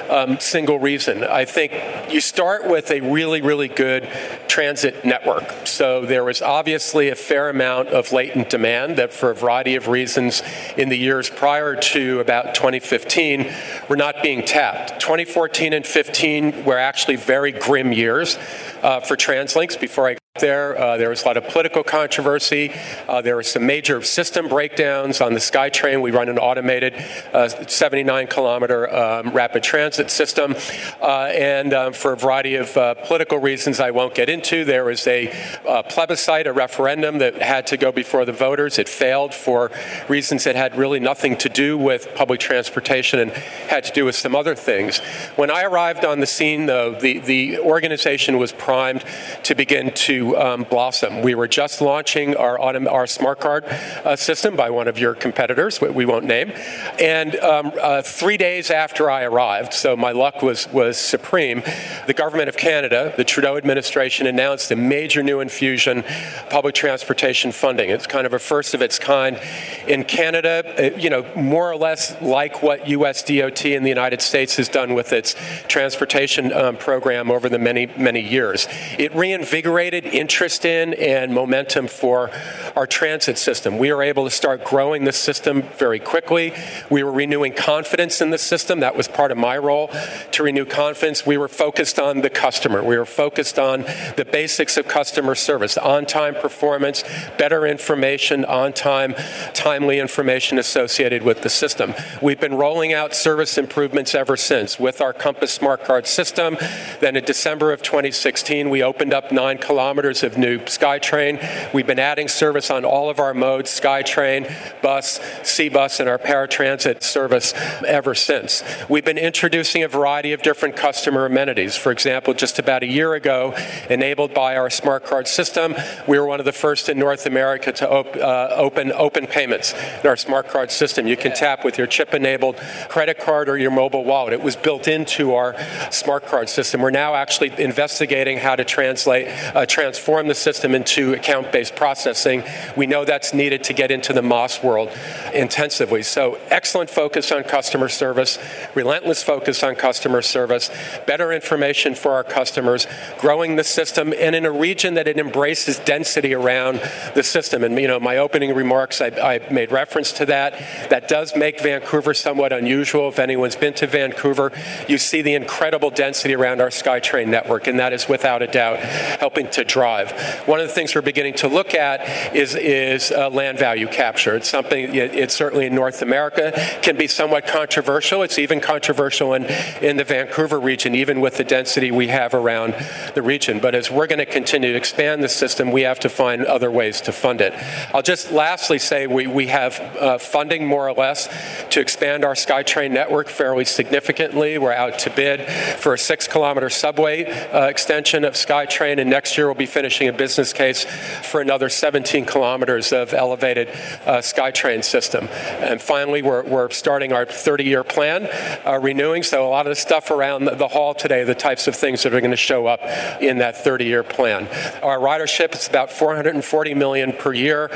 um, 0.09 0.39
single 0.39 0.79
reason. 0.79 1.25
I 1.25 1.43
think 1.43 1.73
you 2.09 2.21
start 2.21 2.65
with 2.65 2.91
a 2.91 3.01
really, 3.01 3.41
really 3.41 3.67
good 3.67 4.09
transit 4.47 5.03
network. 5.03 5.67
So 5.67 6.05
there 6.05 6.23
was 6.23 6.41
obviously 6.41 7.09
a 7.09 7.15
fair 7.15 7.49
amount 7.49 7.89
of 7.89 8.13
latent 8.13 8.49
demand 8.49 8.95
that, 8.97 9.11
for 9.11 9.31
a 9.31 9.35
variety 9.35 9.75
of 9.75 9.89
reasons, 9.89 10.43
in 10.77 10.87
the 10.87 10.97
years 10.97 11.29
prior 11.29 11.75
to 11.75 12.21
about 12.21 12.55
2015, 12.55 13.51
were 13.89 13.97
not 13.97 14.23
being 14.23 14.45
tapped. 14.45 15.01
2014 15.01 15.73
and 15.73 15.85
15 15.85 16.63
were 16.63 16.77
actually 16.77 17.17
very 17.17 17.51
grim 17.51 17.80
grim 17.81 17.93
years 17.93 18.37
uh, 18.83 18.99
for 18.99 19.15
TransLinks 19.15 19.79
before 19.79 20.07
I 20.07 20.17
there. 20.39 20.79
Uh, 20.79 20.95
there 20.95 21.09
was 21.09 21.23
a 21.23 21.25
lot 21.25 21.35
of 21.35 21.43
political 21.49 21.83
controversy. 21.83 22.71
Uh, 23.05 23.21
there 23.21 23.35
were 23.35 23.43
some 23.43 23.65
major 23.65 24.01
system 24.01 24.47
breakdowns 24.47 25.19
on 25.19 25.33
the 25.33 25.41
SkyTrain. 25.41 26.01
We 26.01 26.11
run 26.11 26.29
an 26.29 26.39
automated 26.39 26.93
uh, 27.33 27.49
79 27.49 28.27
kilometer 28.27 28.95
um, 28.95 29.31
rapid 29.31 29.61
transit 29.61 30.09
system. 30.09 30.55
Uh, 31.01 31.23
and 31.33 31.73
um, 31.73 31.91
for 31.91 32.13
a 32.13 32.17
variety 32.17 32.55
of 32.55 32.77
uh, 32.77 32.93
political 32.93 33.39
reasons 33.39 33.81
I 33.81 33.91
won't 33.91 34.15
get 34.15 34.29
into, 34.29 34.63
there 34.63 34.85
was 34.85 35.05
a 35.05 35.29
uh, 35.67 35.83
plebiscite, 35.83 36.47
a 36.47 36.53
referendum 36.53 37.17
that 37.17 37.41
had 37.41 37.67
to 37.67 37.75
go 37.75 37.91
before 37.91 38.23
the 38.23 38.31
voters. 38.31 38.79
It 38.79 38.87
failed 38.87 39.33
for 39.33 39.69
reasons 40.07 40.45
that 40.45 40.55
had 40.55 40.77
really 40.77 41.01
nothing 41.01 41.35
to 41.39 41.49
do 41.49 41.77
with 41.77 42.07
public 42.15 42.39
transportation 42.39 43.19
and 43.19 43.31
had 43.31 43.83
to 43.83 43.91
do 43.91 44.05
with 44.05 44.15
some 44.15 44.33
other 44.33 44.55
things. 44.55 44.99
When 45.35 45.51
I 45.51 45.63
arrived 45.63 46.05
on 46.05 46.21
the 46.21 46.25
scene, 46.25 46.67
though, 46.67 46.97
the, 46.97 47.19
the 47.19 47.59
organization 47.59 48.37
was 48.37 48.53
primed 48.53 49.03
to 49.43 49.55
begin 49.55 49.91
to 49.91 50.20
um, 50.21 50.63
blossom. 50.63 51.21
We 51.21 51.35
were 51.35 51.47
just 51.47 51.81
launching 51.81 52.35
our, 52.35 52.57
autom- 52.57 52.91
our 52.91 53.07
smart 53.07 53.39
card 53.39 53.65
uh, 53.65 54.15
system 54.15 54.55
by 54.55 54.69
one 54.69 54.87
of 54.87 54.97
your 54.97 55.13
competitors, 55.13 55.81
we 55.81 56.05
won't 56.05 56.25
name. 56.25 56.51
And 56.99 57.35
um, 57.37 57.71
uh, 57.81 58.01
three 58.01 58.37
days 58.37 58.69
after 58.69 59.09
I 59.09 59.23
arrived, 59.23 59.73
so 59.73 59.95
my 59.95 60.11
luck 60.11 60.41
was, 60.41 60.67
was 60.71 60.97
supreme, 60.97 61.63
the 62.07 62.13
government 62.13 62.49
of 62.49 62.57
Canada, 62.57 63.13
the 63.17 63.23
Trudeau 63.23 63.57
administration, 63.57 64.27
announced 64.27 64.71
a 64.71 64.75
major 64.75 65.23
new 65.23 65.39
infusion 65.39 66.03
public 66.49 66.75
transportation 66.75 67.51
funding. 67.51 67.89
It's 67.89 68.07
kind 68.07 68.25
of 68.25 68.33
a 68.33 68.39
first 68.39 68.73
of 68.73 68.81
its 68.81 68.99
kind 68.99 69.39
in 69.87 70.03
Canada, 70.03 70.63
uh, 70.77 70.97
you 70.97 71.09
know, 71.09 71.25
more 71.35 71.71
or 71.71 71.75
less 71.75 72.19
like 72.21 72.61
what 72.61 72.87
US 72.87 73.23
DOT 73.23 73.65
in 73.65 73.83
the 73.83 73.89
United 73.89 74.21
States 74.21 74.57
has 74.57 74.67
done 74.69 74.93
with 74.93 75.13
its 75.13 75.35
transportation 75.67 76.51
um, 76.53 76.77
program 76.77 77.31
over 77.31 77.49
the 77.49 77.59
many, 77.59 77.87
many 77.97 78.21
years. 78.21 78.67
It 78.97 79.13
reinvigorated 79.15 80.05
interest 80.11 80.65
in 80.65 80.93
and 80.95 81.33
momentum 81.33 81.87
for 81.87 82.29
our 82.75 82.85
transit 82.85 83.37
system. 83.37 83.77
We 83.77 83.91
were 83.91 84.03
able 84.03 84.25
to 84.25 84.29
start 84.29 84.63
growing 84.63 85.05
the 85.05 85.11
system 85.11 85.63
very 85.77 85.99
quickly. 85.99 86.53
We 86.89 87.03
were 87.03 87.11
renewing 87.11 87.53
confidence 87.53 88.21
in 88.21 88.29
the 88.29 88.37
system. 88.37 88.81
That 88.81 88.95
was 88.95 89.07
part 89.07 89.31
of 89.31 89.37
my 89.37 89.57
role 89.57 89.89
to 90.31 90.43
renew 90.43 90.65
confidence. 90.65 91.25
We 91.25 91.37
were 91.37 91.47
focused 91.47 91.99
on 91.99 92.21
the 92.21 92.29
customer. 92.29 92.83
We 92.83 92.97
were 92.97 93.05
focused 93.05 93.57
on 93.57 93.81
the 94.17 94.27
basics 94.29 94.77
of 94.77 94.87
customer 94.87 95.35
service, 95.35 95.77
on 95.77 96.05
time 96.05 96.35
performance, 96.35 97.03
better 97.37 97.65
information, 97.65 98.45
on 98.45 98.73
time, 98.73 99.15
timely 99.53 99.99
information 99.99 100.59
associated 100.59 101.23
with 101.23 101.41
the 101.41 101.49
system. 101.49 101.93
We've 102.21 102.39
been 102.39 102.55
rolling 102.55 102.93
out 102.93 103.15
service 103.15 103.57
improvements 103.57 104.13
ever 104.15 104.37
since 104.37 104.79
with 104.79 105.01
our 105.01 105.13
Compass 105.13 105.51
Smart 105.51 105.83
Card 105.83 106.07
system. 106.07 106.57
Then 106.99 107.15
in 107.15 107.23
December 107.23 107.71
of 107.71 107.81
2016, 107.81 108.69
we 108.69 108.83
opened 108.83 109.13
up 109.13 109.31
nine 109.31 109.57
kilometers 109.57 110.00
kilometers 110.01 110.23
of 110.23 110.35
new 110.35 110.57
SkyTrain. 110.57 111.73
We've 111.75 111.85
been 111.85 111.99
adding 111.99 112.27
service 112.27 112.71
on 112.71 112.85
all 112.85 113.11
of 113.11 113.19
our 113.19 113.35
modes 113.35 113.69
SkyTrain, 113.79 114.81
bus, 114.81 115.19
SeaBus, 115.43 115.99
and 115.99 116.09
our 116.09 116.17
paratransit 116.17 117.03
service 117.03 117.53
ever 117.85 118.15
since. 118.15 118.63
We've 118.89 119.05
been 119.05 119.19
introducing 119.19 119.83
a 119.83 119.87
variety 119.87 120.33
of 120.33 120.41
different 120.41 120.75
customer 120.75 121.27
amenities. 121.27 121.75
For 121.75 121.91
example, 121.91 122.33
just 122.33 122.57
about 122.57 122.81
a 122.81 122.87
year 122.87 123.13
ago, 123.13 123.53
enabled 123.91 124.33
by 124.33 124.55
our 124.55 124.71
smart 124.71 125.05
card 125.05 125.27
system, 125.27 125.75
we 126.07 126.17
were 126.17 126.25
one 126.25 126.39
of 126.39 126.45
the 126.45 126.51
first 126.51 126.89
in 126.89 126.97
North 126.97 127.27
America 127.27 127.71
to 127.71 127.87
op- 127.87 128.15
uh, 128.15 128.55
open 128.55 128.91
open 128.93 129.27
payments 129.27 129.75
in 130.01 130.07
our 130.07 130.17
smart 130.17 130.49
card 130.49 130.71
system. 130.71 131.05
You 131.05 131.17
can 131.17 131.33
tap 131.33 131.63
with 131.63 131.77
your 131.77 131.85
chip-enabled 131.85 132.55
credit 132.89 133.19
card 133.19 133.49
or 133.49 133.55
your 133.55 133.69
mobile 133.69 134.03
wallet. 134.03 134.33
It 134.33 134.41
was 134.41 134.55
built 134.55 134.87
into 134.87 135.35
our 135.35 135.55
smart 135.91 136.25
card 136.25 136.49
system. 136.49 136.81
We're 136.81 136.89
now 136.89 137.13
actually 137.13 137.51
investigating 137.61 138.39
how 138.39 138.55
to 138.55 138.65
translate 138.65 139.27
uh, 139.55 139.67
trans- 139.67 139.90
transform 139.91 140.29
the 140.29 140.35
system 140.35 140.73
into 140.73 141.13
account 141.13 141.51
based 141.51 141.75
processing. 141.75 142.41
We 142.77 142.87
know 142.87 143.03
that's 143.03 143.33
needed 143.33 143.65
to 143.65 143.73
get 143.73 143.91
into 143.91 144.13
the 144.13 144.21
MaaS 144.21 144.63
world 144.63 144.89
intensively. 145.33 146.01
So, 146.01 146.39
excellent 146.49 146.89
focus 146.89 147.29
on 147.29 147.43
customer 147.43 147.89
service, 147.89 148.39
relentless 148.73 149.21
focus 149.21 149.61
on 149.63 149.75
customer 149.75 150.21
service, 150.21 150.69
better 151.05 151.33
information 151.33 151.93
for 151.93 152.13
our 152.13 152.23
customers, 152.23 152.87
growing 153.19 153.57
the 153.57 153.65
system, 153.65 154.13
and 154.17 154.33
in 154.33 154.45
a 154.45 154.51
region 154.51 154.93
that 154.93 155.09
it 155.09 155.19
embraces 155.19 155.77
density 155.79 156.33
around 156.33 156.79
the 157.13 157.23
system. 157.23 157.61
And, 157.61 157.77
you 157.77 157.89
know, 157.89 157.99
my 157.99 158.15
opening 158.15 158.55
remarks, 158.55 159.01
I, 159.01 159.07
I 159.07 159.51
made 159.51 159.73
reference 159.73 160.13
to 160.13 160.25
that. 160.27 160.53
That 160.89 161.09
does 161.09 161.35
make 161.35 161.59
Vancouver 161.59 162.13
somewhat 162.13 162.53
unusual. 162.53 163.09
If 163.09 163.19
anyone's 163.19 163.57
been 163.57 163.73
to 163.73 163.87
Vancouver, 163.87 164.53
you 164.87 164.97
see 164.97 165.21
the 165.21 165.35
incredible 165.35 165.89
density 165.89 166.33
around 166.33 166.61
our 166.61 166.69
SkyTrain 166.69 167.27
network, 167.27 167.67
and 167.67 167.77
that 167.79 167.91
is 167.91 168.07
without 168.07 168.41
a 168.41 168.47
doubt 168.47 168.79
helping 168.79 169.49
to 169.49 169.65
drive 169.65 169.80
drive. 169.81 170.11
One 170.47 170.59
of 170.59 170.67
the 170.67 170.73
things 170.73 170.93
we're 170.93 171.01
beginning 171.01 171.33
to 171.35 171.47
look 171.47 171.73
at 171.73 172.35
is, 172.35 172.53
is 172.53 173.11
uh, 173.11 173.31
land 173.31 173.57
value 173.57 173.87
capture. 173.87 174.35
It's 174.35 174.47
something, 174.47 174.93
it's 174.93 175.33
certainly 175.33 175.65
in 175.65 175.73
North 175.73 176.03
America, 176.03 176.51
can 176.83 176.97
be 176.97 177.07
somewhat 177.07 177.47
controversial. 177.47 178.21
It's 178.21 178.37
even 178.37 178.59
controversial 178.59 179.33
in, 179.33 179.45
in 179.81 179.97
the 179.97 180.03
Vancouver 180.03 180.59
region, 180.59 180.93
even 180.93 181.19
with 181.19 181.37
the 181.37 181.43
density 181.43 181.89
we 181.89 182.09
have 182.09 182.35
around 182.35 182.75
the 183.15 183.23
region. 183.23 183.59
But 183.59 183.73
as 183.73 183.89
we're 183.89 184.05
going 184.05 184.19
to 184.19 184.27
continue 184.27 184.71
to 184.71 184.77
expand 184.77 185.23
the 185.23 185.29
system, 185.29 185.71
we 185.71 185.81
have 185.81 185.99
to 186.01 186.09
find 186.09 186.45
other 186.45 186.69
ways 186.69 187.01
to 187.01 187.11
fund 187.11 187.41
it. 187.41 187.53
I'll 187.91 188.03
just 188.03 188.31
lastly 188.31 188.77
say 188.77 189.07
we, 189.07 189.25
we 189.25 189.47
have 189.47 189.79
uh, 189.99 190.19
funding 190.19 190.63
more 190.63 190.87
or 190.87 190.93
less 190.93 191.27
to 191.71 191.79
expand 191.79 192.23
our 192.23 192.35
SkyTrain 192.35 192.91
network 192.91 193.29
fairly 193.29 193.65
significantly. 193.65 194.59
We're 194.59 194.73
out 194.73 194.99
to 194.99 195.09
bid 195.09 195.49
for 195.79 195.95
a 195.95 195.97
six 195.97 196.27
kilometer 196.27 196.69
subway 196.69 197.25
uh, 197.25 197.65
extension 197.65 198.23
of 198.23 198.33
SkyTrain, 198.33 198.99
and 198.99 199.09
next 199.09 199.37
year 199.37 199.47
we'll 199.47 199.55
be 199.55 199.70
finishing 199.71 200.07
a 200.07 200.13
business 200.13 200.53
case 200.53 200.85
for 201.23 201.41
another 201.41 201.69
17 201.69 202.25
kilometers 202.25 202.91
of 202.91 203.13
elevated 203.13 203.69
uh, 204.05 204.19
SkyTrain 204.19 204.83
system. 204.83 205.27
And 205.29 205.81
finally, 205.81 206.21
we're, 206.21 206.43
we're 206.43 206.69
starting 206.69 207.13
our 207.13 207.25
30 207.25 207.63
year 207.63 207.83
plan 207.83 208.29
uh, 208.65 208.79
renewing. 208.79 209.23
So, 209.23 209.47
a 209.47 209.49
lot 209.49 209.65
of 209.65 209.71
the 209.71 209.75
stuff 209.75 210.11
around 210.11 210.45
the 210.45 210.67
hall 210.67 210.93
today, 210.93 211.23
the 211.23 211.35
types 211.35 211.67
of 211.67 211.75
things 211.75 212.03
that 212.03 212.13
are 212.13 212.19
going 212.19 212.31
to 212.31 212.37
show 212.37 212.67
up 212.67 212.81
in 213.21 213.39
that 213.39 213.63
30 213.63 213.85
year 213.85 214.03
plan. 214.03 214.47
Our 214.83 214.99
ridership 214.99 215.55
is 215.55 215.67
about 215.67 215.91
440 215.91 216.73
million 216.73 217.13
per 217.13 217.33
year. 217.33 217.71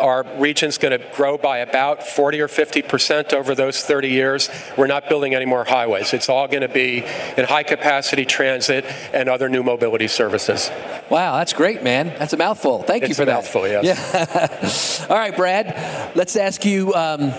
Our 0.00 0.24
region's 0.38 0.78
going 0.78 0.98
to 0.98 1.04
grow 1.14 1.38
by 1.38 1.58
about 1.58 2.06
40 2.06 2.40
or 2.40 2.48
50 2.48 2.82
percent 2.82 3.32
over 3.32 3.54
those 3.54 3.82
30 3.82 4.08
years. 4.08 4.50
We're 4.76 4.86
not 4.86 5.08
building 5.08 5.34
any 5.34 5.46
more 5.46 5.64
highways. 5.64 6.12
It's 6.12 6.28
all 6.28 6.48
going 6.48 6.62
to 6.62 6.68
be 6.68 7.04
in 7.36 7.44
high 7.44 7.62
capacity 7.62 8.24
transit 8.24 8.84
and 9.12 9.28
other 9.28 9.48
new 9.48 9.62
mobility 9.62 10.08
services. 10.08 10.70
Wow, 11.10 11.37
that's 11.38 11.52
great, 11.52 11.82
man. 11.82 12.08
That's 12.18 12.32
a 12.32 12.36
mouthful. 12.36 12.82
Thank 12.82 13.04
it's 13.04 13.10
you 13.10 13.14
for 13.14 13.24
that. 13.24 13.34
Mouthful, 13.34 13.68
yes. 13.68 13.84
Yeah. 13.84 15.06
all 15.10 15.16
right, 15.16 15.36
Brad. 15.36 16.16
Let's 16.16 16.36
ask 16.36 16.64
you. 16.64 16.92
Um, 16.94 17.32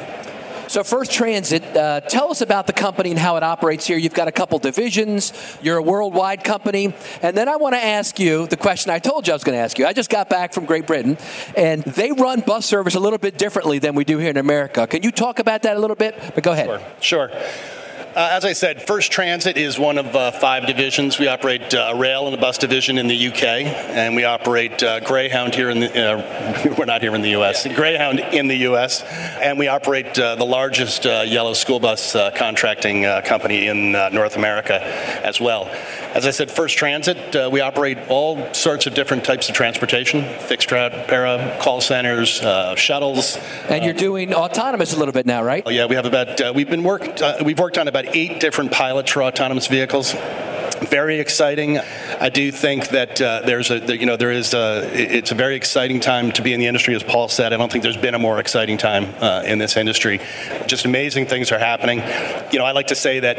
so, 0.69 0.83
First 0.83 1.11
Transit, 1.11 1.63
uh, 1.75 2.01
tell 2.01 2.29
us 2.29 2.41
about 2.41 2.67
the 2.67 2.73
company 2.73 3.09
and 3.09 3.17
how 3.17 3.37
it 3.37 3.43
operates 3.43 3.87
here. 3.87 3.97
You've 3.97 4.13
got 4.13 4.27
a 4.27 4.31
couple 4.31 4.59
divisions, 4.59 5.33
you're 5.63 5.77
a 5.77 5.81
worldwide 5.81 6.43
company. 6.43 6.93
And 7.23 7.35
then 7.35 7.49
I 7.49 7.55
want 7.55 7.73
to 7.73 7.83
ask 7.83 8.19
you 8.19 8.45
the 8.45 8.55
question 8.55 8.91
I 8.91 8.99
told 8.99 9.27
you 9.27 9.33
I 9.33 9.35
was 9.35 9.43
going 9.43 9.57
to 9.57 9.63
ask 9.63 9.79
you. 9.79 9.87
I 9.87 9.93
just 9.93 10.11
got 10.11 10.29
back 10.29 10.53
from 10.53 10.65
Great 10.65 10.85
Britain, 10.85 11.17
and 11.57 11.83
they 11.83 12.11
run 12.11 12.41
bus 12.41 12.67
service 12.67 12.93
a 12.93 12.99
little 12.99 13.17
bit 13.17 13.39
differently 13.39 13.79
than 13.79 13.95
we 13.95 14.03
do 14.03 14.19
here 14.19 14.29
in 14.29 14.37
America. 14.37 14.85
Can 14.85 15.01
you 15.01 15.11
talk 15.11 15.39
about 15.39 15.63
that 15.63 15.75
a 15.75 15.79
little 15.79 15.95
bit? 15.95 16.15
But 16.35 16.43
go 16.43 16.51
ahead. 16.51 16.67
Sure. 17.01 17.29
sure. 17.29 17.41
Uh, 18.15 18.29
as 18.31 18.43
I 18.43 18.53
said, 18.53 18.81
First 18.81 19.11
Transit 19.11 19.55
is 19.55 19.77
one 19.77 19.99
of 19.99 20.15
uh, 20.15 20.31
five 20.31 20.65
divisions. 20.65 21.19
We 21.19 21.27
operate 21.27 21.75
uh, 21.75 21.91
a 21.93 21.95
rail 21.95 22.25
and 22.25 22.35
a 22.35 22.41
bus 22.41 22.57
division 22.57 22.97
in 22.97 23.07
the 23.07 23.27
UK, 23.27 23.43
and 23.43 24.15
we 24.15 24.23
operate 24.23 24.81
uh, 24.81 24.99
Greyhound 25.01 25.53
here 25.53 25.69
in 25.69 25.79
the. 25.79 25.95
Uh, 25.95 26.75
we're 26.77 26.85
not 26.85 27.01
here 27.03 27.13
in 27.13 27.21
the 27.21 27.29
U.S. 27.29 27.67
Greyhound 27.67 28.19
in 28.19 28.47
the 28.47 28.55
U.S., 28.57 29.03
and 29.03 29.59
we 29.59 29.67
operate 29.67 30.17
uh, 30.17 30.33
the 30.35 30.45
largest 30.45 31.05
yellow 31.05 31.53
school 31.53 31.79
bus 31.79 32.13
contracting 32.35 33.03
company 33.25 33.67
in 33.67 33.91
North 33.91 34.35
America 34.35 34.81
as 35.23 35.39
well. 35.39 35.69
As 36.11 36.25
I 36.25 36.31
said, 36.31 36.49
First 36.49 36.75
Transit, 36.75 37.35
uh, 37.35 37.49
we 37.53 37.61
operate 37.61 37.99
all 38.07 38.51
sorts 38.51 38.87
of 38.87 38.95
different 38.95 39.23
types 39.23 39.47
of 39.47 39.53
transportation 39.53 40.23
fixed 40.39 40.71
route, 40.71 41.07
para, 41.07 41.55
call 41.61 41.81
centers, 41.81 42.41
uh, 42.41 42.73
shuttles. 42.75 43.37
And 43.67 43.85
you're 43.85 43.93
doing 43.93 44.33
autonomous 44.33 44.91
a 44.91 44.97
little 44.97 45.11
bit 45.11 45.27
now, 45.27 45.43
right? 45.43 45.61
Oh, 45.67 45.69
yeah, 45.69 45.85
we 45.85 45.93
have 45.93 46.07
about, 46.07 46.41
uh, 46.41 46.51
we've 46.55 46.69
been 46.69 46.81
worked, 46.81 47.21
uh, 47.21 47.37
we've 47.45 47.59
worked 47.59 47.77
on 47.77 47.87
about 47.87 47.98
eight 48.13 48.39
different 48.39 48.71
pilots 48.71 49.11
for 49.11 49.23
autonomous 49.23 49.67
vehicles 49.67 50.15
very 50.79 51.19
exciting. 51.19 51.77
I 52.19 52.29
do 52.29 52.51
think 52.51 52.89
that 52.89 53.21
uh, 53.21 53.41
there's 53.45 53.71
a, 53.71 53.97
you 53.97 54.05
know, 54.05 54.15
there 54.15 54.31
is 54.31 54.53
a, 54.53 54.89
it's 54.93 55.31
a 55.31 55.35
very 55.35 55.55
exciting 55.55 55.99
time 55.99 56.31
to 56.33 56.41
be 56.41 56.53
in 56.53 56.59
the 56.59 56.67
industry, 56.67 56.95
as 56.95 57.03
Paul 57.03 57.29
said. 57.29 57.53
I 57.53 57.57
don't 57.57 57.71
think 57.71 57.83
there's 57.83 57.97
been 57.97 58.15
a 58.15 58.19
more 58.19 58.39
exciting 58.39 58.77
time 58.77 59.13
uh, 59.19 59.43
in 59.45 59.59
this 59.59 59.77
industry. 59.77 60.19
Just 60.67 60.85
amazing 60.85 61.25
things 61.25 61.51
are 61.51 61.59
happening. 61.59 61.99
You 62.51 62.59
know, 62.59 62.65
I 62.65 62.71
like 62.71 62.87
to 62.87 62.95
say 62.95 63.19
that 63.19 63.37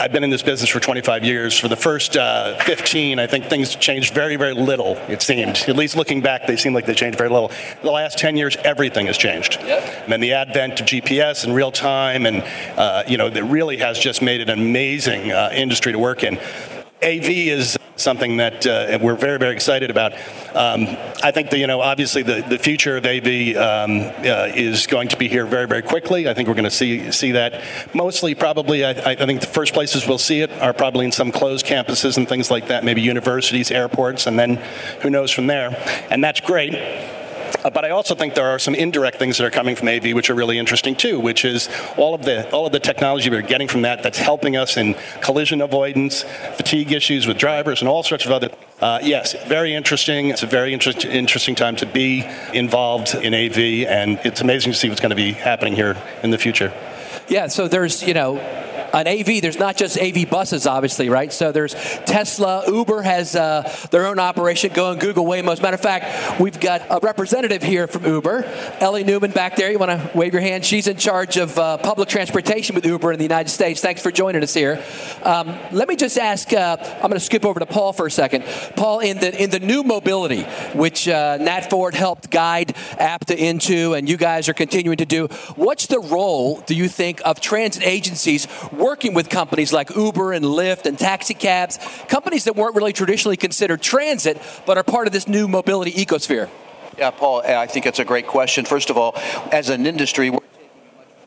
I've 0.00 0.12
been 0.12 0.24
in 0.24 0.30
this 0.30 0.42
business 0.42 0.70
for 0.70 0.80
25 0.80 1.24
years. 1.24 1.58
For 1.58 1.68
the 1.68 1.76
first 1.76 2.16
uh, 2.16 2.56
15, 2.64 3.18
I 3.18 3.26
think 3.26 3.46
things 3.46 3.76
changed 3.76 4.14
very, 4.14 4.36
very 4.36 4.54
little, 4.54 4.96
it 5.08 5.22
seemed. 5.22 5.64
At 5.68 5.76
least 5.76 5.96
looking 5.96 6.20
back, 6.20 6.46
they 6.46 6.56
seem 6.56 6.74
like 6.74 6.86
they 6.86 6.94
changed 6.94 7.18
very 7.18 7.30
little. 7.30 7.50
The 7.82 7.90
last 7.90 8.18
10 8.18 8.36
years, 8.36 8.56
everything 8.64 9.06
has 9.06 9.18
changed. 9.18 9.58
Yep. 9.60 10.02
And 10.04 10.12
then 10.12 10.20
the 10.20 10.32
advent 10.32 10.80
of 10.80 10.86
GPS 10.86 11.44
and 11.44 11.54
real 11.54 11.70
time, 11.70 12.26
and, 12.26 12.42
uh, 12.76 13.04
you 13.06 13.18
know, 13.18 13.28
that 13.30 13.44
really 13.44 13.73
has 13.80 13.98
just 13.98 14.22
made 14.22 14.40
it 14.40 14.48
an 14.48 14.58
amazing 14.58 15.32
uh, 15.32 15.50
industry 15.52 15.92
to 15.92 15.98
work 15.98 16.24
in. 16.24 16.38
AV 17.02 17.28
is 17.28 17.76
something 17.96 18.38
that 18.38 18.66
uh, 18.66 18.98
we're 19.00 19.14
very, 19.14 19.38
very 19.38 19.54
excited 19.54 19.90
about. 19.90 20.12
Um, 20.54 20.96
I 21.22 21.30
think 21.30 21.50
that, 21.50 21.58
you 21.58 21.66
know, 21.66 21.80
obviously 21.80 22.22
the, 22.22 22.44
the 22.48 22.58
future 22.58 22.96
of 22.96 23.04
AV 23.04 23.56
um, 23.56 24.00
uh, 24.00 24.50
is 24.54 24.86
going 24.86 25.08
to 25.08 25.16
be 25.16 25.28
here 25.28 25.46
very, 25.46 25.66
very 25.66 25.82
quickly. 25.82 26.28
I 26.28 26.34
think 26.34 26.48
we're 26.48 26.54
going 26.54 26.64
to 26.64 26.70
see 26.70 27.10
see 27.12 27.32
that. 27.32 27.62
Mostly, 27.94 28.34
probably, 28.34 28.84
I, 28.84 28.90
I, 28.90 29.26
think 29.26 29.40
the 29.40 29.46
first 29.46 29.74
places 29.74 30.06
we'll 30.06 30.18
see 30.18 30.40
it 30.40 30.50
are 30.60 30.72
probably 30.72 31.04
in 31.04 31.12
some 31.12 31.30
closed 31.30 31.66
campuses 31.66 32.16
and 32.16 32.28
things 32.28 32.50
like 32.50 32.68
that, 32.68 32.84
maybe 32.84 33.02
universities, 33.02 33.70
airports, 33.70 34.26
and 34.26 34.38
then 34.38 34.56
who 35.02 35.10
knows 35.10 35.30
from 35.30 35.46
there. 35.46 35.76
And 36.10 36.22
that's 36.22 36.40
great. 36.40 36.74
Uh, 37.62 37.70
but 37.70 37.84
I 37.84 37.90
also 37.90 38.14
think 38.14 38.34
there 38.34 38.48
are 38.48 38.58
some 38.58 38.74
indirect 38.74 39.18
things 39.18 39.38
that 39.38 39.44
are 39.44 39.50
coming 39.50 39.76
from 39.76 39.88
AV 39.88 40.14
which 40.14 40.30
are 40.30 40.34
really 40.34 40.58
interesting 40.58 40.94
too, 40.94 41.20
which 41.20 41.44
is 41.44 41.68
all 41.96 42.14
of 42.14 42.24
the 42.24 42.50
all 42.50 42.66
of 42.66 42.72
the 42.72 42.80
technology 42.80 43.30
we're 43.30 43.42
getting 43.42 43.68
from 43.68 43.82
that 43.82 44.02
that's 44.02 44.18
helping 44.18 44.56
us 44.56 44.76
in 44.76 44.94
collision 45.22 45.60
avoidance, 45.60 46.22
fatigue 46.56 46.92
issues 46.92 47.26
with 47.26 47.38
drivers, 47.38 47.80
and 47.80 47.88
all 47.88 48.02
sorts 48.02 48.24
of 48.26 48.32
other. 48.32 48.50
Uh, 48.80 48.98
yes, 49.02 49.34
very 49.46 49.74
interesting. 49.74 50.30
It's 50.30 50.42
a 50.42 50.46
very 50.46 50.72
inter- 50.72 50.92
interesting 51.08 51.54
time 51.54 51.76
to 51.76 51.86
be 51.86 52.24
involved 52.52 53.14
in 53.14 53.32
AV, 53.32 53.88
and 53.88 54.18
it's 54.24 54.40
amazing 54.40 54.72
to 54.72 54.78
see 54.78 54.88
what's 54.88 55.00
going 55.00 55.10
to 55.10 55.16
be 55.16 55.32
happening 55.32 55.74
here 55.74 55.96
in 56.22 56.30
the 56.30 56.38
future. 56.38 56.72
Yeah, 57.28 57.46
so 57.46 57.68
there's 57.68 58.02
you 58.02 58.14
know 58.14 58.36
an 58.94 59.08
AV, 59.08 59.42
there's 59.42 59.58
not 59.58 59.76
just 59.76 59.98
AV 59.98 60.28
buses, 60.30 60.66
obviously, 60.66 61.08
right? 61.08 61.32
So 61.32 61.52
there's 61.52 61.74
Tesla, 61.74 62.64
Uber 62.68 63.02
has 63.02 63.34
uh, 63.34 63.70
their 63.90 64.06
own 64.06 64.18
operation 64.18 64.72
going, 64.72 64.98
Google, 64.98 65.24
Waymo. 65.24 65.52
As 65.52 65.58
a 65.58 65.62
matter 65.62 65.74
of 65.74 65.80
fact, 65.80 66.40
we've 66.40 66.58
got 66.60 66.82
a 66.90 67.00
representative 67.02 67.62
here 67.62 67.86
from 67.86 68.04
Uber, 68.04 68.44
Ellie 68.80 69.04
Newman 69.04 69.32
back 69.32 69.56
there. 69.56 69.70
You 69.70 69.78
want 69.78 69.90
to 69.90 70.16
wave 70.16 70.32
your 70.32 70.42
hand? 70.42 70.64
She's 70.64 70.86
in 70.86 70.96
charge 70.96 71.36
of 71.36 71.58
uh, 71.58 71.78
public 71.78 72.08
transportation 72.08 72.74
with 72.74 72.86
Uber 72.86 73.12
in 73.12 73.18
the 73.18 73.24
United 73.24 73.50
States. 73.50 73.80
Thanks 73.80 74.00
for 74.00 74.12
joining 74.12 74.42
us 74.42 74.54
here. 74.54 74.82
Um, 75.22 75.58
let 75.72 75.88
me 75.88 75.96
just 75.96 76.16
ask. 76.16 76.52
Uh, 76.52 76.76
I'm 76.80 77.00
going 77.00 77.14
to 77.14 77.20
skip 77.20 77.44
over 77.44 77.58
to 77.60 77.66
Paul 77.66 77.92
for 77.92 78.06
a 78.06 78.10
second. 78.10 78.44
Paul, 78.76 79.00
in 79.00 79.18
the 79.18 79.42
in 79.42 79.50
the 79.50 79.60
new 79.60 79.82
mobility, 79.82 80.42
which 80.74 81.08
uh, 81.08 81.38
Nat 81.38 81.70
Ford 81.70 81.94
helped 81.94 82.30
guide 82.30 82.74
APTA 82.98 83.36
into, 83.36 83.94
and 83.94 84.08
you 84.08 84.16
guys 84.16 84.48
are 84.48 84.54
continuing 84.54 84.98
to 84.98 85.06
do, 85.06 85.26
what's 85.56 85.86
the 85.86 86.00
role 86.00 86.60
do 86.60 86.74
you 86.74 86.88
think 86.88 87.20
of 87.24 87.40
transit 87.40 87.82
agencies? 87.82 88.46
Working 88.84 89.14
with 89.14 89.30
companies 89.30 89.72
like 89.72 89.96
Uber 89.96 90.34
and 90.34 90.44
Lyft 90.44 90.84
and 90.84 90.98
taxi 90.98 91.32
cabs, 91.32 91.78
companies 92.08 92.44
that 92.44 92.54
weren't 92.54 92.76
really 92.76 92.92
traditionally 92.92 93.38
considered 93.38 93.80
transit, 93.80 94.38
but 94.66 94.76
are 94.76 94.82
part 94.82 95.06
of 95.06 95.12
this 95.14 95.26
new 95.26 95.48
mobility 95.48 95.90
ecosphere? 95.92 96.50
Yeah, 96.98 97.10
Paul, 97.10 97.40
I 97.40 97.66
think 97.66 97.86
it's 97.86 97.98
a 97.98 98.04
great 98.04 98.26
question. 98.26 98.66
First 98.66 98.90
of 98.90 98.98
all, 98.98 99.14
as 99.50 99.70
an 99.70 99.86
industry, 99.86 100.30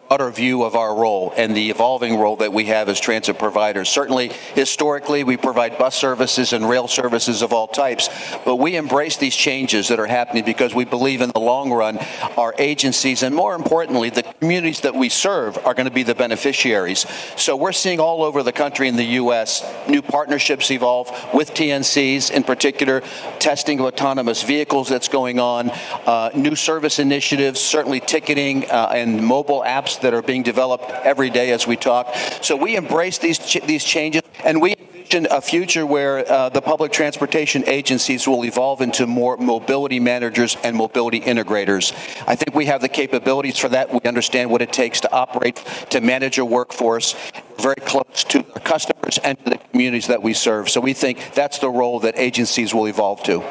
utter 0.09 0.29
view 0.31 0.63
of 0.63 0.75
our 0.75 0.95
role 0.95 1.33
and 1.37 1.55
the 1.55 1.69
evolving 1.69 2.17
role 2.17 2.37
that 2.37 2.53
we 2.53 2.65
have 2.65 2.89
as 2.89 2.99
transit 2.99 3.37
providers. 3.37 3.89
Certainly, 3.89 4.29
historically, 4.55 5.23
we 5.23 5.37
provide 5.37 5.77
bus 5.77 5.95
services 5.95 6.53
and 6.53 6.67
rail 6.67 6.87
services 6.87 7.41
of 7.41 7.53
all 7.53 7.67
types, 7.67 8.09
but 8.45 8.55
we 8.57 8.75
embrace 8.75 9.17
these 9.17 9.35
changes 9.35 9.87
that 9.89 9.99
are 9.99 10.07
happening 10.07 10.43
because 10.43 10.73
we 10.73 10.85
believe 10.85 11.21
in 11.21 11.31
the 11.31 11.39
long 11.39 11.71
run, 11.71 11.97
our 12.37 12.53
agencies 12.57 13.23
and 13.23 13.35
more 13.35 13.55
importantly, 13.55 14.09
the 14.09 14.23
communities 14.23 14.81
that 14.81 14.95
we 14.95 15.09
serve 15.09 15.57
are 15.65 15.73
going 15.73 15.85
to 15.87 15.93
be 15.93 16.03
the 16.03 16.15
beneficiaries. 16.15 17.05
So 17.35 17.55
we're 17.55 17.71
seeing 17.71 17.99
all 17.99 18.23
over 18.23 18.43
the 18.43 18.51
country 18.51 18.87
in 18.87 18.95
the 18.95 19.03
U.S. 19.03 19.63
new 19.87 20.01
partnerships 20.01 20.71
evolve 20.71 21.09
with 21.33 21.53
TNCs, 21.53 22.31
in 22.31 22.43
particular, 22.43 23.01
testing 23.39 23.79
of 23.79 23.85
autonomous 23.85 24.43
vehicles 24.43 24.89
that's 24.89 25.07
going 25.07 25.39
on, 25.39 25.69
uh, 26.05 26.29
new 26.35 26.55
service 26.55 26.99
initiatives, 26.99 27.59
certainly 27.59 27.99
ticketing 27.99 28.69
uh, 28.69 28.91
and 28.93 29.23
mobile 29.23 29.63
apps 29.65 29.96
that 29.99 30.13
are 30.13 30.21
being 30.21 30.43
developed 30.43 30.89
every 31.03 31.29
day 31.29 31.51
as 31.51 31.67
we 31.67 31.75
talk. 31.75 32.13
So 32.41 32.55
we 32.55 32.75
embrace 32.75 33.17
these 33.17 33.39
ch- 33.39 33.65
these 33.65 33.83
changes, 33.83 34.21
and 34.43 34.61
we 34.61 34.75
envision 35.07 35.27
a 35.31 35.41
future 35.41 35.85
where 35.85 36.29
uh, 36.29 36.49
the 36.49 36.61
public 36.61 36.91
transportation 36.91 37.63
agencies 37.67 38.27
will 38.27 38.43
evolve 38.43 38.81
into 38.81 39.07
more 39.07 39.37
mobility 39.37 39.99
managers 39.99 40.57
and 40.63 40.75
mobility 40.75 41.21
integrators. 41.21 41.93
I 42.27 42.35
think 42.35 42.55
we 42.55 42.65
have 42.65 42.81
the 42.81 42.89
capabilities 42.89 43.57
for 43.57 43.69
that. 43.69 43.91
We 43.91 44.01
understand 44.05 44.51
what 44.51 44.61
it 44.61 44.73
takes 44.73 45.01
to 45.01 45.11
operate, 45.11 45.63
to 45.91 46.01
manage 46.01 46.37
a 46.37 46.45
workforce, 46.45 47.15
very 47.57 47.75
close 47.75 48.23
to 48.25 48.45
our 48.53 48.61
customers 48.61 49.17
and 49.23 49.37
to 49.43 49.51
the 49.51 49.57
communities 49.57 50.07
that 50.07 50.21
we 50.21 50.33
serve. 50.33 50.69
So 50.69 50.81
we 50.81 50.93
think 50.93 51.33
that's 51.33 51.59
the 51.59 51.69
role 51.69 51.99
that 52.01 52.17
agencies 52.17 52.73
will 52.73 52.87
evolve 52.87 53.23
to. 53.23 53.43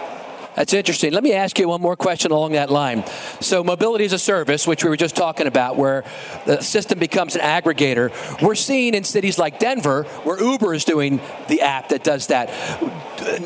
That's 0.57 0.73
interesting. 0.73 1.12
Let 1.12 1.23
me 1.23 1.35
ask 1.35 1.59
you 1.59 1.69
one 1.69 1.83
more 1.83 1.97
question 1.97 2.33
along 2.33 2.53
that 2.53 2.71
line. 2.71 3.05
So, 3.40 3.62
mobility 3.62 4.07
as 4.07 4.14
a 4.14 4.19
service, 4.19 4.66
which 4.66 4.83
we 4.83 4.88
were 4.88 4.97
just 4.97 5.14
talking 5.14 5.47
about, 5.47 5.77
where 5.77 6.03
the 6.47 6.62
system 6.62 6.99
becomes 6.99 7.37
an 7.37 7.42
aggregator, 7.42 8.11
we're 8.40 8.55
seeing 8.55 8.95
in 8.95 9.05
cities 9.05 9.38
like 9.38 9.59
Denver, 9.59 10.05
where 10.25 10.42
Uber 10.42 10.73
is 10.73 10.87
doing 10.87 11.21
the 11.49 11.61
app 11.61 11.90
that 11.90 12.03
does 12.03 12.29
that. 12.29 12.49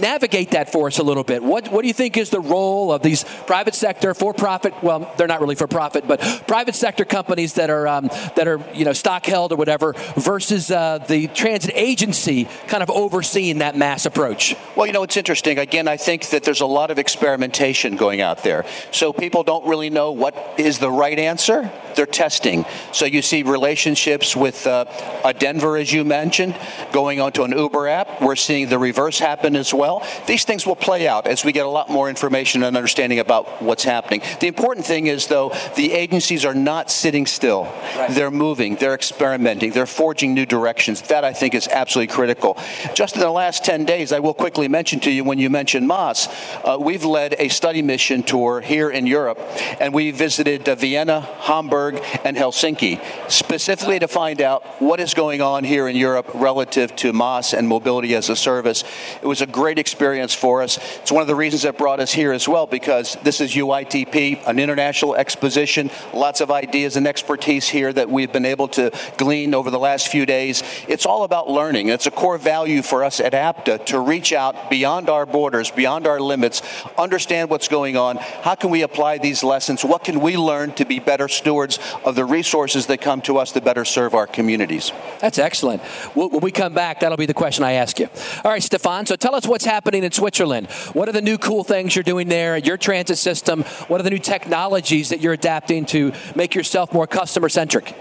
Navigate 0.00 0.52
that 0.52 0.70
for 0.70 0.86
us 0.86 0.98
a 0.98 1.02
little 1.02 1.24
bit. 1.24 1.42
What, 1.42 1.68
what 1.72 1.82
do 1.82 1.88
you 1.88 1.94
think 1.94 2.16
is 2.16 2.30
the 2.30 2.40
role 2.40 2.92
of 2.92 3.02
these 3.02 3.24
private 3.24 3.74
sector, 3.74 4.14
for 4.14 4.32
profit? 4.32 4.80
Well, 4.82 5.12
they're 5.16 5.26
not 5.26 5.40
really 5.40 5.54
for 5.56 5.66
profit, 5.66 6.06
but 6.06 6.20
private 6.46 6.76
sector 6.76 7.04
companies 7.04 7.54
that 7.54 7.70
are 7.70 7.88
um, 7.88 8.08
that 8.36 8.46
are 8.46 8.60
you 8.72 8.84
know 8.84 8.92
stock 8.92 9.26
held 9.26 9.52
or 9.52 9.56
whatever, 9.56 9.94
versus 10.16 10.70
uh, 10.70 10.98
the 10.98 11.26
transit 11.28 11.72
agency 11.74 12.46
kind 12.68 12.84
of 12.84 12.90
overseeing 12.90 13.58
that 13.58 13.76
mass 13.76 14.06
approach. 14.06 14.54
Well, 14.76 14.86
you 14.86 14.92
know, 14.92 15.02
it's 15.02 15.16
interesting. 15.16 15.58
Again, 15.58 15.88
I 15.88 15.96
think 15.96 16.28
that 16.28 16.44
there's 16.44 16.60
a 16.60 16.66
lot 16.66 16.92
of 16.92 16.99
experimentation 17.00 17.96
going 17.96 18.20
out 18.20 18.44
there. 18.44 18.64
So 18.92 19.12
people 19.12 19.42
don't 19.42 19.66
really 19.66 19.90
know 19.90 20.12
what 20.12 20.54
is 20.58 20.78
the 20.78 20.90
right 20.90 21.18
answer. 21.18 21.70
They're 21.96 22.06
testing. 22.06 22.64
So 22.92 23.04
you 23.04 23.22
see 23.22 23.42
relationships 23.42 24.36
with 24.36 24.66
uh, 24.66 24.84
a 25.24 25.34
Denver, 25.34 25.76
as 25.76 25.92
you 25.92 26.04
mentioned, 26.04 26.56
going 26.92 27.20
onto 27.20 27.42
an 27.42 27.50
Uber 27.50 27.88
app. 27.88 28.22
We're 28.22 28.36
seeing 28.36 28.68
the 28.68 28.78
reverse 28.78 29.18
happen 29.18 29.56
as 29.56 29.74
well. 29.74 30.06
These 30.26 30.44
things 30.44 30.66
will 30.66 30.76
play 30.76 31.08
out 31.08 31.26
as 31.26 31.44
we 31.44 31.52
get 31.52 31.66
a 31.66 31.68
lot 31.68 31.90
more 31.90 32.08
information 32.08 32.62
and 32.62 32.76
understanding 32.76 33.18
about 33.18 33.62
what's 33.62 33.84
happening. 33.84 34.22
The 34.40 34.46
important 34.46 34.86
thing 34.86 35.08
is, 35.08 35.26
though, 35.26 35.52
the 35.76 35.92
agencies 35.92 36.44
are 36.44 36.54
not 36.54 36.90
sitting 36.90 37.26
still. 37.26 37.64
Right. 37.64 38.08
They're 38.10 38.30
moving, 38.30 38.76
they're 38.76 38.94
experimenting, 38.94 39.72
they're 39.72 39.86
forging 39.86 40.34
new 40.34 40.46
directions. 40.46 41.02
That, 41.02 41.24
I 41.24 41.32
think, 41.32 41.54
is 41.54 41.68
absolutely 41.68 42.14
critical. 42.14 42.56
Just 42.94 43.16
in 43.16 43.20
the 43.20 43.30
last 43.30 43.64
10 43.64 43.84
days, 43.84 44.12
I 44.12 44.20
will 44.20 44.34
quickly 44.34 44.68
mention 44.68 45.00
to 45.00 45.10
you 45.10 45.24
when 45.24 45.38
you 45.38 45.50
mentioned 45.50 45.88
MaaS, 45.88 46.28
uh, 46.64 46.76
we've 46.90 47.04
led 47.04 47.36
a 47.38 47.46
study 47.46 47.82
mission 47.82 48.20
tour 48.20 48.60
here 48.60 48.90
in 48.90 49.06
Europe, 49.06 49.38
and 49.78 49.94
we 49.94 50.10
visited 50.10 50.68
uh, 50.68 50.74
Vienna, 50.74 51.20
Hamburg, 51.20 52.02
and 52.24 52.36
Helsinki, 52.36 53.00
specifically 53.30 54.00
to 54.00 54.08
find 54.08 54.42
out 54.42 54.64
what 54.82 54.98
is 54.98 55.14
going 55.14 55.40
on 55.40 55.62
here 55.62 55.86
in 55.86 55.94
Europe 55.94 56.28
relative 56.34 56.96
to 56.96 57.12
MaaS 57.12 57.54
and 57.54 57.68
mobility 57.68 58.16
as 58.16 58.28
a 58.28 58.34
service. 58.34 58.82
It 59.22 59.26
was 59.26 59.40
a 59.40 59.46
great 59.46 59.78
experience 59.78 60.34
for 60.34 60.62
us. 60.62 60.78
It's 60.96 61.12
one 61.12 61.22
of 61.22 61.28
the 61.28 61.36
reasons 61.36 61.62
that 61.62 61.78
brought 61.78 62.00
us 62.00 62.12
here 62.12 62.32
as 62.32 62.48
well, 62.48 62.66
because 62.66 63.16
this 63.22 63.40
is 63.40 63.52
UITP, 63.52 64.48
an 64.48 64.58
international 64.58 65.14
exposition, 65.14 65.92
lots 66.12 66.40
of 66.40 66.50
ideas 66.50 66.96
and 66.96 67.06
expertise 67.06 67.68
here 67.68 67.92
that 67.92 68.10
we've 68.10 68.32
been 68.32 68.44
able 68.44 68.66
to 68.66 68.90
glean 69.16 69.54
over 69.54 69.70
the 69.70 69.78
last 69.78 70.08
few 70.08 70.26
days. 70.26 70.64
It's 70.88 71.06
all 71.06 71.22
about 71.22 71.48
learning. 71.48 71.86
It's 71.86 72.08
a 72.08 72.10
core 72.10 72.36
value 72.36 72.82
for 72.82 73.04
us 73.04 73.20
at 73.20 73.32
APTA 73.32 73.78
to 73.86 74.00
reach 74.00 74.32
out 74.32 74.68
beyond 74.70 75.08
our 75.08 75.24
borders, 75.24 75.70
beyond 75.70 76.08
our 76.08 76.18
limits, 76.18 76.62
understand 76.98 77.50
what's 77.50 77.68
going 77.68 77.96
on. 77.96 78.16
How 78.16 78.54
can 78.54 78.70
we 78.70 78.82
apply 78.82 79.18
these 79.18 79.42
lessons? 79.42 79.84
What 79.84 80.04
can 80.04 80.20
we 80.20 80.36
learn 80.36 80.72
to 80.74 80.84
be 80.84 80.98
better 80.98 81.28
stewards 81.28 81.78
of 82.04 82.14
the 82.14 82.24
resources 82.24 82.86
that 82.86 83.00
come 83.00 83.20
to 83.22 83.38
us 83.38 83.52
to 83.52 83.60
better 83.60 83.84
serve 83.84 84.14
our 84.14 84.26
communities? 84.26 84.92
That's 85.20 85.38
excellent. 85.38 85.82
When 86.14 86.40
we 86.40 86.50
come 86.50 86.74
back, 86.74 87.00
that'll 87.00 87.16
be 87.16 87.26
the 87.26 87.34
question 87.34 87.64
I 87.64 87.72
ask 87.72 87.98
you. 87.98 88.08
All 88.44 88.50
right, 88.50 88.62
Stefan, 88.62 89.06
so 89.06 89.16
tell 89.16 89.34
us 89.34 89.46
what's 89.46 89.64
happening 89.64 90.04
in 90.04 90.12
Switzerland. 90.12 90.70
What 90.92 91.08
are 91.08 91.12
the 91.12 91.22
new 91.22 91.38
cool 91.38 91.64
things 91.64 91.94
you're 91.94 92.02
doing 92.02 92.28
there, 92.28 92.56
your 92.56 92.76
transit 92.76 93.18
system? 93.18 93.62
What 93.88 94.00
are 94.00 94.04
the 94.04 94.10
new 94.10 94.18
technologies 94.18 95.10
that 95.10 95.20
you're 95.20 95.32
adapting 95.32 95.86
to 95.86 96.12
make 96.34 96.54
yourself 96.54 96.92
more 96.92 97.06
customer 97.06 97.48
centric? 97.48 97.94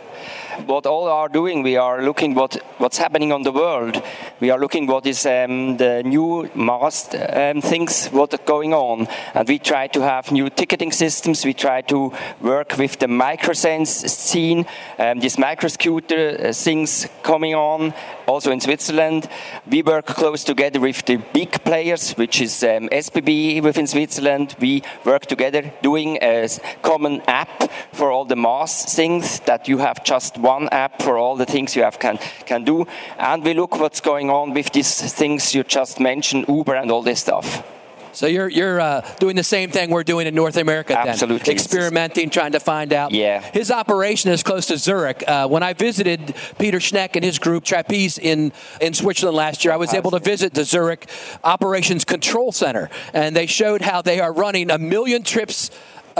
What 0.66 0.86
all 0.86 1.08
are 1.08 1.30
doing, 1.30 1.64
we 1.64 1.78
are 1.78 2.02
looking 2.02 2.36
what 2.36 2.62
what's 2.80 2.98
happening 2.98 3.32
on 3.32 3.44
the 3.44 3.52
world. 3.52 4.02
We 4.40 4.50
are 4.52 4.60
looking 4.60 4.88
what 4.88 5.06
is 5.06 5.26
um, 5.26 5.78
the 5.78 6.04
new 6.04 6.50
MaaS 6.54 7.10
um, 7.14 7.62
things 7.62 8.08
what 8.08 8.34
are 8.34 8.46
going 8.46 8.74
on, 8.74 9.08
and 9.34 9.48
we 9.48 9.60
try 9.60 9.88
to 9.88 10.02
have 10.02 10.32
new 10.32 10.50
ticketing 10.50 10.92
systems. 10.92 11.46
We 11.46 11.54
try 11.54 11.82
to 11.84 12.12
work 12.42 12.78
with 12.78 13.00
the 13.00 13.08
microsense 13.08 14.10
scene, 14.10 14.66
um, 14.98 15.20
these 15.20 15.38
microscooter 15.38 16.50
uh, 16.50 16.54
things 16.54 17.08
coming 17.24 17.56
on. 17.56 17.94
Also 18.28 18.52
in 18.52 18.62
Switzerland, 18.62 19.28
we 19.70 19.82
work 19.82 20.06
close 20.06 20.44
together 20.44 20.80
with 20.80 21.04
the 21.06 21.18
big 21.34 21.52
players, 21.64 22.12
which 22.12 22.42
is 22.42 22.64
um, 22.64 22.90
SBB 22.90 23.64
within 23.64 23.88
Switzerland. 23.88 24.56
We 24.60 24.84
work 25.04 25.26
together 25.26 25.72
doing 25.82 26.20
a 26.22 26.48
common 26.82 27.22
app 27.28 27.72
for 27.92 28.12
all 28.12 28.26
the 28.26 28.36
MaaS 28.36 28.86
things 28.96 29.40
that 29.42 29.68
you 29.68 29.80
have 29.80 30.04
just 30.04 30.38
one 30.38 30.49
one 30.56 30.68
app 30.72 31.02
for 31.02 31.18
all 31.18 31.36
the 31.36 31.46
things 31.46 31.76
you 31.76 31.84
have 31.84 31.98
can, 32.00 32.18
can 32.46 32.64
do. 32.64 32.78
And 33.18 33.44
we 33.44 33.54
look 33.54 33.72
what's 33.80 34.02
going 34.02 34.30
on 34.30 34.54
with 34.54 34.72
these 34.72 35.14
things 35.22 35.54
you 35.56 35.64
just 35.64 36.00
mentioned, 36.00 36.46
Uber 36.48 36.76
and 36.76 36.92
all 36.92 37.04
this 37.04 37.20
stuff. 37.20 37.64
So 38.12 38.26
you're 38.26 38.50
you're 38.50 38.82
uh, 38.82 39.02
doing 39.20 39.36
the 39.36 39.44
same 39.44 39.70
thing 39.70 39.92
we're 39.92 40.10
doing 40.14 40.26
in 40.28 40.34
North 40.34 40.58
America, 40.58 40.94
then. 40.94 41.10
Absolutely. 41.10 41.54
Experimenting, 41.54 42.30
trying 42.32 42.54
to 42.54 42.60
find 42.60 42.92
out. 42.92 43.12
Yeah. 43.12 43.40
His 43.54 43.70
operation 43.72 44.32
is 44.32 44.42
close 44.44 44.66
to 44.68 44.78
Zurich. 44.78 45.24
Uh, 45.28 45.48
when 45.48 45.64
I 45.64 45.74
visited 45.74 46.36
Peter 46.58 46.80
Schneck 46.80 47.16
and 47.16 47.24
his 47.24 47.38
group 47.40 47.64
Trapeze 47.64 48.18
in 48.18 48.52
in 48.82 48.94
Switzerland 48.94 49.38
last 49.38 49.64
year, 49.64 49.74
I 49.74 49.78
was 49.78 49.94
able 49.94 50.12
to 50.12 50.20
visit 50.20 50.54
the 50.54 50.64
Zurich 50.64 51.08
Operations 51.44 52.04
Control 52.04 52.52
Center, 52.52 52.90
and 53.14 53.36
they 53.36 53.46
showed 53.46 53.82
how 53.82 54.02
they 54.02 54.20
are 54.20 54.34
running 54.34 54.72
a 54.72 54.78
million 54.78 55.24
trips 55.24 55.70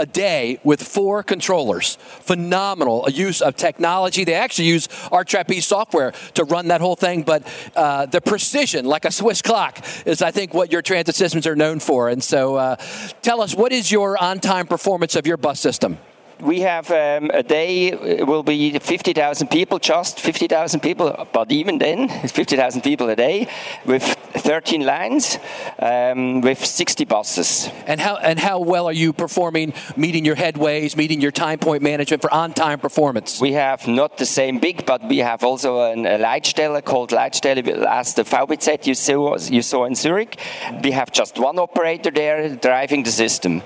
a 0.00 0.06
day 0.06 0.58
with 0.64 0.82
four 0.82 1.22
controllers. 1.22 1.96
Phenomenal 2.22 3.06
use 3.10 3.42
of 3.42 3.54
technology. 3.54 4.24
They 4.24 4.34
actually 4.34 4.68
use 4.68 4.88
our 5.12 5.24
Trapeze 5.24 5.66
software 5.66 6.12
to 6.34 6.44
run 6.44 6.68
that 6.68 6.80
whole 6.80 6.96
thing, 6.96 7.22
but 7.22 7.46
uh, 7.76 8.06
the 8.06 8.22
precision, 8.22 8.86
like 8.86 9.04
a 9.04 9.12
Swiss 9.12 9.42
clock, 9.42 9.84
is 10.06 10.22
I 10.22 10.30
think 10.30 10.54
what 10.54 10.72
your 10.72 10.80
transit 10.80 11.14
systems 11.14 11.46
are 11.46 11.54
known 11.54 11.80
for. 11.80 12.08
And 12.08 12.24
so, 12.24 12.56
uh, 12.56 12.76
tell 13.20 13.42
us 13.42 13.54
what 13.54 13.72
is 13.72 13.92
your 13.92 14.16
on-time 14.16 14.66
performance 14.66 15.16
of 15.16 15.26
your 15.26 15.36
bus 15.36 15.60
system? 15.60 15.98
We 16.42 16.60
have 16.60 16.90
um, 16.90 17.30
a 17.32 17.42
day 17.42 17.92
uh, 17.92 18.24
will 18.24 18.42
be 18.42 18.78
50,000 18.78 19.48
people, 19.48 19.78
just 19.78 20.20
50,000 20.20 20.80
people, 20.80 21.28
but 21.32 21.50
even 21.52 21.78
then, 21.78 22.08
50,000 22.08 22.82
people 22.82 23.08
a 23.10 23.16
day 23.16 23.48
with 23.84 24.02
13 24.02 24.84
lines 24.84 25.38
um, 25.78 26.40
with 26.40 26.64
60 26.64 27.04
buses. 27.04 27.68
And 27.86 28.00
how 28.00 28.16
and 28.16 28.38
how 28.38 28.60
well 28.60 28.86
are 28.86 28.92
you 28.92 29.12
performing, 29.12 29.74
meeting 29.96 30.24
your 30.24 30.36
headways, 30.36 30.96
meeting 30.96 31.20
your 31.20 31.32
time 31.32 31.58
point 31.58 31.82
management 31.82 32.22
for 32.22 32.32
on-time 32.32 32.80
performance? 32.80 33.40
We 33.40 33.52
have 33.52 33.86
not 33.86 34.18
the 34.18 34.26
same 34.26 34.58
big, 34.58 34.86
but 34.86 35.02
we 35.08 35.18
have 35.18 35.44
also 35.44 35.92
an, 35.92 36.06
a 36.06 36.18
Leitstelle 36.18 36.82
called 36.84 37.10
Leitstelle 37.10 37.84
as 37.86 38.14
the 38.14 38.22
VBZ 38.22 38.86
you 38.86 38.94
saw, 38.94 39.36
you 39.38 39.62
saw 39.62 39.84
in 39.84 39.94
Zurich. 39.94 40.38
We 40.82 40.92
have 40.92 41.12
just 41.12 41.38
one 41.38 41.58
operator 41.58 42.10
there 42.10 42.56
driving 42.56 43.02
the 43.02 43.12
system. 43.12 43.62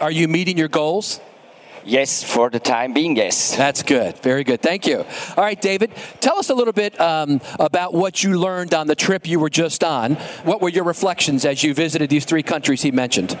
Are 0.00 0.10
you 0.10 0.28
meeting 0.28 0.58
your 0.58 0.68
goals? 0.68 1.20
Yes, 1.86 2.24
for 2.24 2.50
the 2.50 2.58
time 2.58 2.92
being, 2.92 3.14
yes. 3.14 3.56
That's 3.56 3.84
good. 3.84 4.18
Very 4.18 4.42
good. 4.42 4.60
Thank 4.60 4.88
you. 4.88 5.04
All 5.36 5.44
right, 5.44 5.60
David, 5.60 5.92
tell 6.18 6.36
us 6.36 6.50
a 6.50 6.54
little 6.54 6.72
bit 6.72 7.00
um, 7.00 7.40
about 7.60 7.94
what 7.94 8.24
you 8.24 8.40
learned 8.40 8.74
on 8.74 8.88
the 8.88 8.96
trip 8.96 9.24
you 9.24 9.38
were 9.38 9.48
just 9.48 9.84
on. 9.84 10.16
What 10.42 10.60
were 10.60 10.68
your 10.68 10.82
reflections 10.82 11.44
as 11.44 11.62
you 11.62 11.74
visited 11.74 12.10
these 12.10 12.24
three 12.24 12.42
countries 12.42 12.82
he 12.82 12.90
mentioned? 12.90 13.38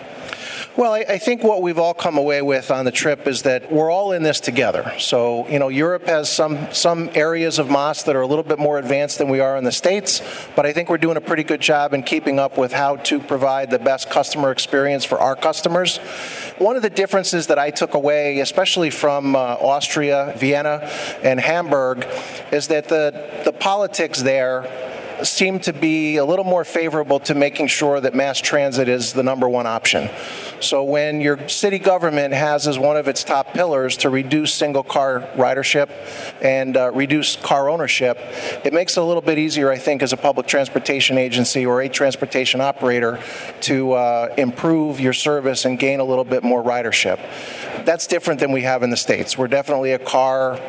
Well, 0.76 0.92
I, 0.92 1.06
I, 1.08 1.16
think 1.16 1.42
what 1.42 1.62
we've 1.62 1.78
all 1.78 1.94
come 1.94 2.18
away 2.18 2.42
with 2.42 2.70
on 2.70 2.84
the 2.84 2.90
trip 2.90 3.26
is 3.26 3.42
that 3.42 3.72
we're 3.72 3.90
all 3.90 4.12
in 4.12 4.22
this 4.22 4.40
together. 4.40 4.92
So, 4.98 5.48
you 5.48 5.58
know, 5.58 5.68
Europe 5.68 6.04
has 6.04 6.30
some 6.30 6.70
some 6.70 7.08
areas 7.14 7.58
of 7.58 7.70
MaaS 7.70 8.04
that 8.04 8.14
are 8.14 8.20
a 8.20 8.26
little 8.26 8.44
bit 8.44 8.58
more 8.58 8.78
advanced 8.78 9.16
than 9.16 9.30
we 9.30 9.40
are 9.40 9.56
in 9.56 9.64
the 9.64 9.72
States, 9.72 10.20
but 10.54 10.66
I 10.66 10.74
think 10.74 10.90
we're 10.90 10.98
doing 10.98 11.16
a 11.16 11.20
pretty 11.22 11.44
good 11.44 11.62
job 11.62 11.94
in 11.94 12.02
keeping 12.02 12.38
up 12.38 12.58
with 12.58 12.74
how 12.74 12.96
to 12.96 13.20
provide 13.20 13.70
the 13.70 13.78
best 13.78 14.10
customer 14.10 14.50
experience 14.50 15.06
for 15.06 15.18
our 15.18 15.34
customers. 15.34 15.96
One 16.58 16.76
of 16.76 16.82
the 16.82 16.90
differences 16.90 17.46
that 17.46 17.58
I 17.58 17.70
took 17.70 17.94
away, 17.94 18.40
especially 18.40 18.90
from 18.90 19.34
uh, 19.34 19.56
Austria, 19.58 20.34
Vienna, 20.36 20.90
and 21.22 21.40
Hamburg, 21.40 22.06
is 22.52 22.68
that 22.68 22.88
the, 22.88 23.42
the 23.46 23.52
politics 23.52 24.20
there 24.20 24.64
seem 25.22 25.60
to 25.60 25.72
be 25.72 26.16
a 26.16 26.24
little 26.24 26.44
more 26.44 26.64
favorable 26.64 27.20
to 27.20 27.34
making 27.34 27.68
sure 27.68 28.00
that 28.00 28.14
mass 28.14 28.40
transit 28.40 28.88
is 28.88 29.12
the 29.12 29.22
number 29.22 29.48
one 29.48 29.66
option. 29.66 30.10
So 30.60 30.84
when 30.84 31.20
your 31.20 31.48
city 31.48 31.78
government 31.78 32.34
has 32.34 32.66
as 32.66 32.78
one 32.78 32.96
of 32.96 33.08
its 33.08 33.24
top 33.24 33.52
pillars 33.52 33.96
to 33.98 34.10
reduce 34.10 34.54
single 34.54 34.82
car 34.82 35.28
ridership 35.36 35.90
and 36.42 36.76
uh, 36.76 36.92
reduce 36.92 37.36
car 37.36 37.68
ownership, 37.68 38.18
it 38.64 38.72
makes 38.72 38.96
it 38.96 39.00
a 39.00 39.04
little 39.04 39.22
bit 39.22 39.38
easier, 39.38 39.70
I 39.70 39.78
think, 39.78 40.02
as 40.02 40.12
a 40.12 40.16
public 40.16 40.46
transportation 40.46 41.18
agency 41.18 41.66
or 41.66 41.82
a 41.82 41.88
transportation 41.88 42.60
operator 42.60 43.20
to 43.62 43.92
uh, 43.92 44.34
improve 44.38 45.00
your 45.00 45.12
service 45.12 45.64
and 45.64 45.78
gain 45.78 46.00
a 46.00 46.04
little 46.04 46.24
bit 46.24 46.42
more 46.42 46.62
ridership. 46.62 47.18
That's 47.84 48.06
different 48.06 48.40
than 48.40 48.52
we 48.52 48.62
have 48.62 48.82
in 48.82 48.90
the 48.90 48.96
States. 48.96 49.36
We're 49.38 49.48
definitely 49.48 49.92
a 49.92 49.98
car 49.98 50.60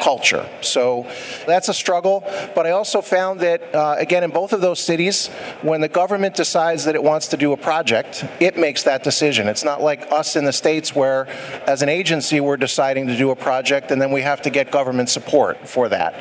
culture. 0.00 0.48
So 0.60 1.06
that's 1.46 1.68
a 1.68 1.74
struggle. 1.74 2.24
But 2.54 2.66
I 2.66 2.70
also 2.70 3.00
found 3.00 3.40
that, 3.40 3.74
uh, 3.74 3.96
again, 3.98 4.24
in 4.24 4.30
both 4.30 4.52
of 4.52 4.60
those 4.60 4.80
cities, 4.80 5.28
when 5.62 5.80
the 5.80 5.88
government 5.88 6.34
decides 6.34 6.84
that 6.84 6.94
it 6.94 7.02
wants 7.02 7.28
to 7.28 7.36
do 7.36 7.52
a 7.52 7.56
project, 7.56 8.24
it 8.40 8.56
makes 8.56 8.82
that 8.84 9.04
decision. 9.04 9.48
It's 9.48 9.64
not 9.64 9.82
like 9.82 10.10
us 10.12 10.36
in 10.36 10.44
the 10.44 10.52
States 10.52 10.94
where, 10.94 11.26
as 11.66 11.82
an 11.82 11.88
agency, 11.88 12.40
we're 12.40 12.56
deciding 12.56 13.06
to 13.08 13.16
do 13.16 13.30
a 13.30 13.36
project 13.36 13.90
and 13.90 14.00
then 14.00 14.10
we 14.10 14.22
have 14.22 14.42
to 14.42 14.50
get 14.50 14.70
government 14.70 15.08
support 15.08 15.68
for 15.68 15.88
that. 15.88 16.14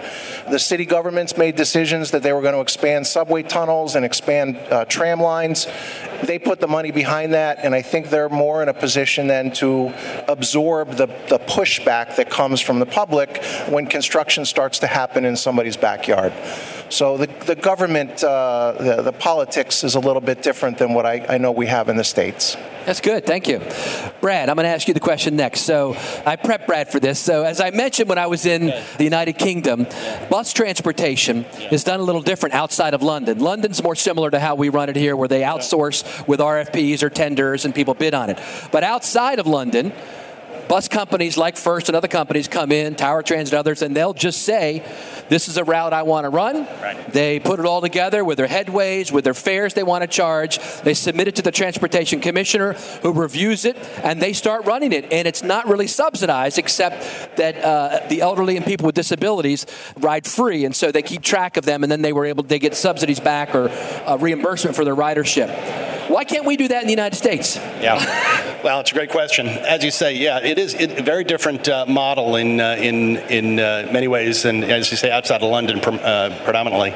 The 0.50 0.60
city 0.60 0.86
governments 0.86 1.38
made 1.38 1.56
decisions 1.56 2.12
that 2.12 2.24
they 2.24 2.34
were 2.34 2.42
going 2.42 2.56
to 2.56 2.62
expand 2.62 3.08
subway 3.08 3.44
tunnels 3.44 3.96
and 3.96 4.06
expand 4.06 4.58
uh, 4.70 4.86
tram 4.86 5.22
lines 5.22 5.68
they 6.24 6.40
put 6.40 6.60
the 6.60 6.68
money 6.68 6.92
behind 6.92 7.34
that, 7.34 7.60
and 7.64 7.74
I 7.74 7.82
think 7.82 8.10
they're 8.10 8.30
more 8.30 8.62
in 8.62 8.70
a 8.70 8.74
position 8.74 9.28
then 9.28 9.52
to 9.54 9.94
absorb 10.28 10.92
the, 10.92 11.08
the 11.30 11.40
pushback 11.40 12.16
that 12.18 12.30
comes 12.30 12.62
from 12.62 12.80
the 12.80 12.86
public 12.86 13.44
when 13.70 13.86
construction 13.86 14.46
starts 14.46 14.80
to 14.80 14.88
happen 14.88 15.26
in 15.26 15.36
somebody's 15.36 15.78
backyard. 15.78 16.34
So 16.92 17.18
the, 17.18 17.28
the 17.46 17.56
government, 17.56 18.22
uh, 18.22 18.74
the, 18.78 19.02
the 19.02 19.14
politics 19.14 19.84
is 19.84 19.96
a 19.96 20.00
little 20.00 20.22
bit 20.22 20.44
different 20.44 20.78
than 20.78 20.94
what 20.94 21.06
I, 21.06 21.26
I 21.30 21.38
know 21.38 21.52
we 21.52 21.68
have 21.68 21.88
in 21.88 21.96
the 21.96 22.04
States. 22.04 22.58
That's 22.86 23.00
good. 23.00 23.26
Thank 23.26 23.48
you. 23.48 23.62
Brad, 24.20 24.50
I'm 24.50 24.56
going 24.56 24.66
to 24.66 24.70
ask 24.70 24.88
you 24.88 24.94
the 24.94 25.00
question 25.00 25.36
next. 25.36 25.62
So 25.62 25.94
I 26.26 26.36
prepped 26.36 26.68
Brad 26.68 26.92
for 26.92 27.00
this. 27.00 27.20
So 27.20 27.44
as 27.44 27.62
I 27.62 27.70
mentioned 27.70 28.10
when 28.10 28.18
I 28.18 28.28
was 28.28 28.46
in 28.46 28.66
the 28.98 29.04
United 29.04 29.38
Kingdom, 29.38 29.86
bus 30.30 30.52
transportation 30.52 31.46
is 31.72 31.84
done 31.84 32.00
a 32.00 32.04
little 32.04 32.22
different 32.22 32.56
outside 32.56 32.94
of 32.94 33.04
London. 33.04 33.40
London's 33.40 33.82
more 33.82 33.96
similar 33.96 34.30
to 34.32 34.40
how 34.40 34.56
we 34.56 34.70
run 34.70 34.90
it 34.90 34.96
here, 34.96 35.16
where 35.16 35.28
they 35.28 35.42
outsource 35.42 36.28
with 36.28 36.40
RFPs 36.40 37.04
or 37.04 37.10
tenders 37.10 37.64
and 37.64 37.74
people 37.74 37.94
bid 37.94 38.14
on 38.14 38.30
it. 38.30 38.40
But 38.72 38.84
outside 38.84 39.40
of 39.40 39.48
London, 39.48 39.94
bus 40.68 40.88
companies 40.88 41.38
like 41.38 41.58
First 41.58 41.90
and 41.90 41.96
other 41.96 42.08
companies 42.08 42.48
come 42.48 42.72
in, 42.72 42.96
Tower 42.96 43.22
Transit, 43.24 43.54
and 43.54 43.60
others, 43.60 43.82
and 43.82 43.96
they'll 43.96 44.14
just 44.14 44.44
say, 44.44 44.84
this 45.30 45.48
is 45.48 45.58
a 45.58 45.64
route 45.64 45.94
I 45.94 46.04
want 46.04 46.26
to 46.26 46.30
run. 46.30 46.66
Right. 46.82 47.12
They 47.14 47.40
put 47.40 47.60
it 47.60 47.66
all 47.66 47.82
together 47.82 48.26
with 48.26 48.38
their 48.38 48.48
headways, 48.48 49.12
with 49.12 49.24
their 49.24 49.34
fares 49.34 49.74
they 49.74 49.84
want 49.84 50.02
to 50.02 50.08
charge. 50.08 50.60
They 50.82 50.94
submit 50.94 51.28
it 51.28 51.36
to 51.36 51.42
the 51.42 51.52
Transportation 51.52 52.20
Commissioner 52.20 52.74
who 53.02 53.14
reviews 53.14 53.66
it, 53.66 53.78
and 54.04 54.22
they 54.22 54.34
start 54.34 54.66
running 54.66 54.92
it. 54.92 55.12
And 55.12 55.28
it's 55.28 55.44
not 55.44 55.68
really 55.68 55.88
subsidized, 55.88 56.58
except 56.58 57.38
that 57.38 57.58
uh, 57.64 58.08
the 58.10 58.22
elderly 58.22 58.58
and 58.58 58.66
people 58.66 58.86
with 58.86 58.96
disabilities 58.96 59.66
ride 59.98 60.28
free, 60.28 60.66
and 60.66 60.76
so 60.76 60.92
they 60.92 61.02
keep 61.02 61.22
track 61.22 61.58
of 61.58 61.66
them, 61.66 61.84
and 61.84 61.92
then 61.92 62.02
they 62.02 62.14
were 62.14 62.26
able 62.26 62.44
they 62.44 62.60
get 62.60 62.76
subsidies 62.76 63.20
back 63.20 63.56
or 63.56 63.70
uh, 63.70 64.18
reimbursement 64.20 64.76
for 64.76 64.84
their 64.84 64.96
ridership. 64.96 66.01
Why 66.12 66.26
can't 66.26 66.46
we 66.46 66.58
do 66.58 66.68
that 66.68 66.82
in 66.82 66.88
the 66.88 66.92
United 66.92 67.16
States? 67.16 67.56
Yeah, 67.56 67.96
well, 68.66 68.82
it's 68.82 68.92
a 68.92 68.94
great 68.94 69.12
question. 69.12 69.48
As 69.48 69.82
you 69.82 69.92
say, 69.92 70.14
yeah, 70.14 70.40
it 70.44 70.60
is 70.60 70.76
a 70.76 71.02
very 71.02 71.24
different 71.24 71.70
uh, 71.70 71.86
model 71.86 72.36
in 72.36 72.60
uh, 72.60 72.76
in 72.78 73.16
in 73.30 73.60
uh, 73.62 73.88
many 73.94 74.10
ways, 74.10 74.44
and 74.44 74.66
as 74.66 74.92
you 74.92 74.98
say, 74.98 75.10
outside 75.10 75.42
of 75.42 75.50
London 75.50 75.80
uh, 75.80 76.38
predominantly. 76.44 76.94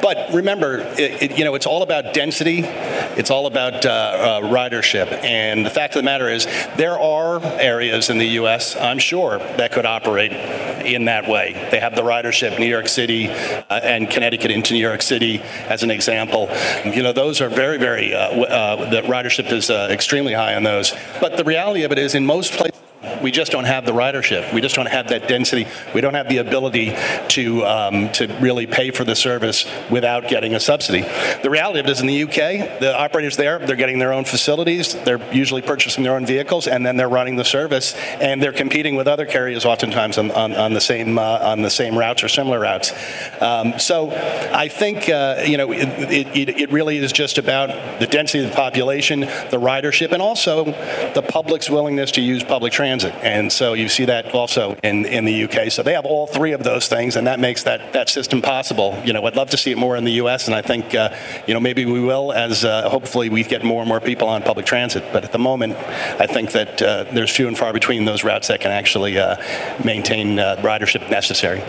But 0.00 0.32
remember, 0.32 0.78
it, 0.98 1.22
it, 1.22 1.38
you 1.38 1.44
know, 1.44 1.54
it's 1.54 1.66
all 1.66 1.82
about 1.82 2.14
density. 2.14 2.62
It's 2.64 3.30
all 3.30 3.46
about 3.46 3.84
uh, 3.84 3.90
uh, 3.90 4.40
ridership. 4.40 5.12
And 5.22 5.64
the 5.64 5.70
fact 5.70 5.94
of 5.94 6.00
the 6.00 6.04
matter 6.04 6.28
is, 6.28 6.46
there 6.76 6.98
are 6.98 7.44
areas 7.44 8.08
in 8.08 8.16
the 8.16 8.28
U.S. 8.40 8.76
I'm 8.76 8.98
sure 8.98 9.38
that 9.38 9.72
could 9.72 9.86
operate 9.86 10.32
in 10.84 11.06
that 11.06 11.28
way. 11.28 11.52
They 11.70 11.80
have 11.80 11.94
the 11.94 12.02
ridership, 12.02 12.58
New 12.58 12.66
York 12.66 12.88
City 12.88 13.28
uh, 13.28 13.80
and 13.82 14.10
Connecticut 14.10 14.50
into 14.50 14.74
New 14.74 14.80
York 14.80 15.02
City, 15.02 15.40
as 15.68 15.82
an 15.82 15.90
example. 15.90 16.48
You 16.84 17.02
know, 17.02 17.12
those 17.12 17.40
are 17.40 17.48
very, 17.48 17.78
very. 17.78 18.14
Uh, 18.14 18.42
uh, 18.42 18.90
the 18.90 19.02
ridership 19.02 19.50
is 19.52 19.70
uh, 19.70 19.88
extremely 19.90 20.32
high 20.32 20.54
on 20.54 20.62
those. 20.62 20.94
But 21.20 21.36
the 21.36 21.44
reality 21.44 21.82
of 21.82 21.92
it 21.92 21.98
is, 21.98 22.14
in 22.14 22.26
most 22.26 22.52
places 22.52 22.80
we 23.22 23.30
just 23.30 23.52
don't 23.52 23.64
have 23.64 23.86
the 23.86 23.92
ridership. 23.92 24.52
We 24.52 24.60
just 24.60 24.74
don't 24.74 24.86
have 24.86 25.08
that 25.08 25.28
density. 25.28 25.66
We 25.94 26.00
don't 26.00 26.14
have 26.14 26.28
the 26.28 26.38
ability 26.38 26.96
to 27.28 27.64
um, 27.64 28.12
to 28.12 28.26
really 28.40 28.66
pay 28.66 28.90
for 28.90 29.04
the 29.04 29.16
service 29.16 29.66
without 29.90 30.28
getting 30.28 30.54
a 30.54 30.60
subsidy. 30.60 31.02
The 31.42 31.50
reality 31.50 31.80
of 31.80 31.86
it 31.86 31.90
is, 31.90 32.00
in 32.00 32.06
the 32.06 32.22
UK, 32.22 32.80
the 32.80 32.94
operators 32.96 33.36
there 33.36 33.58
they're 33.58 33.76
getting 33.76 33.98
their 33.98 34.12
own 34.12 34.24
facilities. 34.24 34.94
They're 35.04 35.22
usually 35.32 35.62
purchasing 35.62 36.04
their 36.04 36.14
own 36.14 36.26
vehicles, 36.26 36.66
and 36.66 36.84
then 36.84 36.96
they're 36.96 37.08
running 37.08 37.36
the 37.36 37.44
service, 37.44 37.94
and 38.20 38.42
they're 38.42 38.52
competing 38.52 38.96
with 38.96 39.08
other 39.08 39.26
carriers 39.26 39.64
oftentimes 39.64 40.18
on, 40.18 40.30
on, 40.30 40.52
on 40.54 40.72
the 40.72 40.80
same 40.80 41.18
uh, 41.18 41.38
on 41.42 41.62
the 41.62 41.70
same 41.70 41.96
routes 41.96 42.22
or 42.22 42.28
similar 42.28 42.60
routes. 42.60 42.92
Um, 43.40 43.78
so, 43.78 44.10
I 44.10 44.68
think 44.68 45.08
uh, 45.08 45.42
you 45.46 45.56
know 45.56 45.72
it, 45.72 45.88
it, 46.36 46.48
it 46.48 46.72
really 46.72 46.98
is 46.98 47.12
just 47.12 47.38
about 47.38 48.00
the 48.00 48.06
density 48.06 48.44
of 48.44 48.50
the 48.50 48.56
population, 48.56 49.20
the 49.20 49.60
ridership, 49.60 50.12
and 50.12 50.22
also 50.22 50.64
the 50.64 51.24
public's 51.26 51.68
willingness 51.68 52.12
to 52.12 52.20
use 52.20 52.42
public 52.42 52.72
transit 52.72 52.93
transit. 53.00 53.24
And 53.24 53.52
so 53.52 53.74
you 53.74 53.88
see 53.88 54.04
that 54.06 54.34
also 54.34 54.76
in, 54.82 55.04
in 55.06 55.24
the 55.24 55.44
UK. 55.44 55.70
So 55.70 55.82
they 55.82 55.94
have 55.94 56.04
all 56.04 56.26
three 56.26 56.52
of 56.52 56.62
those 56.62 56.88
things, 56.88 57.16
and 57.16 57.26
that 57.26 57.40
makes 57.40 57.64
that, 57.64 57.92
that 57.92 58.08
system 58.08 58.42
possible. 58.42 59.00
You 59.04 59.12
know, 59.12 59.24
I'd 59.26 59.36
love 59.36 59.50
to 59.50 59.56
see 59.56 59.72
it 59.72 59.78
more 59.78 59.96
in 59.96 60.04
the 60.04 60.12
US, 60.22 60.46
and 60.46 60.54
I 60.54 60.62
think, 60.62 60.94
uh, 60.94 61.14
you 61.46 61.54
know, 61.54 61.60
maybe 61.60 61.84
we 61.86 62.00
will 62.00 62.32
as 62.32 62.64
uh, 62.64 62.88
hopefully 62.88 63.28
we 63.30 63.42
get 63.42 63.64
more 63.64 63.80
and 63.80 63.88
more 63.88 64.00
people 64.00 64.28
on 64.28 64.42
public 64.42 64.66
transit. 64.66 65.04
But 65.12 65.24
at 65.24 65.32
the 65.32 65.38
moment, 65.38 65.76
I 66.20 66.26
think 66.26 66.52
that 66.52 66.80
uh, 66.80 67.04
there's 67.12 67.30
few 67.30 67.48
and 67.48 67.58
far 67.58 67.72
between 67.72 68.04
those 68.04 68.24
routes 68.24 68.48
that 68.48 68.60
can 68.60 68.70
actually 68.70 69.18
uh, 69.18 69.36
maintain 69.84 70.38
uh, 70.38 70.56
ridership 70.58 71.10
necessary. 71.10 71.60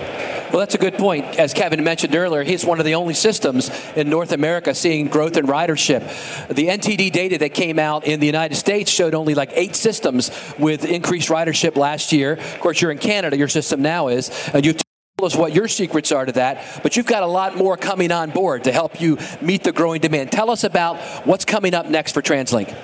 Well, 0.52 0.60
that's 0.60 0.76
a 0.76 0.78
good 0.78 0.94
point. 0.96 1.26
As 1.40 1.54
Kevin 1.54 1.84
mentioned 1.84 2.16
earlier, 2.16 2.44
he's 2.44 2.64
one 2.64 2.80
of 2.80 2.86
the 2.86 2.96
only 2.96 3.14
systems 3.14 3.70
in 3.96 4.10
North 4.10 4.32
America 4.32 4.74
seeing 4.76 5.08
growth 5.08 5.38
in 5.38 5.48
ridership. 5.48 6.48
The 6.48 6.68
NTD 6.68 7.12
data 7.12 7.38
that 7.40 7.54
came 7.54 7.80
out 7.80 8.06
in 8.06 8.20
the 8.20 8.26
United 8.26 8.56
States 8.56 8.92
showed 8.92 9.16
only 9.16 9.36
like 9.36 9.52
eight 9.54 9.76
systems 9.76 10.32
with 10.60 10.86
increased 10.86 11.30
ridership 11.30 11.76
last 11.76 12.12
year. 12.12 12.34
Of 12.34 12.60
course, 12.60 12.82
you're 12.82 12.92
in 12.92 13.00
Canada, 13.00 13.38
your 13.38 13.48
system 13.48 13.82
now 13.82 14.08
is. 14.10 14.30
And 14.54 14.66
you 14.66 14.74
tell 14.74 15.26
us 15.26 15.36
what 15.36 15.54
your 15.54 15.68
secrets 15.68 16.12
are 16.12 16.26
to 16.26 16.32
that, 16.34 16.82
but 16.84 16.96
you've 16.96 17.06
got 17.06 17.24
a 17.24 17.28
lot 17.28 17.58
more 17.58 17.76
coming 17.76 18.12
on 18.12 18.32
board 18.32 18.66
to 18.66 18.72
help 18.72 19.02
you 19.02 19.18
meet 19.42 19.64
the 19.64 19.72
growing 19.72 20.02
demand. 20.02 20.32
Tell 20.32 20.52
us 20.52 20.64
about 20.64 20.98
what's 21.26 21.46
coming 21.46 21.74
up 21.74 21.88
next 21.88 22.12
for 22.12 22.22
TransLink. 22.22 22.76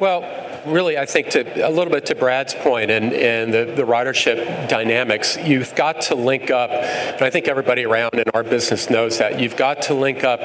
Well, 0.00 0.22
really, 0.66 0.98
I 0.98 1.06
think 1.06 1.30
to 1.30 1.66
a 1.66 1.70
little 1.70 1.92
bit 1.92 2.06
to 2.06 2.14
Brad's 2.14 2.54
point 2.54 2.90
and, 2.90 3.12
and 3.12 3.54
the, 3.54 3.64
the 3.64 3.82
ridership 3.82 4.68
dynamics, 4.68 5.36
you've 5.36 5.74
got 5.74 6.02
to 6.02 6.14
link 6.14 6.50
up, 6.50 6.70
and 6.70 7.22
I 7.22 7.30
think 7.30 7.48
everybody 7.48 7.84
around 7.84 8.14
in 8.14 8.24
our 8.34 8.42
business 8.42 8.90
knows 8.90 9.18
that, 9.18 9.40
you've 9.40 9.56
got 9.56 9.82
to 9.82 9.94
link 9.94 10.24
up 10.24 10.40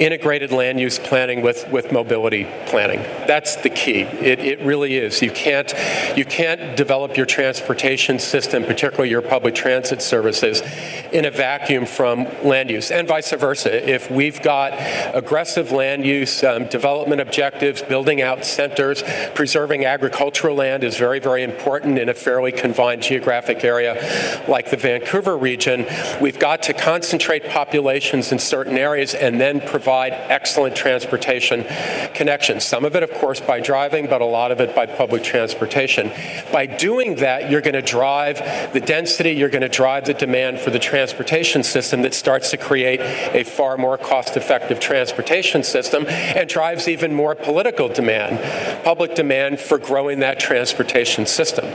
integrated 0.00 0.52
land 0.52 0.78
use 0.78 0.98
planning 0.98 1.42
with, 1.42 1.68
with 1.70 1.90
mobility 1.90 2.46
planning. 2.66 3.00
That's 3.26 3.56
the 3.56 3.70
key. 3.70 4.02
It, 4.02 4.38
it 4.38 4.60
really 4.60 4.96
is. 4.96 5.22
You 5.22 5.30
can't, 5.30 5.72
you 6.16 6.24
can't 6.24 6.76
develop 6.76 7.16
your 7.16 7.26
transportation 7.26 8.18
system, 8.18 8.64
particularly 8.64 9.10
your 9.10 9.22
public 9.22 9.54
transit 9.54 10.02
services, 10.02 10.62
in 11.12 11.24
a 11.24 11.30
vacuum 11.30 11.86
from 11.86 12.26
land 12.44 12.70
use, 12.70 12.90
and 12.90 13.08
vice 13.08 13.32
versa. 13.32 13.90
If 13.90 14.10
we've 14.10 14.40
got 14.42 14.72
aggressive 15.14 15.72
land 15.72 16.04
use 16.04 16.44
um, 16.44 16.66
development 16.66 17.20
objectives, 17.20 17.82
building 17.82 18.22
out 18.22 18.44
centers, 18.44 19.02
preserving 19.34 19.61
Preserving 19.62 19.84
agricultural 19.84 20.56
land 20.56 20.82
is 20.82 20.96
very, 20.96 21.20
very 21.20 21.44
important 21.44 21.96
in 21.96 22.08
a 22.08 22.14
fairly 22.14 22.50
confined 22.50 23.00
geographic 23.00 23.62
area 23.62 24.42
like 24.48 24.70
the 24.70 24.76
Vancouver 24.76 25.36
region. 25.36 25.86
We've 26.20 26.40
got 26.40 26.64
to 26.64 26.72
concentrate 26.72 27.48
populations 27.48 28.32
in 28.32 28.40
certain 28.40 28.76
areas 28.76 29.14
and 29.14 29.40
then 29.40 29.60
provide 29.60 30.14
excellent 30.14 30.74
transportation 30.74 31.64
connections. 32.12 32.64
Some 32.64 32.84
of 32.84 32.96
it, 32.96 33.04
of 33.04 33.12
course, 33.12 33.38
by 33.40 33.60
driving, 33.60 34.08
but 34.08 34.20
a 34.20 34.24
lot 34.24 34.50
of 34.50 34.60
it 34.60 34.74
by 34.74 34.84
public 34.84 35.22
transportation. 35.22 36.10
By 36.52 36.66
doing 36.66 37.14
that, 37.16 37.48
you're 37.48 37.60
going 37.60 37.74
to 37.74 37.82
drive 37.82 38.72
the 38.72 38.80
density, 38.80 39.30
you're 39.30 39.48
going 39.48 39.62
to 39.62 39.68
drive 39.68 40.06
the 40.06 40.14
demand 40.14 40.58
for 40.58 40.70
the 40.70 40.80
transportation 40.80 41.62
system 41.62 42.02
that 42.02 42.14
starts 42.14 42.50
to 42.50 42.56
create 42.56 42.98
a 43.32 43.44
far 43.44 43.76
more 43.76 43.96
cost 43.96 44.36
effective 44.36 44.80
transportation 44.80 45.62
system 45.62 46.04
and 46.08 46.48
drives 46.48 46.88
even 46.88 47.14
more 47.14 47.36
political 47.36 47.88
demand. 47.88 48.40
Public 48.84 49.14
demand 49.14 49.60
for 49.60 49.78
growing 49.78 50.20
that 50.20 50.40
transportation 50.40 51.26
system. 51.26 51.66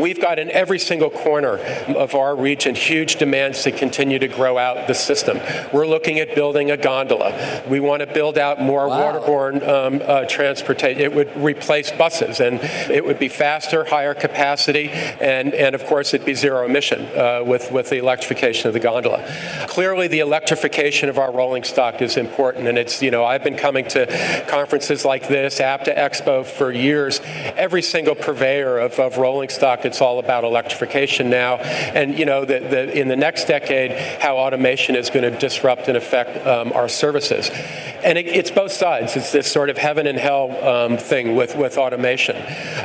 We've 0.00 0.20
got 0.20 0.38
in 0.38 0.50
every 0.50 0.78
single 0.78 1.10
corner 1.10 1.58
of 1.88 2.14
our 2.14 2.34
region 2.34 2.74
huge 2.74 3.16
demands 3.16 3.62
to 3.64 3.72
continue 3.72 4.18
to 4.18 4.28
grow 4.28 4.58
out 4.58 4.86
the 4.86 4.94
system. 4.94 5.38
We're 5.72 5.86
looking 5.86 6.18
at 6.18 6.34
building 6.34 6.70
a 6.70 6.76
gondola. 6.76 7.62
We 7.68 7.80
want 7.80 8.00
to 8.00 8.06
build 8.06 8.38
out 8.38 8.60
more 8.60 8.88
wow. 8.88 9.12
waterborne 9.12 9.66
um, 9.68 10.02
uh, 10.04 10.24
transportation. 10.26 11.00
It 11.00 11.14
would 11.14 11.36
replace 11.36 11.90
buses 11.92 12.40
and 12.40 12.60
it 12.90 13.04
would 13.04 13.18
be 13.18 13.28
faster, 13.28 13.84
higher 13.84 14.14
capacity, 14.14 14.88
and, 14.90 15.52
and 15.54 15.74
of 15.74 15.84
course 15.84 16.14
it'd 16.14 16.26
be 16.26 16.34
zero 16.34 16.64
emission 16.64 17.06
uh, 17.16 17.42
with, 17.44 17.70
with 17.70 17.90
the 17.90 17.98
electrification 17.98 18.68
of 18.68 18.74
the 18.74 18.80
gondola. 18.80 19.24
Clearly, 19.68 20.08
the 20.08 20.20
electrification 20.20 21.08
of 21.08 21.18
our 21.18 21.32
rolling 21.32 21.64
stock 21.64 22.00
is 22.00 22.16
important, 22.16 22.66
and 22.66 22.78
it's, 22.78 23.02
you 23.02 23.10
know, 23.10 23.24
I've 23.24 23.44
been 23.44 23.56
coming 23.56 23.86
to 23.88 24.06
conferences 24.48 25.04
like 25.04 25.28
this, 25.28 25.60
APTA 25.60 25.92
Expo, 25.92 26.45
for 26.46 26.72
years 26.72 27.20
every 27.56 27.82
single 27.82 28.14
purveyor 28.14 28.78
of, 28.78 28.98
of 28.98 29.18
rolling 29.18 29.48
stock, 29.48 29.84
it's 29.84 30.00
all 30.00 30.18
about 30.18 30.44
electrification 30.44 31.30
now. 31.30 31.56
And, 31.56 32.18
you 32.18 32.24
know, 32.24 32.44
the, 32.44 32.60
the, 32.60 32.98
in 32.98 33.08
the 33.08 33.16
next 33.16 33.46
decade, 33.46 33.92
how 34.20 34.38
automation 34.38 34.96
is 34.96 35.10
going 35.10 35.30
to 35.30 35.38
disrupt 35.38 35.88
and 35.88 35.96
affect 35.96 36.46
um, 36.46 36.72
our 36.72 36.88
services. 36.88 37.50
And 38.04 38.18
it, 38.18 38.26
it's 38.26 38.50
both 38.50 38.72
sides. 38.72 39.16
It's 39.16 39.32
this 39.32 39.50
sort 39.50 39.70
of 39.70 39.78
heaven 39.78 40.06
and 40.06 40.18
hell 40.18 40.64
um, 40.64 40.96
thing 40.96 41.34
with, 41.34 41.56
with 41.56 41.78
automation. 41.78 42.36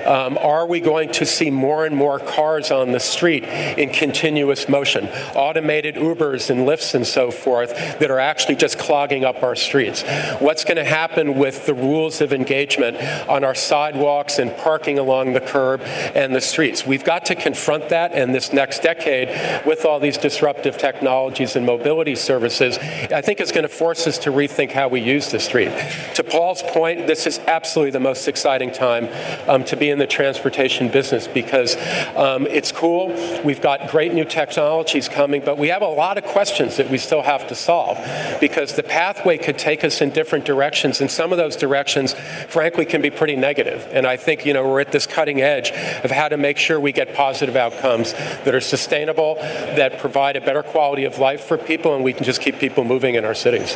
Um, 0.06 0.38
are 0.38 0.66
we 0.66 0.80
going 0.80 1.12
to 1.14 1.26
see 1.26 1.52
more 1.52 1.86
and 1.86 1.96
more 1.96 2.20
cars 2.20 2.72
on 2.72 2.92
the 2.92 3.00
street 3.00 3.44
in 3.44 3.90
continuous 3.90 4.68
motion? 4.68 5.08
Automated 5.36 5.96
Ubers 5.96 6.50
and 6.50 6.62
Lyfts 6.68 6.96
and 6.96 7.06
so 7.06 7.30
forth 7.30 7.72
that 8.00 8.10
are 8.10 8.20
actually 8.20 8.56
just 8.56 8.80
clogging 8.80 9.24
up 9.24 9.44
our 9.44 9.56
streets. 9.56 10.04
What's 10.40 10.64
going 10.64 10.78
to 10.78 10.86
happen 10.86 11.36
with 11.38 11.66
the 11.66 11.74
rules 11.74 12.22
of 12.22 12.34
engagement 12.34 12.98
on 13.30 13.44
our 13.44 13.51
sidewalks? 13.56 14.02
sidewalks 14.02 14.40
and 14.40 14.56
parking 14.58 15.00
along 15.00 15.34
the 15.34 15.40
curb 15.40 15.82
and 16.16 16.36
the 16.36 16.42
streets. 16.42 16.86
We've 16.86 17.04
got 17.04 17.26
to 17.26 17.36
confront 17.36 17.90
that 17.90 18.14
in 18.14 18.32
this 18.32 18.52
next 18.54 18.82
decade 18.82 19.66
with 19.66 19.86
all 19.86 20.00
these 20.00 20.18
disruptive 20.18 20.78
technologies 20.78 21.56
and 21.56 21.66
mobility 21.66 22.16
services. 22.16 22.78
I 22.78 23.22
think 23.22 23.40
it's 23.40 23.52
going 23.52 23.64
to 23.64 23.70
force 23.70 24.08
us 24.08 24.18
to 24.20 24.32
rethink 24.32 24.72
how 24.72 24.88
we 24.88 25.02
use 25.02 25.32
the 25.32 25.40
street. 25.40 25.72
To 26.16 26.24
Paul's 26.24 26.64
point, 26.64 27.08
this 27.08 27.28
is 27.28 27.40
absolutely 27.48 27.92
the 27.92 28.00
most 28.00 28.28
exciting 28.28 28.72
time 28.72 29.08
um, 29.48 29.64
to 29.66 29.76
be 29.76 29.90
in 29.90 30.00
the 30.00 30.08
transportation 30.08 30.90
business 30.90 31.28
because 31.28 31.76
um, 32.16 32.48
it's 32.48 32.72
cool. 32.72 33.10
We've 33.44 33.62
got 33.62 33.90
great 33.90 34.14
new 34.14 34.26
technologies 34.26 35.08
coming, 35.10 35.42
but 35.44 35.58
we 35.58 35.70
have 35.70 35.82
a 35.82 35.88
lot 35.88 36.18
of 36.18 36.24
questions 36.24 36.78
that 36.78 36.90
we 36.90 36.98
still 36.98 37.22
have 37.22 37.48
to 37.48 37.56
solve 37.56 37.98
because 38.40 38.76
the 38.76 38.84
pathway 38.84 39.38
could 39.38 39.58
take 39.58 39.84
us 39.84 40.02
in 40.02 40.10
different 40.10 40.46
directions, 40.46 41.02
and 41.02 41.10
some 41.10 41.32
of 41.32 41.38
those 41.38 41.56
directions, 41.56 42.14
frankly, 42.48 42.86
can 42.86 43.02
be 43.02 43.10
pretty 43.10 43.36
negative. 43.42 43.88
And 43.92 44.06
I 44.06 44.18
think 44.18 44.46
you 44.46 44.54
know 44.54 44.68
we're 44.68 44.82
at 44.82 44.92
this 44.92 45.08
cutting 45.08 45.42
edge 45.42 45.72
of 46.04 46.12
how 46.12 46.30
to 46.30 46.38
make 46.38 46.58
sure 46.58 46.80
we 46.80 46.92
get 46.92 47.14
positive 47.14 47.56
outcomes 47.56 48.14
that 48.14 48.56
are 48.56 48.62
sustainable, 48.62 49.36
that 49.36 50.00
provide 50.00 50.36
a 50.36 50.42
better 50.42 50.64
quality 50.64 51.06
of 51.06 51.20
life 51.20 51.42
for 51.42 51.58
people, 51.58 51.96
and 51.96 52.04
we 52.04 52.14
can 52.14 52.24
just 52.24 52.42
keep 52.42 52.60
people 52.60 52.84
moving 52.84 53.16
in 53.16 53.26
our 53.26 53.36
cities. 53.36 53.76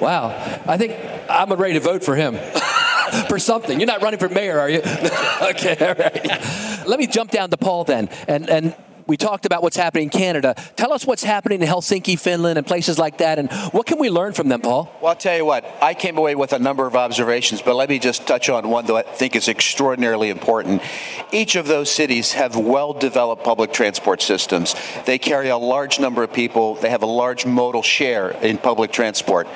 Wow. 0.00 0.28
I 0.66 0.76
think 0.76 0.96
I'm 1.30 1.52
ready 1.52 1.74
to 1.74 1.80
vote 1.80 2.04
for 2.04 2.16
him. 2.16 2.36
for 3.28 3.38
something. 3.38 3.78
You're 3.78 3.86
not 3.86 4.02
running 4.02 4.18
for 4.18 4.28
mayor, 4.28 4.58
are 4.58 4.70
you? 4.70 4.78
okay, 5.42 5.76
all 5.80 5.94
right. 5.94 6.86
Let 6.86 6.98
me 6.98 7.06
jump 7.06 7.30
down 7.30 7.50
to 7.50 7.56
Paul 7.56 7.84
then. 7.84 8.08
And, 8.26 8.48
and 8.48 8.74
we 9.06 9.16
talked 9.16 9.46
about 9.46 9.62
what's 9.62 9.76
happening 9.76 10.04
in 10.04 10.10
Canada. 10.10 10.54
Tell 10.76 10.92
us 10.92 11.06
what's 11.06 11.24
happening 11.24 11.62
in 11.62 11.68
Helsinki, 11.68 12.18
Finland, 12.18 12.58
and 12.58 12.66
places 12.66 12.98
like 12.98 13.18
that, 13.18 13.38
and 13.38 13.50
what 13.72 13.86
can 13.86 13.98
we 13.98 14.10
learn 14.10 14.32
from 14.32 14.48
them, 14.48 14.60
Paul? 14.60 14.92
Well, 15.00 15.10
I'll 15.10 15.16
tell 15.16 15.36
you 15.36 15.44
what, 15.44 15.64
I 15.80 15.94
came 15.94 16.18
away 16.18 16.34
with 16.34 16.52
a 16.52 16.58
number 16.58 16.86
of 16.86 16.96
observations, 16.96 17.62
but 17.62 17.74
let 17.74 17.88
me 17.88 17.98
just 17.98 18.26
touch 18.26 18.48
on 18.48 18.68
one 18.68 18.86
that 18.86 18.94
I 18.94 19.02
think 19.02 19.36
is 19.36 19.48
extraordinarily 19.48 20.30
important. 20.30 20.82
Each 21.32 21.56
of 21.56 21.66
those 21.66 21.90
cities 21.90 22.32
have 22.32 22.56
well 22.56 22.92
developed 22.92 23.44
public 23.44 23.72
transport 23.72 24.22
systems. 24.22 24.74
They 25.06 25.18
carry 25.18 25.48
a 25.48 25.58
large 25.58 25.98
number 25.98 26.22
of 26.22 26.32
people, 26.32 26.74
they 26.76 26.90
have 26.90 27.02
a 27.02 27.06
large 27.06 27.46
modal 27.46 27.82
share 27.82 28.30
in 28.30 28.58
public 28.58 28.92
transport. 28.92 29.48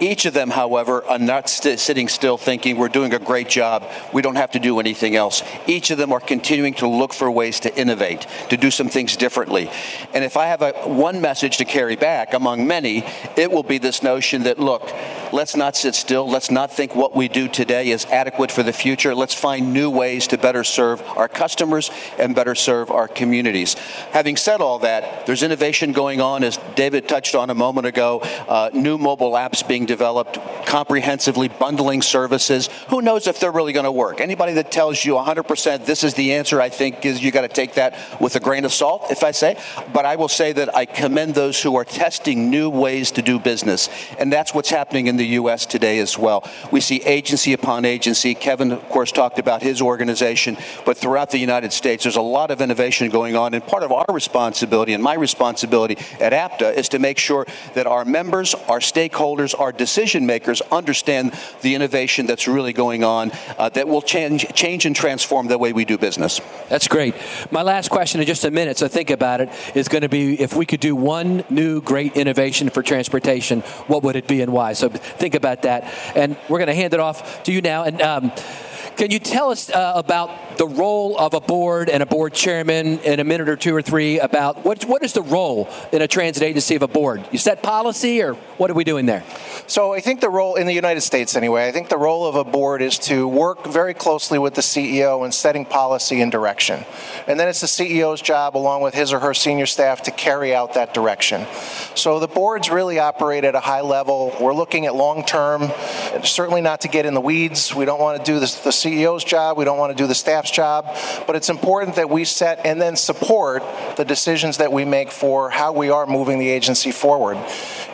Each 0.00 0.26
of 0.26 0.34
them, 0.34 0.50
however, 0.50 1.04
are 1.04 1.18
not 1.18 1.48
st- 1.48 1.78
sitting 1.78 2.08
still 2.08 2.36
thinking 2.36 2.76
we're 2.76 2.88
doing 2.88 3.14
a 3.14 3.18
great 3.18 3.48
job, 3.48 3.84
we 4.12 4.22
don't 4.22 4.36
have 4.36 4.50
to 4.52 4.58
do 4.58 4.80
anything 4.80 5.16
else. 5.16 5.42
Each 5.66 5.90
of 5.90 5.98
them 5.98 6.12
are 6.12 6.20
continuing 6.20 6.74
to 6.74 6.88
look 6.88 7.12
for 7.12 7.30
ways 7.30 7.60
to 7.60 7.76
innovate, 7.78 8.26
to 8.50 8.56
do 8.56 8.70
some 8.70 8.88
things 8.88 9.16
differently. 9.16 9.70
And 10.12 10.24
if 10.24 10.36
I 10.36 10.46
have 10.46 10.62
a, 10.62 10.72
one 10.86 11.20
message 11.20 11.58
to 11.58 11.64
carry 11.64 11.96
back 11.96 12.34
among 12.34 12.66
many, 12.66 13.04
it 13.36 13.50
will 13.50 13.62
be 13.62 13.78
this 13.78 14.02
notion 14.02 14.44
that, 14.44 14.58
look, 14.58 14.92
let's 15.32 15.56
not 15.56 15.76
sit 15.76 15.94
still, 15.94 16.28
let's 16.28 16.50
not 16.50 16.72
think 16.72 16.94
what 16.94 17.14
we 17.14 17.28
do 17.28 17.48
today 17.48 17.90
is 17.90 18.04
adequate 18.06 18.50
for 18.50 18.62
the 18.62 18.72
future. 18.72 19.14
Let's 19.14 19.34
find 19.34 19.72
new 19.72 19.90
ways 19.90 20.26
to 20.28 20.38
better 20.38 20.64
serve 20.64 21.02
our 21.16 21.28
customers 21.28 21.90
and 22.18 22.34
better 22.34 22.54
serve 22.54 22.90
our 22.90 23.08
communities. 23.08 23.74
Having 24.12 24.36
said 24.36 24.60
all 24.60 24.80
that, 24.80 25.26
there's 25.26 25.42
innovation 25.42 25.92
going 25.92 26.20
on, 26.20 26.44
as 26.44 26.58
David 26.74 27.08
touched 27.08 27.34
on 27.34 27.50
a 27.50 27.54
moment 27.54 27.86
ago, 27.86 28.20
uh, 28.48 28.70
new 28.72 28.98
mobile 28.98 29.32
apps 29.32 29.66
being 29.66 29.83
developed, 29.86 30.38
comprehensively 30.66 31.48
bundling 31.48 32.02
services. 32.02 32.68
Who 32.88 33.02
knows 33.02 33.26
if 33.26 33.40
they're 33.40 33.52
really 33.52 33.72
going 33.72 33.84
to 33.84 33.92
work? 33.92 34.20
Anybody 34.20 34.54
that 34.54 34.70
tells 34.72 35.04
you 35.04 35.14
100% 35.14 35.86
this 35.86 36.04
is 36.04 36.14
the 36.14 36.34
answer, 36.34 36.60
I 36.60 36.68
think 36.68 37.04
is 37.04 37.22
you 37.22 37.30
got 37.30 37.42
to 37.42 37.48
take 37.48 37.74
that 37.74 38.20
with 38.20 38.36
a 38.36 38.40
grain 38.40 38.64
of 38.64 38.72
salt, 38.72 39.10
if 39.10 39.22
I 39.22 39.30
say. 39.30 39.58
But 39.92 40.04
I 40.04 40.16
will 40.16 40.28
say 40.28 40.52
that 40.52 40.74
I 40.74 40.86
commend 40.86 41.34
those 41.34 41.62
who 41.62 41.76
are 41.76 41.84
testing 41.84 42.50
new 42.50 42.70
ways 42.70 43.10
to 43.12 43.22
do 43.22 43.38
business. 43.38 43.88
And 44.18 44.32
that's 44.32 44.54
what's 44.54 44.70
happening 44.70 45.06
in 45.06 45.16
the 45.16 45.26
U.S. 45.38 45.66
today 45.66 45.98
as 45.98 46.18
well. 46.18 46.48
We 46.70 46.80
see 46.80 47.02
agency 47.02 47.52
upon 47.52 47.84
agency. 47.84 48.34
Kevin, 48.34 48.72
of 48.72 48.88
course, 48.88 49.12
talked 49.12 49.38
about 49.38 49.62
his 49.62 49.80
organization, 49.80 50.56
but 50.84 50.96
throughout 50.98 51.30
the 51.30 51.38
United 51.38 51.72
States, 51.72 52.04
there's 52.04 52.16
a 52.16 52.22
lot 52.22 52.50
of 52.50 52.60
innovation 52.60 53.08
going 53.10 53.36
on. 53.36 53.54
And 53.54 53.66
part 53.66 53.82
of 53.82 53.92
our 53.92 54.06
responsibility 54.08 54.92
and 54.92 55.02
my 55.02 55.14
responsibility 55.14 55.98
at 56.20 56.32
APTA 56.32 56.78
is 56.78 56.88
to 56.90 56.98
make 56.98 57.18
sure 57.18 57.46
that 57.74 57.86
our 57.86 58.04
members, 58.04 58.54
our 58.54 58.80
stakeholders, 58.80 59.58
our 59.58 59.72
decision 59.76 60.26
makers 60.26 60.60
understand 60.72 61.34
the 61.62 61.74
innovation 61.74 62.26
that's 62.26 62.48
really 62.48 62.72
going 62.72 63.04
on 63.04 63.32
uh, 63.58 63.68
that 63.70 63.88
will 63.88 64.02
change, 64.02 64.46
change 64.54 64.86
and 64.86 64.96
transform 64.96 65.46
the 65.48 65.58
way 65.58 65.72
we 65.72 65.84
do 65.84 65.98
business. 65.98 66.40
That's 66.68 66.88
great. 66.88 67.14
My 67.50 67.62
last 67.62 67.90
question 67.90 68.20
in 68.20 68.26
just 68.26 68.44
a 68.44 68.50
minute, 68.50 68.78
so 68.78 68.88
think 68.88 69.10
about 69.10 69.40
it, 69.40 69.50
is 69.74 69.88
going 69.88 70.02
to 70.02 70.08
be 70.08 70.40
if 70.40 70.54
we 70.54 70.66
could 70.66 70.80
do 70.80 70.96
one 70.96 71.44
new 71.50 71.80
great 71.80 72.16
innovation 72.16 72.70
for 72.70 72.82
transportation, 72.82 73.60
what 73.86 74.02
would 74.02 74.16
it 74.16 74.26
be 74.26 74.42
and 74.42 74.52
why? 74.52 74.72
So 74.72 74.88
think 74.88 75.34
about 75.34 75.62
that. 75.62 75.84
And 76.16 76.36
we're 76.48 76.58
going 76.58 76.68
to 76.68 76.74
hand 76.74 76.94
it 76.94 77.00
off 77.00 77.42
to 77.44 77.52
you 77.52 77.60
now. 77.60 77.84
And 77.84 78.00
um, 78.02 78.32
can 78.96 79.10
you 79.10 79.18
tell 79.18 79.50
us 79.50 79.70
uh, 79.70 79.92
about 79.96 80.58
the 80.58 80.66
role 80.66 81.18
of 81.18 81.34
a 81.34 81.40
board 81.40 81.88
and 81.90 82.02
a 82.02 82.06
board 82.06 82.32
chairman 82.32 83.00
in 83.00 83.18
a 83.18 83.24
minute 83.24 83.48
or 83.48 83.56
two 83.56 83.74
or 83.74 83.82
three 83.82 84.20
about 84.20 84.64
what, 84.64 84.84
what 84.84 85.02
is 85.02 85.12
the 85.12 85.22
role 85.22 85.68
in 85.92 86.00
a 86.00 86.08
transit 86.08 86.42
agency 86.42 86.76
of 86.76 86.82
a 86.82 86.88
board? 86.88 87.26
You 87.32 87.38
set 87.38 87.62
policy 87.62 88.22
or 88.22 88.34
what 88.34 88.70
are 88.70 88.74
we 88.74 88.84
doing 88.84 89.06
there? 89.06 89.24
So 89.66 89.94
I 89.94 90.00
think 90.00 90.20
the 90.20 90.28
role 90.28 90.54
in 90.54 90.66
the 90.66 90.72
United 90.72 91.00
States, 91.00 91.36
anyway, 91.36 91.66
I 91.66 91.72
think 91.72 91.88
the 91.88 91.96
role 91.96 92.26
of 92.26 92.36
a 92.36 92.44
board 92.44 92.82
is 92.82 92.98
to 93.00 93.26
work 93.26 93.66
very 93.66 93.94
closely 93.94 94.38
with 94.38 94.54
the 94.54 94.60
CEO 94.60 95.24
in 95.24 95.32
setting 95.32 95.64
policy 95.64 96.20
and 96.20 96.30
direction. 96.30 96.84
And 97.26 97.40
then 97.40 97.48
it's 97.48 97.62
the 97.62 97.66
CEO's 97.66 98.20
job, 98.20 98.56
along 98.56 98.82
with 98.82 98.94
his 98.94 99.12
or 99.12 99.20
her 99.20 99.34
senior 99.34 99.66
staff, 99.66 100.02
to 100.02 100.10
carry 100.10 100.54
out 100.54 100.74
that 100.74 100.94
direction. 100.94 101.46
So 101.94 102.20
the 102.20 102.28
boards 102.28 102.70
really 102.70 102.98
operate 102.98 103.44
at 103.44 103.54
a 103.54 103.60
high 103.60 103.80
level. 103.80 104.36
We're 104.40 104.54
looking 104.54 104.86
at 104.86 104.94
long 104.94 105.24
term, 105.24 105.72
certainly 106.22 106.60
not 106.60 106.82
to 106.82 106.88
get 106.88 107.06
in 107.06 107.14
the 107.14 107.20
weeds. 107.20 107.74
We 107.74 107.86
don't 107.86 108.00
want 108.00 108.24
to 108.24 108.32
do 108.32 108.38
this, 108.38 108.60
the 108.62 108.72
CEO's 108.84 109.24
job, 109.24 109.56
we 109.56 109.64
don't 109.64 109.78
want 109.78 109.96
to 109.96 110.02
do 110.02 110.06
the 110.06 110.14
staff's 110.14 110.50
job, 110.50 110.84
but 111.26 111.36
it's 111.36 111.48
important 111.48 111.96
that 111.96 112.10
we 112.10 112.24
set 112.24 112.64
and 112.66 112.80
then 112.80 112.96
support 112.96 113.62
the 113.96 114.04
decisions 114.04 114.58
that 114.58 114.72
we 114.72 114.84
make 114.84 115.10
for 115.10 115.50
how 115.50 115.72
we 115.72 115.90
are 115.90 116.06
moving 116.06 116.38
the 116.38 116.50
agency 116.50 116.92
forward. 116.92 117.38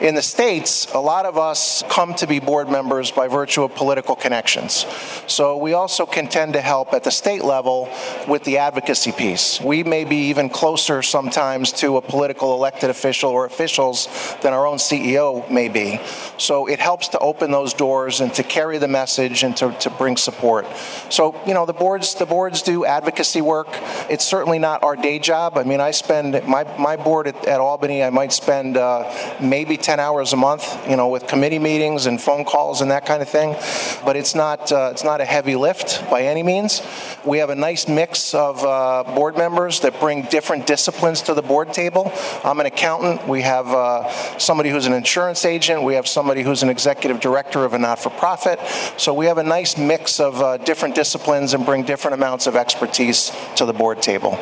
In 0.00 0.14
the 0.14 0.22
States, 0.22 0.90
a 0.94 0.98
lot 0.98 1.26
of 1.26 1.36
us 1.36 1.84
come 1.90 2.14
to 2.14 2.26
be 2.26 2.40
board 2.40 2.70
members 2.70 3.10
by 3.10 3.28
virtue 3.28 3.64
of 3.64 3.74
political 3.74 4.16
connections. 4.16 4.86
So 5.26 5.58
we 5.58 5.74
also 5.74 6.06
can 6.06 6.26
tend 6.26 6.54
to 6.54 6.62
help 6.62 6.94
at 6.94 7.04
the 7.04 7.10
state 7.10 7.44
level 7.44 7.90
with 8.26 8.44
the 8.44 8.56
advocacy 8.56 9.12
piece. 9.12 9.60
We 9.60 9.84
may 9.84 10.04
be 10.04 10.30
even 10.30 10.48
closer 10.48 11.02
sometimes 11.02 11.70
to 11.72 11.98
a 11.98 12.00
political 12.00 12.54
elected 12.54 12.88
official 12.88 13.28
or 13.28 13.44
officials 13.44 14.08
than 14.40 14.54
our 14.54 14.66
own 14.66 14.78
CEO 14.78 15.48
may 15.50 15.68
be. 15.68 16.00
So 16.38 16.66
it 16.66 16.80
helps 16.80 17.08
to 17.08 17.18
open 17.18 17.50
those 17.50 17.74
doors 17.74 18.22
and 18.22 18.32
to 18.34 18.42
carry 18.42 18.78
the 18.78 18.88
message 18.88 19.42
and 19.42 19.54
to, 19.58 19.70
to 19.80 19.90
bring 19.90 20.16
support. 20.16 20.66
So, 21.10 21.38
you 21.46 21.52
know, 21.52 21.66
the 21.66 21.74
boards 21.74 22.14
the 22.14 22.24
boards 22.24 22.62
do 22.62 22.86
advocacy 22.86 23.42
work. 23.42 23.68
It's 24.08 24.24
certainly 24.24 24.58
not 24.58 24.82
our 24.82 24.96
day 24.96 25.18
job. 25.18 25.58
I 25.58 25.64
mean, 25.64 25.82
I 25.82 25.90
spend 25.90 26.42
my, 26.46 26.64
my 26.78 26.96
board 26.96 27.26
at, 27.26 27.46
at 27.46 27.60
Albany, 27.60 28.02
I 28.02 28.08
might 28.08 28.32
spend 28.32 28.78
uh, 28.78 29.36
maybe 29.42 29.76
10 29.76 29.89
hours 29.98 30.32
a 30.32 30.36
month, 30.36 30.88
you 30.88 30.96
know, 30.96 31.08
with 31.08 31.26
committee 31.26 31.58
meetings 31.58 32.06
and 32.06 32.20
phone 32.20 32.44
calls 32.44 32.80
and 32.80 32.90
that 32.90 33.06
kind 33.06 33.22
of 33.22 33.28
thing. 33.28 33.56
But 34.04 34.16
it's 34.16 34.34
not 34.34 34.70
uh, 34.70 34.90
it's 34.92 35.04
not 35.04 35.20
a 35.20 35.24
heavy 35.24 35.56
lift 35.56 36.08
by 36.10 36.22
any 36.22 36.42
means. 36.42 36.82
We 37.24 37.38
have 37.38 37.50
a 37.50 37.54
nice 37.54 37.88
mix 37.88 38.34
of 38.34 38.64
uh, 38.64 39.04
board 39.14 39.36
members 39.36 39.80
that 39.80 39.98
bring 39.98 40.22
different 40.22 40.66
disciplines 40.66 41.22
to 41.22 41.34
the 41.34 41.42
board 41.42 41.72
table. 41.72 42.12
I'm 42.44 42.60
an 42.60 42.66
accountant. 42.66 43.26
We 43.26 43.42
have 43.42 43.66
uh, 43.68 44.10
somebody 44.38 44.70
who's 44.70 44.86
an 44.86 44.92
insurance 44.92 45.44
agent. 45.44 45.82
We 45.82 45.94
have 45.94 46.06
somebody 46.06 46.42
who's 46.42 46.62
an 46.62 46.68
executive 46.68 47.20
director 47.20 47.64
of 47.64 47.74
a 47.74 47.78
not-for-profit. 47.78 48.60
So 48.98 49.14
we 49.14 49.26
have 49.26 49.38
a 49.38 49.42
nice 49.42 49.76
mix 49.76 50.20
of 50.20 50.40
uh, 50.40 50.58
different 50.58 50.94
disciplines 50.94 51.54
and 51.54 51.64
bring 51.64 51.84
different 51.84 52.14
amounts 52.14 52.46
of 52.46 52.56
expertise 52.56 53.32
to 53.56 53.64
the 53.64 53.72
board 53.72 54.02
table. 54.02 54.32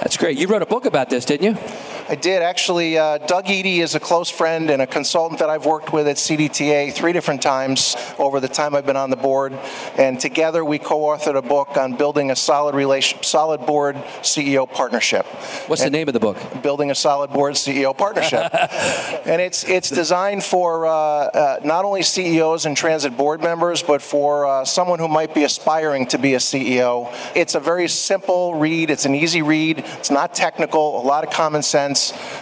That's 0.00 0.16
great. 0.16 0.36
You 0.36 0.48
wrote 0.48 0.62
a 0.62 0.66
book 0.66 0.84
about 0.84 1.08
this, 1.08 1.24
didn't 1.24 1.46
you? 1.46 1.93
I 2.06 2.16
did 2.16 2.42
actually. 2.42 2.98
Uh, 2.98 3.18
Doug 3.18 3.46
Eadie 3.46 3.78
is 3.78 3.94
a 3.94 4.00
close 4.00 4.28
friend 4.28 4.68
and 4.68 4.82
a 4.82 4.86
consultant 4.86 5.38
that 5.40 5.48
I've 5.48 5.64
worked 5.64 5.92
with 5.92 6.06
at 6.06 6.16
CDTA 6.16 6.92
three 6.92 7.14
different 7.14 7.40
times 7.40 7.96
over 8.18 8.40
the 8.40 8.48
time 8.48 8.74
I've 8.74 8.84
been 8.84 8.96
on 8.96 9.08
the 9.08 9.16
board, 9.16 9.54
and 9.96 10.20
together 10.20 10.64
we 10.64 10.78
co-authored 10.78 11.36
a 11.36 11.42
book 11.42 11.78
on 11.78 11.96
building 11.96 12.30
a 12.30 12.36
solid 12.36 12.74
relation, 12.74 13.22
solid 13.22 13.64
board 13.64 13.96
CEO 14.20 14.70
partnership. 14.70 15.24
What's 15.66 15.82
and 15.82 15.94
the 15.94 15.98
name 15.98 16.08
of 16.08 16.14
the 16.14 16.20
book? 16.20 16.36
Building 16.62 16.90
a 16.90 16.94
solid 16.94 17.30
board 17.30 17.54
CEO 17.54 17.96
partnership, 17.96 18.52
and 19.26 19.40
it's 19.40 19.64
it's 19.64 19.88
designed 19.88 20.44
for 20.44 20.86
uh, 20.86 20.90
uh, 20.90 21.60
not 21.64 21.86
only 21.86 22.02
CEOs 22.02 22.66
and 22.66 22.76
transit 22.76 23.16
board 23.16 23.40
members, 23.40 23.82
but 23.82 24.02
for 24.02 24.46
uh, 24.46 24.64
someone 24.66 24.98
who 24.98 25.08
might 25.08 25.34
be 25.34 25.44
aspiring 25.44 26.06
to 26.08 26.18
be 26.18 26.34
a 26.34 26.38
CEO. 26.38 27.10
It's 27.34 27.54
a 27.54 27.60
very 27.60 27.88
simple 27.88 28.56
read. 28.56 28.90
It's 28.90 29.06
an 29.06 29.14
easy 29.14 29.40
read. 29.40 29.78
It's 29.78 30.10
not 30.10 30.34
technical. 30.34 31.00
A 31.00 31.04
lot 31.04 31.24
of 31.24 31.32
common 31.32 31.62
sense 31.62 31.93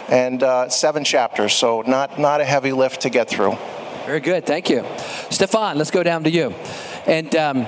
and 0.09 0.41
uh, 0.43 0.69
seven 0.69 1.03
chapters, 1.03 1.53
so 1.53 1.81
not, 1.81 2.19
not 2.19 2.41
a 2.41 2.45
heavy 2.45 2.71
lift 2.71 3.01
to 3.01 3.09
get 3.09 3.29
through. 3.29 3.57
Very 4.05 4.19
good, 4.19 4.45
thank 4.45 4.69
you. 4.69 4.85
Stefan, 5.29 5.77
let's 5.77 5.91
go 5.91 6.03
down 6.03 6.23
to 6.23 6.29
you. 6.29 6.53
And 7.05 7.33
um, 7.35 7.67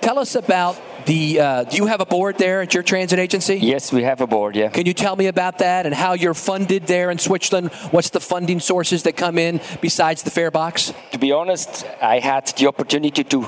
tell 0.00 0.18
us 0.18 0.34
about 0.34 0.76
the, 1.06 1.40
uh, 1.40 1.64
do 1.64 1.76
you 1.76 1.86
have 1.86 2.00
a 2.00 2.06
board 2.06 2.36
there 2.38 2.60
at 2.60 2.74
your 2.74 2.82
transit 2.82 3.18
agency? 3.18 3.56
Yes, 3.56 3.92
we 3.92 4.02
have 4.02 4.20
a 4.20 4.26
board, 4.26 4.56
yeah. 4.56 4.68
Can 4.68 4.86
you 4.86 4.94
tell 4.94 5.16
me 5.16 5.26
about 5.26 5.58
that 5.58 5.86
and 5.86 5.94
how 5.94 6.12
you're 6.12 6.34
funded 6.34 6.86
there 6.86 7.10
in 7.10 7.18
Switzerland? 7.18 7.72
What's 7.90 8.10
the 8.10 8.20
funding 8.20 8.60
sources 8.60 9.02
that 9.04 9.16
come 9.16 9.38
in 9.38 9.60
besides 9.80 10.22
the 10.22 10.30
fare 10.30 10.50
box? 10.50 10.92
To 11.12 11.18
be 11.18 11.32
honest, 11.32 11.86
I 12.02 12.18
had 12.18 12.46
the 12.58 12.66
opportunity 12.66 13.24
to 13.24 13.46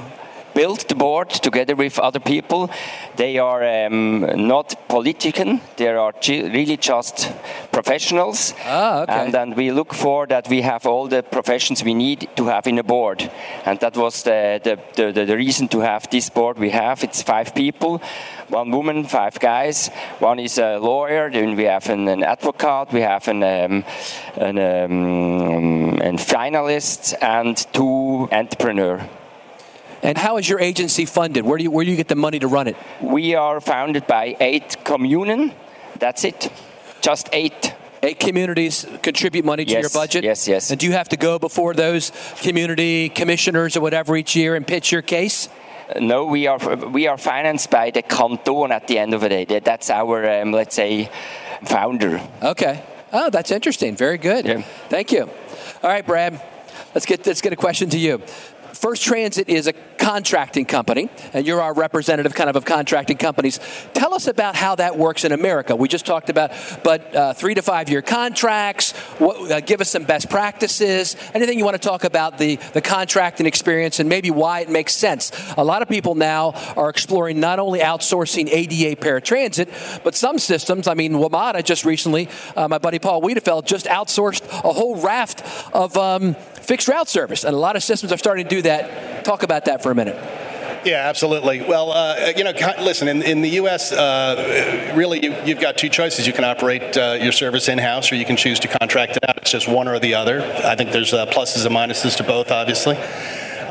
built 0.55 0.89
the 0.89 0.95
board 0.95 1.31
together 1.31 1.75
with 1.75 1.99
other 1.99 2.21
people. 2.21 2.71
They 3.17 3.39
are 3.39 3.87
um, 3.87 4.21
not 4.49 4.89
politician. 4.89 5.61
They 5.77 5.89
are 5.89 6.13
really 6.29 6.77
just 6.77 7.33
professionals. 7.73 8.55
Ah, 8.65 9.03
okay. 9.03 9.13
And 9.13 9.35
then 9.35 9.55
we 9.55 9.71
look 9.71 9.95
for 9.95 10.27
that 10.27 10.49
we 10.49 10.63
have 10.63 10.87
all 10.87 11.09
the 11.09 11.23
professions 11.23 11.85
we 11.85 11.95
need 11.95 12.29
to 12.37 12.47
have 12.47 12.67
in 12.67 12.79
a 12.79 12.83
board. 12.83 13.31
And 13.65 13.81
that 13.81 13.97
was 13.97 14.23
the, 14.23 14.61
the, 14.63 15.13
the, 15.13 15.25
the 15.25 15.37
reason 15.37 15.69
to 15.69 15.81
have 15.81 16.09
this 16.11 16.31
board 16.31 16.59
we 16.59 16.71
have. 16.71 17.05
It's 17.05 17.23
five 17.23 17.55
people, 17.55 18.01
one 18.49 18.71
woman, 18.71 19.05
five 19.05 19.39
guys. 19.41 19.89
One 20.19 20.39
is 20.39 20.59
a 20.59 20.79
lawyer, 20.79 21.31
then 21.31 21.57
we 21.57 21.65
have 21.65 21.89
an, 21.89 22.09
an 22.09 22.23
advocate, 22.23 22.93
we 22.93 23.01
have 23.01 23.29
an, 23.29 23.43
um, 23.43 23.85
an, 24.37 24.59
um, 24.59 26.01
an 26.01 26.17
finalist, 26.19 27.15
and 27.21 27.57
two 27.73 28.29
entrepreneur. 28.31 29.01
And 30.03 30.19
how 30.19 30.37
is 30.37 30.49
your 30.49 30.59
agency 30.59 31.05
funded? 31.05 31.45
Where 31.45 31.59
do 31.59 31.65
you 31.65 31.71
where 31.71 31.85
do 31.85 31.91
you 31.91 31.97
get 31.97 32.09
the 32.09 32.17
money 32.17 32.39
to 32.41 32.49
run 32.49 32.67
it? 32.67 32.77
We 33.01 33.35
are 33.35 33.61
founded 33.61 34.07
by 34.07 34.37
eight 34.41 34.77
communen. 34.85 35.55
That's 35.99 36.25
it. 36.25 36.51
Just 37.01 37.29
eight. 37.33 37.75
Eight 38.05 38.19
communities 38.19 38.85
contribute 39.01 39.45
money 39.45 39.65
to 39.65 39.71
yes, 39.71 39.83
your 39.83 39.91
budget. 39.91 40.25
Yes, 40.25 40.49
yes. 40.49 40.73
And 40.73 40.81
do 40.81 40.87
you 40.87 40.93
have 40.93 41.11
to 41.11 41.17
go 41.17 41.39
before 41.39 41.73
those 41.73 42.11
community 42.41 43.09
commissioners 43.09 43.77
or 43.77 43.81
whatever 43.81 44.17
each 44.17 44.35
year 44.35 44.57
and 44.57 44.67
pitch 44.67 44.91
your 44.91 45.03
case? 45.03 45.49
No, 46.01 46.25
we 46.25 46.49
are 46.49 46.59
we 46.77 47.07
are 47.07 47.17
financed 47.17 47.71
by 47.71 47.91
the 47.91 48.03
canton 48.03 48.73
at 48.73 48.89
the 48.89 48.99
end 48.99 49.15
of 49.15 49.21
the 49.21 49.29
day. 49.29 49.61
That's 49.61 49.89
our 49.89 50.29
um, 50.41 50.51
let's 50.51 50.75
say 50.75 51.11
founder. 51.65 52.21
Okay. 52.43 52.83
Oh, 53.13 53.31
that's 53.31 53.53
interesting. 53.53 53.95
Very 53.95 54.19
good. 54.19 54.47
Yeah. 54.47 54.63
Thank 54.89 55.13
you. 55.13 55.31
All 55.83 55.91
right, 55.91 56.05
Brad. 56.05 56.41
Let's 56.95 57.07
get 57.07 57.27
let's 57.27 57.41
get 57.41 57.53
a 57.53 57.57
question 57.57 57.89
to 57.91 57.99
you. 57.99 58.23
First 58.83 59.03
Transit 59.05 59.49
is 59.49 59.69
a 59.69 59.73
contracting 59.73 60.65
company, 60.65 61.09
and 61.33 61.47
you're 61.47 61.61
our 61.61 61.73
representative 61.73 62.35
kind 62.35 62.51
of 62.51 62.57
of 62.57 62.65
contracting 62.65 63.17
companies. 63.17 63.61
Tell 63.95 64.13
us 64.13 64.27
about 64.27 64.57
how 64.57 64.75
that 64.75 64.99
works 64.99 65.25
in 65.25 65.31
America. 65.31 65.77
We 65.77 65.87
just 65.87 66.05
talked 66.05 66.31
about, 66.31 66.51
but 66.83 67.15
uh, 67.15 67.33
three 67.33 67.55
to 67.55 67.63
five 67.63 67.89
year 67.89 68.03
contracts. 68.03 68.91
What, 69.21 69.53
uh, 69.53 69.61
give 69.61 69.81
us 69.81 69.91
some 69.91 70.03
best 70.03 70.29
practices. 70.29 71.17
Anything 71.33 71.59
you 71.59 71.65
want 71.65 71.81
to 71.81 71.89
talk 71.89 72.03
about 72.03 72.39
the, 72.39 72.57
the 72.73 72.81
contracting 72.81 73.47
experience 73.47 74.01
and 74.01 74.09
maybe 74.09 74.33
why 74.33 74.61
it 74.61 74.69
makes 74.69 74.95
sense. 74.95 75.31
A 75.57 75.65
lot 75.65 75.83
of 75.83 75.89
people 75.89 76.17
now 76.17 76.51
are 76.77 76.89
exploring 76.89 77.39
not 77.39 77.61
only 77.61 77.79
outsourcing 77.79 78.49
ADA 78.51 79.01
paratransit, 79.01 80.03
but 80.03 80.17
some 80.17 80.41
systems. 80.41 80.89
I 80.89 80.95
mean, 80.95 81.13
WMATA 81.13 81.65
just 81.65 81.85
recently, 81.85 82.29
uh, 82.57 82.67
my 82.67 82.79
buddy 82.79 82.99
Paul 82.99 83.23
Wiedefeld 83.23 83.67
just 83.67 83.87
outsourced 83.87 84.43
a 84.65 84.73
whole 84.73 84.97
raft 84.97 85.45
of 85.73 85.97
um, 85.97 86.35
fixed 86.63 86.89
route 86.89 87.09
service, 87.09 87.45
and 87.45 87.55
a 87.55 87.59
lot 87.59 87.77
of 87.77 87.83
systems 87.83 88.13
are 88.13 88.19
starting 88.19 88.45
to 88.47 88.51
do 88.51 88.63
that. 88.63 89.25
Talk 89.25 89.43
about 89.43 89.67
that 89.67 89.83
for 89.83 89.91
a 89.91 89.95
minute. 89.95 90.17
Yeah, 90.85 91.09
absolutely. 91.09 91.63
Well, 91.63 91.93
uh, 91.93 92.33
you 92.37 92.43
know, 92.43 92.53
listen, 92.81 93.07
in, 93.07 93.23
in 93.23 93.41
the 93.41 93.51
U.S., 93.51 93.93
uh, 93.93 94.93
really, 94.97 95.25
you, 95.25 95.33
have 95.33 95.61
got 95.61 95.77
two 95.77 95.89
choices. 95.89 96.27
You 96.27 96.33
can 96.33 96.45
operate 96.45 96.97
uh, 96.97 97.19
your 97.21 97.31
service 97.31 97.69
in 97.69 97.79
house, 97.79 98.11
or 98.11 98.17
you 98.17 98.25
can 98.25 98.37
choose 98.37 98.59
to 98.61 98.69
contract 98.69 99.17
it 99.17 99.29
out. 99.29 99.37
It's 99.37 99.51
just 99.51 99.69
one 99.69 99.87
or 99.87 100.01
the 100.01 100.15
other. 100.15 100.43
I 100.65 100.75
think 100.75 100.91
there's 100.91 101.13
uh, 101.13 101.27
pluses 101.27 101.65
and 101.65 101.75
minuses 101.75 102.17
to 102.17 102.25
both, 102.25 102.51
obviously. 102.51 102.97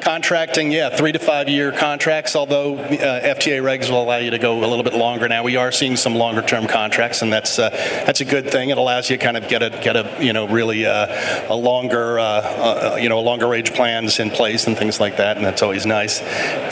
Contracting, 0.02 0.72
yeah, 0.72 0.90
three 0.90 1.12
to 1.12 1.20
five 1.20 1.48
year 1.48 1.72
contracts, 1.72 2.36
although 2.36 2.76
uh, 2.76 2.88
FTA 2.88 3.62
regs 3.62 3.92
will 3.92 4.02
allow 4.02 4.18
you 4.18 4.32
to 4.32 4.40
go 4.40 4.58
a 4.58 4.66
little 4.66 4.84
bit 4.84 4.96
longer 4.96 5.28
now. 5.28 5.44
We 5.44 5.58
are 5.58 5.72
seeing 5.72 5.96
some 5.96 6.16
longer 6.16 6.42
term 6.42 6.66
contracts, 6.66 7.22
and 7.22 7.32
that's 7.32 7.60
uh, 7.60 7.70
that's 7.70 8.20
a 8.20 8.26
good 8.26 8.50
thing. 8.50 8.72
It 8.72 8.80
allows 8.80 9.12
you 9.12 9.18
to 9.18 9.24
kind 9.24 9.38
of 9.38 9.48
get 9.48 9.62
a 9.62 9.70
get 9.70 9.96
a 9.96 10.18
you 10.20 10.34
know 10.34 10.48
really 10.48 10.88
uh, 10.88 11.54
a 11.54 11.56
longer 11.56 12.18
uh, 12.18 12.24
uh, 12.24 12.98
you 13.00 13.10
know 13.10 13.22
longer 13.22 13.48
range 13.48 13.74
plans 13.74 14.20
in 14.20 14.32
place 14.32 14.66
and 14.66 14.76
things 14.76 15.00
like 15.00 15.18
that, 15.18 15.38
and 15.38 15.46
that's 15.46 15.62
always 15.62 15.86
nice. 15.86 16.20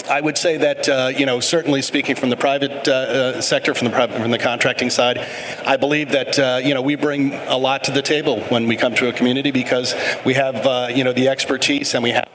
I 0.10 0.22
would 0.22 0.38
say 0.38 0.58
that 0.58 0.90
uh, 0.90 1.12
you 1.16 1.28
know 1.28 1.40
certainly 1.40 1.84
speaking 1.84 2.16
from 2.16 2.32
the 2.32 2.38
private 2.38 3.44
sector, 3.44 3.76
from 3.76 3.92
the 3.92 4.08
from 4.08 4.32
the 4.32 4.40
contracting 4.40 4.90
side, 4.90 5.20
I 5.68 5.78
believe 5.78 6.10
that 6.14 6.64
you 6.66 6.74
know 6.74 6.82
we 6.82 6.96
bring 6.96 7.34
a 7.34 7.58
lot 7.58 7.84
to 7.84 7.92
the 7.92 8.02
table 8.02 8.40
when 8.46 8.68
we 8.68 8.76
come 8.76 8.96
to 8.96 9.08
a 9.08 9.14
community 9.14 9.52
because 9.52 9.94
we 10.26 10.34
have 10.34 10.96
you 10.98 11.04
know 11.04 11.14
the 11.14 11.28
expertise 11.28 11.94
and 11.94 12.04
we 12.04 12.10
have 12.10 12.28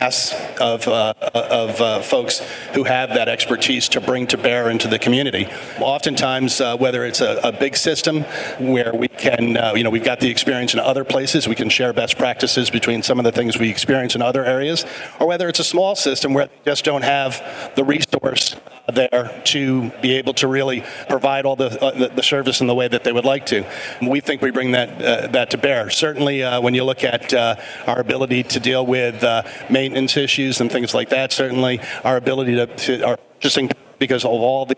of, 0.00 0.88
uh, 0.88 1.14
of 1.34 1.80
uh, 1.80 2.02
folks 2.02 2.40
who 2.74 2.84
have 2.84 3.10
that 3.10 3.28
expertise 3.28 3.88
to 3.88 4.00
bring 4.00 4.26
to 4.26 4.36
bear 4.36 4.70
into 4.70 4.88
the 4.88 4.98
community. 4.98 5.48
Oftentimes, 5.80 6.60
uh, 6.60 6.76
whether 6.76 7.04
it's 7.04 7.20
a, 7.20 7.40
a, 7.42 7.52
big 7.52 7.76
system 7.76 8.22
where 8.58 8.92
we 8.92 9.08
can, 9.08 9.56
uh, 9.56 9.72
you 9.74 9.84
know, 9.84 9.90
we've 9.90 10.04
got 10.04 10.20
the 10.20 10.28
experience 10.28 10.74
in 10.74 10.80
other 10.80 11.04
places, 11.04 11.46
we 11.46 11.54
can 11.54 11.68
share 11.68 11.92
best 11.92 12.18
practices 12.18 12.68
between 12.68 13.02
some 13.02 13.18
of 13.18 13.24
the 13.24 13.32
things 13.32 13.58
we 13.58 13.70
experience 13.70 14.14
in 14.14 14.22
other 14.22 14.44
areas, 14.44 14.84
or 15.20 15.26
whether 15.26 15.48
it's 15.48 15.60
a 15.60 15.64
small 15.64 15.94
system 15.94 16.34
where 16.34 16.46
they 16.46 16.70
just 16.70 16.84
don't 16.84 17.02
have 17.02 17.72
the 17.76 17.84
resource 17.84 18.56
there 18.92 19.40
to 19.44 19.90
be 20.02 20.12
able 20.12 20.34
to 20.34 20.46
really 20.46 20.84
provide 21.08 21.46
all 21.46 21.56
the, 21.56 21.82
uh, 21.82 21.90
the, 21.92 22.08
the, 22.08 22.22
service 22.22 22.60
in 22.60 22.66
the 22.66 22.74
way 22.74 22.86
that 22.86 23.02
they 23.02 23.12
would 23.12 23.24
like 23.24 23.46
to. 23.46 23.64
We 24.02 24.20
think 24.20 24.42
we 24.42 24.50
bring 24.50 24.72
that 24.72 25.00
uh, 25.00 25.26
that 25.28 25.50
to 25.50 25.58
bear. 25.58 25.88
Certainly, 25.88 26.42
when 26.60 26.74
you 26.74 26.84
look 26.84 27.04
at 27.04 27.32
our 27.32 28.00
ability 28.00 28.42
to 28.42 28.60
deal 28.60 28.84
with 28.84 29.22
uh, 29.22 29.42
maintenance 29.84 30.16
issues 30.16 30.60
and 30.60 30.72
things 30.72 30.94
like 30.94 31.10
that, 31.10 31.32
certainly 31.32 31.80
our 32.04 32.16
ability 32.16 32.54
to, 32.54 32.66
to 32.66 33.02
our 33.02 33.16
purchasing 33.16 33.70
because 33.98 34.24
of 34.24 34.30
all 34.30 34.64
the 34.64 34.76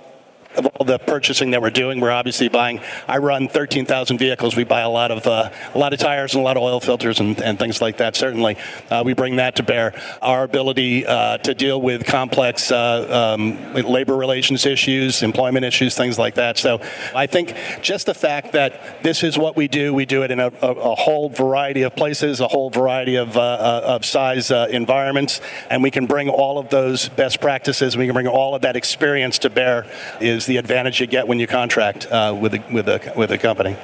of 0.57 0.66
all 0.66 0.86
the 0.86 0.98
purchasing 0.98 1.50
that 1.50 1.62
we're 1.62 1.70
doing. 1.70 2.00
We're 2.00 2.11
obviously 2.11 2.48
buying. 2.48 2.80
I 3.07 3.18
run 3.18 3.48
13,000 3.48 4.18
vehicles. 4.18 4.57
We 4.57 4.64
buy 4.64 4.80
a 4.80 4.88
lot 4.88 5.11
of 5.11 5.26
uh, 5.26 5.50
a 5.74 5.78
lot 5.78 5.92
of 5.92 5.98
tires 5.98 6.34
and 6.34 6.40
a 6.40 6.44
lot 6.44 6.57
of 6.57 6.62
oil 6.62 6.80
filters 6.80 7.20
and, 7.20 7.40
and 7.40 7.59
things 7.59 7.80
like 7.80 7.98
that. 7.98 8.16
Certainly, 8.16 8.57
uh, 8.90 9.02
we 9.04 9.12
bring 9.12 9.36
that 9.36 9.57
to 9.57 9.62
bear. 9.62 10.00
Our 10.22 10.44
ability 10.44 11.07
uh, 11.07 11.38
to 11.38 11.54
deal 11.54 11.80
with 11.80 12.07
complex 12.07 12.70
uh, 12.70 13.34
um, 13.36 13.74
labor 13.74 14.16
relations 14.16 14.66
issues, 14.66 15.22
employment 15.22 15.64
issues, 15.64 15.96
things 15.96 16.18
like 16.18 16.34
that. 16.36 16.59
So, 16.59 16.80
I 17.14 17.26
think 17.26 17.54
just 17.82 18.07
the 18.07 18.14
fact 18.14 18.52
that 18.52 19.02
this 19.02 19.22
is 19.22 19.38
what 19.38 19.57
we 19.57 19.68
do. 19.68 19.92
We 19.94 20.07
do 20.07 20.22
it 20.22 20.30
in 20.30 20.40
a, 20.40 20.48
a, 20.62 20.72
a 20.72 20.94
whole 20.94 21.28
variety 21.28 21.82
of 21.82 21.94
places, 21.94 22.40
a 22.40 22.48
whole 22.48 22.70
variety 22.70 23.16
of 23.16 23.36
uh, 23.36 23.40
uh, 23.40 23.82
of 23.86 24.04
size 24.04 24.50
environments, 24.50 25.40
and 25.70 25.82
we 25.82 25.90
can 25.90 26.07
bring 26.07 26.28
all 26.28 26.59
of 26.59 26.70
those 26.70 27.09
best 27.09 27.40
practices. 27.40 27.96
We 27.96 28.07
can 28.07 28.14
bring 28.14 28.26
all 28.26 28.54
of 28.54 28.62
that 28.62 28.76
experience 28.76 29.38
to 29.40 29.50
bear. 29.50 29.86
Is 30.20 30.45
the 30.47 30.57
advantage 30.57 31.01
you 31.01 31.07
get 31.07 31.28
when 31.28 31.38
you 31.38 31.47
contract 31.47 32.07
uh, 32.11 32.36
with, 32.38 32.55
a, 32.55 32.64
with, 32.72 32.88
a, 32.88 33.12
with 33.16 33.30
a 33.32 33.38
company. 33.38 33.76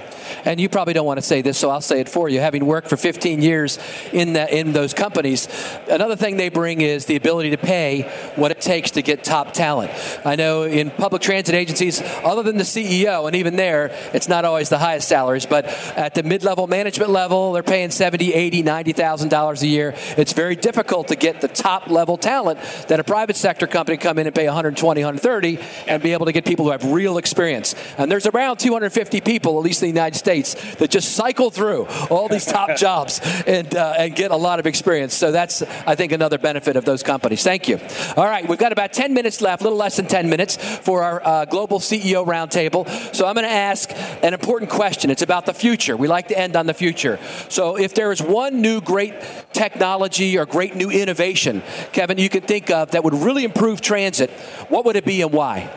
And 0.45 0.61
you 0.61 0.69
probably 0.69 0.95
don't 0.95 1.07
want 1.07 1.19
to 1.19 1.23
say 1.23 1.43
this, 1.43 1.59
so 1.59 1.71
I'll 1.71 1.81
say 1.81 2.01
it 2.01 2.09
for 2.09 2.29
you. 2.29 2.41
Having 2.41 2.67
worked 2.67 2.89
for 2.89 2.97
15 2.97 3.43
years 3.43 3.79
in 4.13 4.33
that 4.33 4.53
in 4.53 4.73
those 4.73 4.93
companies, 4.93 5.49
another 5.89 6.17
thing 6.17 6.37
they 6.37 6.49
bring 6.49 6.81
is 6.81 7.07
the 7.07 7.17
ability 7.17 7.51
to 7.51 7.57
pay 7.57 8.03
what 8.35 8.51
it 8.51 8.61
takes 8.61 8.93
to 8.93 9.03
get 9.03 9.23
top 9.23 9.53
talent. 9.53 9.93
I 10.25 10.37
know 10.37 10.65
in 10.65 10.91
public 10.91 11.23
transit 11.23 11.55
agencies, 11.55 12.03
other 12.25 12.43
than 12.43 12.57
the 12.57 12.65
CEO, 12.65 13.27
and 13.27 13.37
even 13.37 13.57
there, 13.57 13.91
it's 14.13 14.29
not 14.29 14.45
always 14.45 14.69
the 14.69 14.79
highest 14.79 15.09
salaries, 15.09 15.47
but 15.47 15.67
at 15.97 16.15
the 16.15 16.23
mid-level 16.23 16.67
management 16.67 17.11
level, 17.11 17.53
they're 17.53 17.63
paying 17.63 17.91
70, 17.91 18.35
80, 18.35 18.63
90,000 18.63 19.29
dollars 19.29 19.63
a 19.63 19.69
year. 19.69 19.95
It's 20.17 20.33
very 20.33 20.57
difficult 20.57 21.09
to 21.09 21.17
get 21.17 21.41
the 21.41 21.49
top 21.49 21.89
level 21.89 22.17
talent 22.17 22.59
that 22.89 22.99
a 22.99 23.05
private 23.05 23.37
sector 23.37 23.67
company 23.67 23.97
come 23.97 24.19
in 24.19 24.27
and 24.27 24.35
pay 24.35 24.47
120, 24.47 25.01
130, 25.01 25.59
and 25.87 26.03
be 26.03 26.13
able 26.13 26.27
to 26.27 26.33
get 26.33 26.45
people 26.45 26.65
who 26.65 26.73
have 26.73 26.85
real 26.85 27.17
experience. 27.19 27.75
And 27.97 28.11
there's 28.11 28.27
around 28.27 28.59
250 28.59 29.21
people, 29.21 29.57
at 29.59 29.65
least 29.65 29.83
in 29.83 29.87
the 29.87 29.95
United 29.95 30.19
States 30.19 30.32
that 30.41 30.91
just 30.91 31.13
cycle 31.13 31.51
through 31.51 31.87
all 32.11 32.29
these 32.29 32.47
top 32.47 32.77
jobs 32.77 33.21
and, 33.47 33.75
uh, 33.75 33.95
and 33.99 34.15
get 34.15 34.31
a 34.31 34.37
lot 34.37 34.59
of 34.59 34.67
experience. 34.67 35.15
So 35.15 35.31
that's, 35.31 35.63
I 35.63 35.95
think, 35.95 36.13
another 36.13 36.39
benefit 36.39 36.77
of 36.77 36.85
those 36.85 37.03
companies. 37.03 37.43
Thank 37.43 37.69
you. 37.69 37.79
All 38.17 38.25
right, 38.25 38.47
we've 38.49 38.59
got 38.59 38.73
about 38.73 38.93
10 38.93 39.13
minutes 39.15 39.41
left, 39.41 39.61
a 39.63 39.65
little 39.65 39.79
less 39.79 39.97
than 39.97 40.07
10 40.07 40.29
minutes 40.29 40.57
for 40.57 41.03
our 41.03 41.25
uh, 41.25 41.45
global 41.45 41.79
CEO 41.79 42.27
roundtable. 42.27 42.89
So 43.15 43.27
I'm 43.27 43.35
going 43.35 43.47
to 43.47 43.51
ask 43.51 43.91
an 44.23 44.33
important 44.33 44.71
question. 44.71 45.11
It's 45.11 45.23
about 45.23 45.47
the 45.47 45.55
future. 45.55 45.97
We 45.97 46.09
like 46.09 46.29
to 46.29 46.39
end 46.39 46.57
on 46.57 46.67
the 46.67 46.75
future. 46.75 47.19
So 47.49 47.77
if 47.79 47.95
there 47.95 48.13
is 48.13 48.23
one 48.23 48.63
new 48.63 48.81
great 48.81 49.15
technology 49.53 50.39
or 50.39 50.47
great 50.47 50.75
new 50.75 50.91
innovation, 50.91 51.63
Kevin, 51.93 52.19
you 52.19 52.29
can 52.29 52.43
think 52.43 52.71
of 52.71 52.93
that 52.93 53.05
would 53.05 53.15
really 53.15 53.45
improve 53.45 53.81
transit, 53.81 54.31
what 54.69 54.85
would 54.85 54.97
it 54.97 55.05
be 55.05 55.23
and 55.23 55.33
why? 55.33 55.71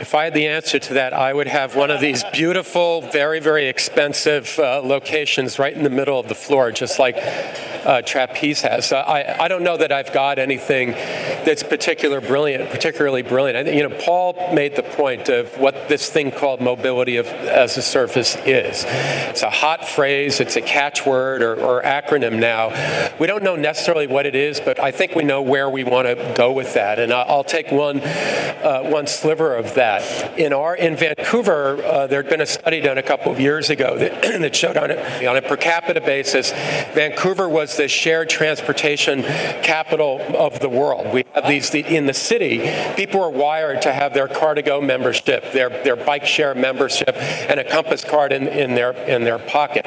If 0.00 0.14
I 0.14 0.24
had 0.24 0.34
the 0.34 0.46
answer 0.46 0.78
to 0.78 0.94
that, 0.94 1.12
I 1.12 1.32
would 1.32 1.48
have 1.48 1.74
one 1.74 1.90
of 1.90 2.00
these 2.00 2.22
beautiful, 2.32 3.00
very, 3.00 3.40
very 3.40 3.66
expensive 3.66 4.56
uh, 4.58 4.80
locations 4.80 5.58
right 5.58 5.72
in 5.74 5.82
the 5.82 5.90
middle 5.90 6.20
of 6.20 6.28
the 6.28 6.36
floor, 6.36 6.70
just 6.70 7.00
like 7.00 7.16
uh, 7.16 8.02
Trapeze 8.02 8.62
has. 8.62 8.92
Uh, 8.92 8.98
I, 8.98 9.44
I 9.44 9.48
don't 9.48 9.62
know 9.62 9.76
that 9.76 9.90
I've 9.90 10.12
got 10.12 10.38
anything 10.38 10.90
that's 10.92 11.62
particular 11.62 12.20
brilliant, 12.20 12.70
particularly 12.70 13.22
brilliant. 13.22 13.68
I, 13.68 13.72
you 13.72 13.88
know, 13.88 13.96
Paul 14.00 14.54
made 14.54 14.76
the 14.76 14.82
point 14.82 15.28
of 15.28 15.56
what 15.58 15.88
this 15.88 16.10
thing 16.10 16.30
called 16.30 16.60
mobility 16.60 17.16
of, 17.16 17.26
as 17.26 17.76
a 17.76 17.82
service 17.82 18.36
is. 18.44 18.84
It's 18.86 19.42
a 19.42 19.50
hot 19.50 19.88
phrase, 19.88 20.38
it's 20.40 20.56
a 20.56 20.62
catchword 20.62 21.40
or, 21.40 21.54
or 21.54 21.82
acronym 21.82 22.38
now. 22.38 22.68
We 23.18 23.26
don't 23.26 23.42
know 23.42 23.56
necessarily 23.56 24.06
what 24.06 24.26
it 24.26 24.34
is, 24.34 24.60
but 24.60 24.78
I 24.78 24.90
think 24.90 25.14
we 25.14 25.24
know 25.24 25.42
where 25.42 25.68
we 25.68 25.82
want 25.82 26.06
to 26.06 26.34
go 26.36 26.52
with 26.52 26.74
that. 26.74 26.98
And 26.98 27.12
I'll 27.12 27.44
take 27.44 27.72
one, 27.72 28.00
uh, 28.00 28.82
one 28.84 29.06
sliver 29.06 29.54
of 29.54 29.74
that. 29.74 29.87
In 30.36 30.52
our 30.52 30.76
in 30.76 30.96
Vancouver, 30.96 31.82
uh, 31.84 32.06
there 32.06 32.22
had 32.22 32.30
been 32.30 32.40
a 32.40 32.46
study 32.46 32.80
done 32.80 32.98
a 32.98 33.02
couple 33.02 33.32
of 33.32 33.40
years 33.40 33.70
ago 33.70 33.98
that, 33.98 34.22
that 34.40 34.54
showed 34.54 34.76
on 34.76 34.90
a, 34.90 35.26
on 35.26 35.36
a 35.36 35.42
per 35.42 35.56
capita 35.56 36.00
basis, 36.00 36.52
Vancouver 36.94 37.48
was 37.48 37.76
the 37.76 37.88
shared 37.88 38.28
transportation 38.28 39.22
capital 39.62 40.20
of 40.36 40.60
the 40.60 40.68
world. 40.68 41.12
We 41.12 41.24
these 41.46 41.74
in 41.74 42.06
the 42.06 42.14
city, 42.14 42.58
people 42.96 43.22
are 43.22 43.30
wired 43.30 43.82
to 43.82 43.92
have 43.92 44.14
their 44.14 44.28
Car2Go 44.28 44.84
membership, 44.84 45.52
their, 45.52 45.68
their 45.68 45.96
bike 45.96 46.26
share 46.26 46.54
membership, 46.54 47.14
and 47.16 47.60
a 47.60 47.64
Compass 47.64 48.04
card 48.04 48.32
in, 48.32 48.48
in, 48.48 48.74
their, 48.74 48.92
in 48.92 49.24
their 49.24 49.38
pocket. 49.38 49.84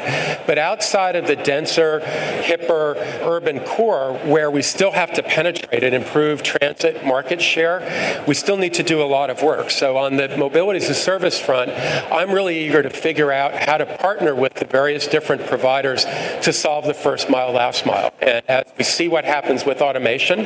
But 0.48 0.58
outside 0.58 1.16
of 1.16 1.28
the 1.28 1.36
denser, 1.36 2.00
hipper 2.00 2.96
urban 3.24 3.60
core, 3.62 4.14
where 4.26 4.50
we 4.52 4.62
still 4.62 4.92
have 4.92 5.14
to 5.14 5.24
penetrate 5.24 5.84
and 5.84 5.96
improve 5.96 6.44
transit 6.44 7.06
market 7.06 7.42
share, 7.42 8.24
we 8.28 8.34
still 8.34 8.58
need 8.58 8.74
to 8.76 8.84
do 8.84 9.02
a 9.02 9.06
lot 9.06 9.30
of 9.30 9.42
work. 9.42 9.70
So 9.72 9.91
on 9.98 10.18
the 10.18 10.36
mobility 10.38 10.78
as 10.78 10.90
a 10.90 10.94
service 10.94 11.40
front, 11.40 11.72
I'm 12.12 12.32
really 12.32 12.66
eager 12.66 12.82
to 12.82 12.90
figure 12.90 13.32
out 13.32 13.54
how 13.54 13.78
to 13.78 13.86
partner 13.86 14.36
with 14.36 14.54
the 14.56 14.66
various 14.66 15.08
different 15.08 15.46
providers 15.48 16.06
to 16.06 16.54
solve 16.54 16.86
the 16.86 16.94
first 16.94 17.30
mile, 17.30 17.52
last 17.52 17.86
mile. 17.86 18.14
And 18.22 18.44
as 18.48 18.66
we 18.78 18.84
see 18.84 19.08
what 19.08 19.26
happens 19.26 19.66
with 19.66 19.82
automation 19.82 20.40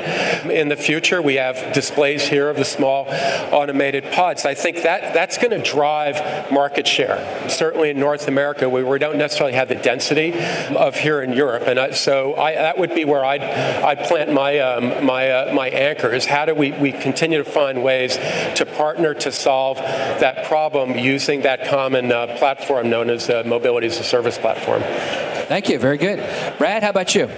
in 0.50 0.70
the 0.70 0.76
future, 0.76 1.22
we 1.22 1.36
have 1.36 1.74
displays 1.74 2.28
here 2.28 2.50
of 2.50 2.58
the 2.58 2.66
small 2.66 3.08
automated 3.52 4.12
pods. 4.12 4.46
I 4.46 4.54
think 4.54 4.84
that 4.84 5.14
that's 5.14 5.38
going 5.38 5.52
to 5.52 5.62
drive 5.62 6.52
market 6.52 6.88
share. 6.88 7.50
Certainly 7.50 7.92
in 7.92 8.00
North 8.00 8.28
America, 8.28 8.70
where 8.70 8.86
we 8.86 9.00
don't 9.00 9.18
necessarily 9.18 9.54
have 9.54 9.70
the 9.70 9.76
density 9.76 10.34
of 10.76 10.96
here 10.96 11.22
in 11.22 11.34
Europe, 11.34 11.64
and 11.68 11.80
I, 11.80 11.92
so 11.92 12.36
I, 12.36 12.54
that 12.54 12.78
would 12.78 12.94
be 12.94 13.06
where 13.06 13.24
I'd, 13.24 13.42
I'd 13.42 14.00
plant 14.08 14.34
my 14.34 14.60
um, 14.60 15.06
my 15.06 15.30
uh, 15.30 15.54
my 15.54 15.70
anchor. 15.70 16.14
Is 16.14 16.26
how 16.26 16.46
do 16.46 16.54
we 16.54 16.72
we 16.72 16.92
continue 16.92 17.38
to 17.38 17.50
find 17.50 17.84
ways 17.84 18.18
to 18.56 18.66
partner 18.66 19.14
to 19.14 19.32
solve 19.36 19.78
that 19.78 20.46
problem 20.46 20.98
using 20.98 21.42
that 21.42 21.68
common 21.68 22.12
uh, 22.12 22.38
platform 22.38 22.90
known 22.90 23.10
as 23.10 23.30
uh, 23.30 23.44
mobility 23.46 23.88
as 23.88 24.00
a 24.00 24.04
service 24.04 24.38
platform. 24.38 24.82
Thank 25.48 25.70
you. 25.70 25.78
Very 25.78 25.98
good. 25.98 26.18
Brad, 26.58 26.82
how 26.82 26.90
about 26.90 27.14
you? 27.14 27.30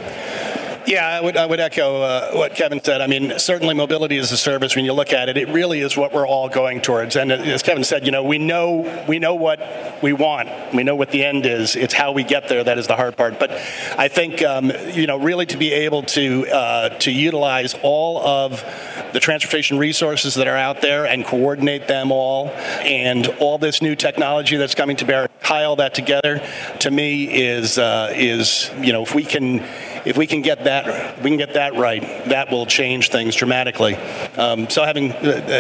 Yeah, 0.87 1.05
I 1.05 1.19
would, 1.19 1.35
I 1.35 1.45
would 1.45 1.59
echo 1.59 2.01
uh, 2.01 2.31
what 2.31 2.55
Kevin 2.55 2.81
said. 2.81 3.01
I 3.01 3.07
mean, 3.07 3.37
certainly 3.39 3.75
mobility 3.75 4.17
as 4.19 4.31
a 4.31 4.37
service, 4.37 4.73
when 4.73 4.85
you 4.85 4.93
look 4.93 5.11
at 5.11 5.27
it, 5.27 5.35
it 5.35 5.49
really 5.49 5.81
is 5.81 5.97
what 5.97 6.13
we're 6.13 6.25
all 6.25 6.47
going 6.47 6.79
towards. 6.79 7.17
And 7.17 7.29
as 7.29 7.61
Kevin 7.61 7.83
said, 7.83 8.05
you 8.05 8.11
know, 8.13 8.23
we 8.23 8.37
know, 8.37 9.05
we 9.05 9.19
know 9.19 9.35
what 9.35 9.59
we 10.01 10.13
want. 10.13 10.47
We 10.73 10.83
know 10.83 10.95
what 10.95 11.11
the 11.11 11.25
end 11.25 11.45
is. 11.45 11.75
It's 11.75 11.93
how 11.93 12.13
we 12.13 12.23
get 12.23 12.47
there 12.47 12.63
that 12.63 12.77
is 12.77 12.87
the 12.87 12.95
hard 12.95 13.17
part. 13.17 13.37
But 13.37 13.51
I 13.97 14.07
think, 14.07 14.41
um, 14.41 14.71
you 14.93 15.07
know, 15.07 15.17
really 15.17 15.45
to 15.47 15.57
be 15.57 15.73
able 15.73 16.03
to, 16.03 16.47
uh, 16.47 16.89
to 16.99 17.11
utilize 17.11 17.75
all 17.83 18.25
of 18.25 18.63
the 19.11 19.19
transportation 19.19 19.77
resources 19.77 20.35
that 20.35 20.47
are 20.47 20.55
out 20.55 20.79
there 20.79 21.05
and 21.05 21.25
coordinate 21.25 21.89
them 21.89 22.13
all 22.13 22.47
and 22.47 23.27
all 23.39 23.57
this 23.57 23.81
new 23.81 23.97
technology 23.97 24.55
that's 24.55 24.75
coming 24.75 24.95
to 24.95 25.05
bear, 25.05 25.27
tie 25.43 25.65
all 25.65 25.75
that 25.75 25.93
together, 25.93 26.41
to 26.79 26.89
me 26.89 27.25
is, 27.25 27.77
uh, 27.77 28.13
is 28.15 28.71
you 28.79 28.93
know, 28.93 29.03
if 29.03 29.13
we 29.13 29.25
can 29.25 29.67
if 30.07 30.17
we 30.17 30.25
can 30.25 30.41
get 30.41 30.63
that, 30.63 31.21
we 31.21 31.29
can 31.29 31.37
get 31.37 31.53
that 31.55 31.75
right, 31.75 32.01
that 32.29 32.49
will 32.49 32.65
change 32.65 33.09
things 33.09 33.35
dramatically. 33.35 33.95
Um, 34.37 34.69
so 34.69 34.85
having, 34.85 35.11
uh, 35.11 35.17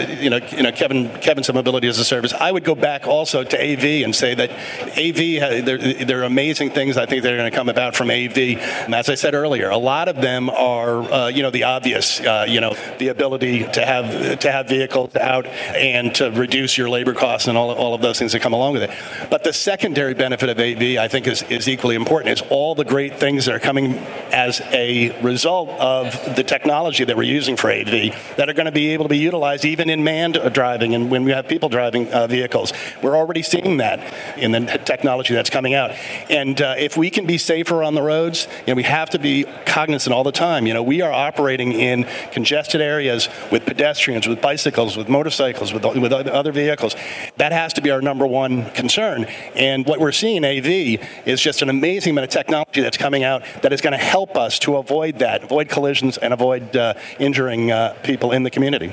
uh 0.09 0.13
you 0.21 0.29
know, 0.29 0.37
you 0.37 0.63
know, 0.63 0.71
Kevin, 0.71 1.09
Kevin's 1.19 1.51
mobility 1.53 1.87
as 1.87 1.99
a 1.99 2.05
service, 2.05 2.33
I 2.33 2.51
would 2.51 2.63
go 2.63 2.73
back 2.73 3.07
also 3.07 3.43
to 3.43 3.57
AV 3.61 4.05
and 4.05 4.15
say 4.15 4.35
that 4.35 4.51
AV, 4.97 5.65
there, 5.65 5.77
there 5.77 6.21
are 6.21 6.23
amazing 6.23 6.71
things 6.71 6.95
I 6.95 7.05
think 7.05 7.23
that 7.23 7.33
are 7.33 7.37
going 7.37 7.51
to 7.51 7.55
come 7.55 7.67
about 7.67 7.95
from 7.95 8.09
AV. 8.09 8.37
And 8.37 8.95
as 8.95 9.09
I 9.09 9.15
said 9.15 9.33
earlier, 9.33 9.69
a 9.69 9.77
lot 9.77 10.07
of 10.07 10.15
them 10.21 10.49
are, 10.49 11.01
uh, 11.01 11.27
you 11.27 11.43
know, 11.43 11.51
the 11.51 11.63
obvious, 11.63 12.21
uh, 12.21 12.45
you 12.47 12.61
know, 12.61 12.75
the 12.99 13.09
ability 13.09 13.65
to 13.65 13.85
have 13.85 14.39
to 14.39 14.51
have 14.51 14.69
vehicles 14.69 15.15
out 15.15 15.45
and 15.45 16.15
to 16.15 16.31
reduce 16.31 16.77
your 16.77 16.89
labor 16.89 17.13
costs 17.13 17.47
and 17.47 17.57
all, 17.57 17.71
all 17.71 17.93
of 17.93 18.01
those 18.01 18.17
things 18.17 18.31
that 18.31 18.41
come 18.41 18.53
along 18.53 18.73
with 18.73 18.83
it. 18.83 18.91
But 19.29 19.43
the 19.43 19.53
secondary 19.53 20.13
benefit 20.13 20.49
of 20.49 20.59
AV, 20.59 20.97
I 20.97 21.07
think, 21.09 21.27
is, 21.27 21.43
is 21.43 21.67
equally 21.67 21.95
important. 21.95 22.39
Is 22.39 22.47
all 22.49 22.75
the 22.75 22.85
great 22.85 23.17
things 23.17 23.45
that 23.45 23.55
are 23.55 23.59
coming 23.59 23.95
as 24.37 24.61
a 24.71 25.19
result 25.23 25.67
of 25.79 26.13
the 26.35 26.43
technology 26.43 27.03
that 27.03 27.17
we're 27.17 27.23
using 27.23 27.57
for 27.57 27.71
AV 27.71 28.13
that 28.37 28.47
are 28.47 28.53
going 28.53 28.67
to 28.67 28.71
be 28.71 28.89
able 28.89 29.05
to 29.05 29.09
be 29.09 29.17
utilized 29.17 29.65
even 29.65 29.89
in 29.89 30.03
manned 30.03 30.39
driving 30.53 30.93
and 30.93 31.09
when 31.09 31.23
we 31.23 31.31
have 31.31 31.47
people 31.47 31.69
driving 31.69 32.07
uh, 32.13 32.27
vehicles. 32.27 32.71
We're 33.01 33.17
already 33.17 33.41
seeing 33.41 33.77
that 33.77 34.13
in 34.37 34.51
the 34.51 34.59
technology 34.85 35.33
that's 35.33 35.49
coming 35.49 35.73
out. 35.73 35.89
And 36.29 36.61
uh, 36.61 36.75
if 36.77 36.95
we 36.95 37.09
can 37.09 37.25
be 37.25 37.39
safer 37.39 37.81
on 37.81 37.95
the 37.95 38.03
roads, 38.03 38.47
you 38.67 38.73
know, 38.73 38.75
we 38.75 38.83
have 38.83 39.09
to 39.09 39.17
be 39.17 39.45
cognizant 39.65 40.13
all 40.13 40.23
the 40.23 40.31
time. 40.31 40.67
You 40.67 40.75
know, 40.75 40.83
we 40.83 41.01
are 41.01 41.11
operating 41.11 41.71
in 41.71 42.05
congested 42.31 42.79
areas 42.79 43.29
with 43.51 43.65
pedestrians, 43.65 44.27
with 44.27 44.39
bicycles, 44.39 44.95
with 44.95 45.09
motorcycles, 45.09 45.73
with, 45.73 45.83
with 45.83 46.13
other 46.13 46.51
vehicles. 46.51 46.95
That 47.37 47.53
has 47.53 47.73
to 47.73 47.81
be 47.81 47.89
our 47.89 48.01
number 48.03 48.27
one 48.27 48.69
concern. 48.71 49.25
And 49.55 49.83
what 49.87 49.99
we're 49.99 50.11
seeing 50.11 50.43
in 50.43 50.45
AV 50.45 51.03
is 51.25 51.41
just 51.41 51.63
an 51.63 51.69
amazing 51.69 52.11
amount 52.11 52.25
of 52.25 52.29
technology 52.29 52.81
that's 52.81 52.97
coming 52.97 53.23
out 53.23 53.41
that 53.63 53.73
is 53.73 53.81
going 53.81 53.97
to 53.97 54.05
help 54.05 54.16
help 54.17 54.35
us 54.35 54.57
to 54.57 54.77
avoid 54.77 55.19
that, 55.19 55.43
avoid 55.43 55.69
collisions, 55.69 56.17
and 56.17 56.33
avoid 56.33 56.75
uh, 56.75 56.95
injuring 57.19 57.71
uh, 57.71 57.93
people 58.01 58.31
in 58.31 58.41
the 58.41 58.49
community. 58.49 58.91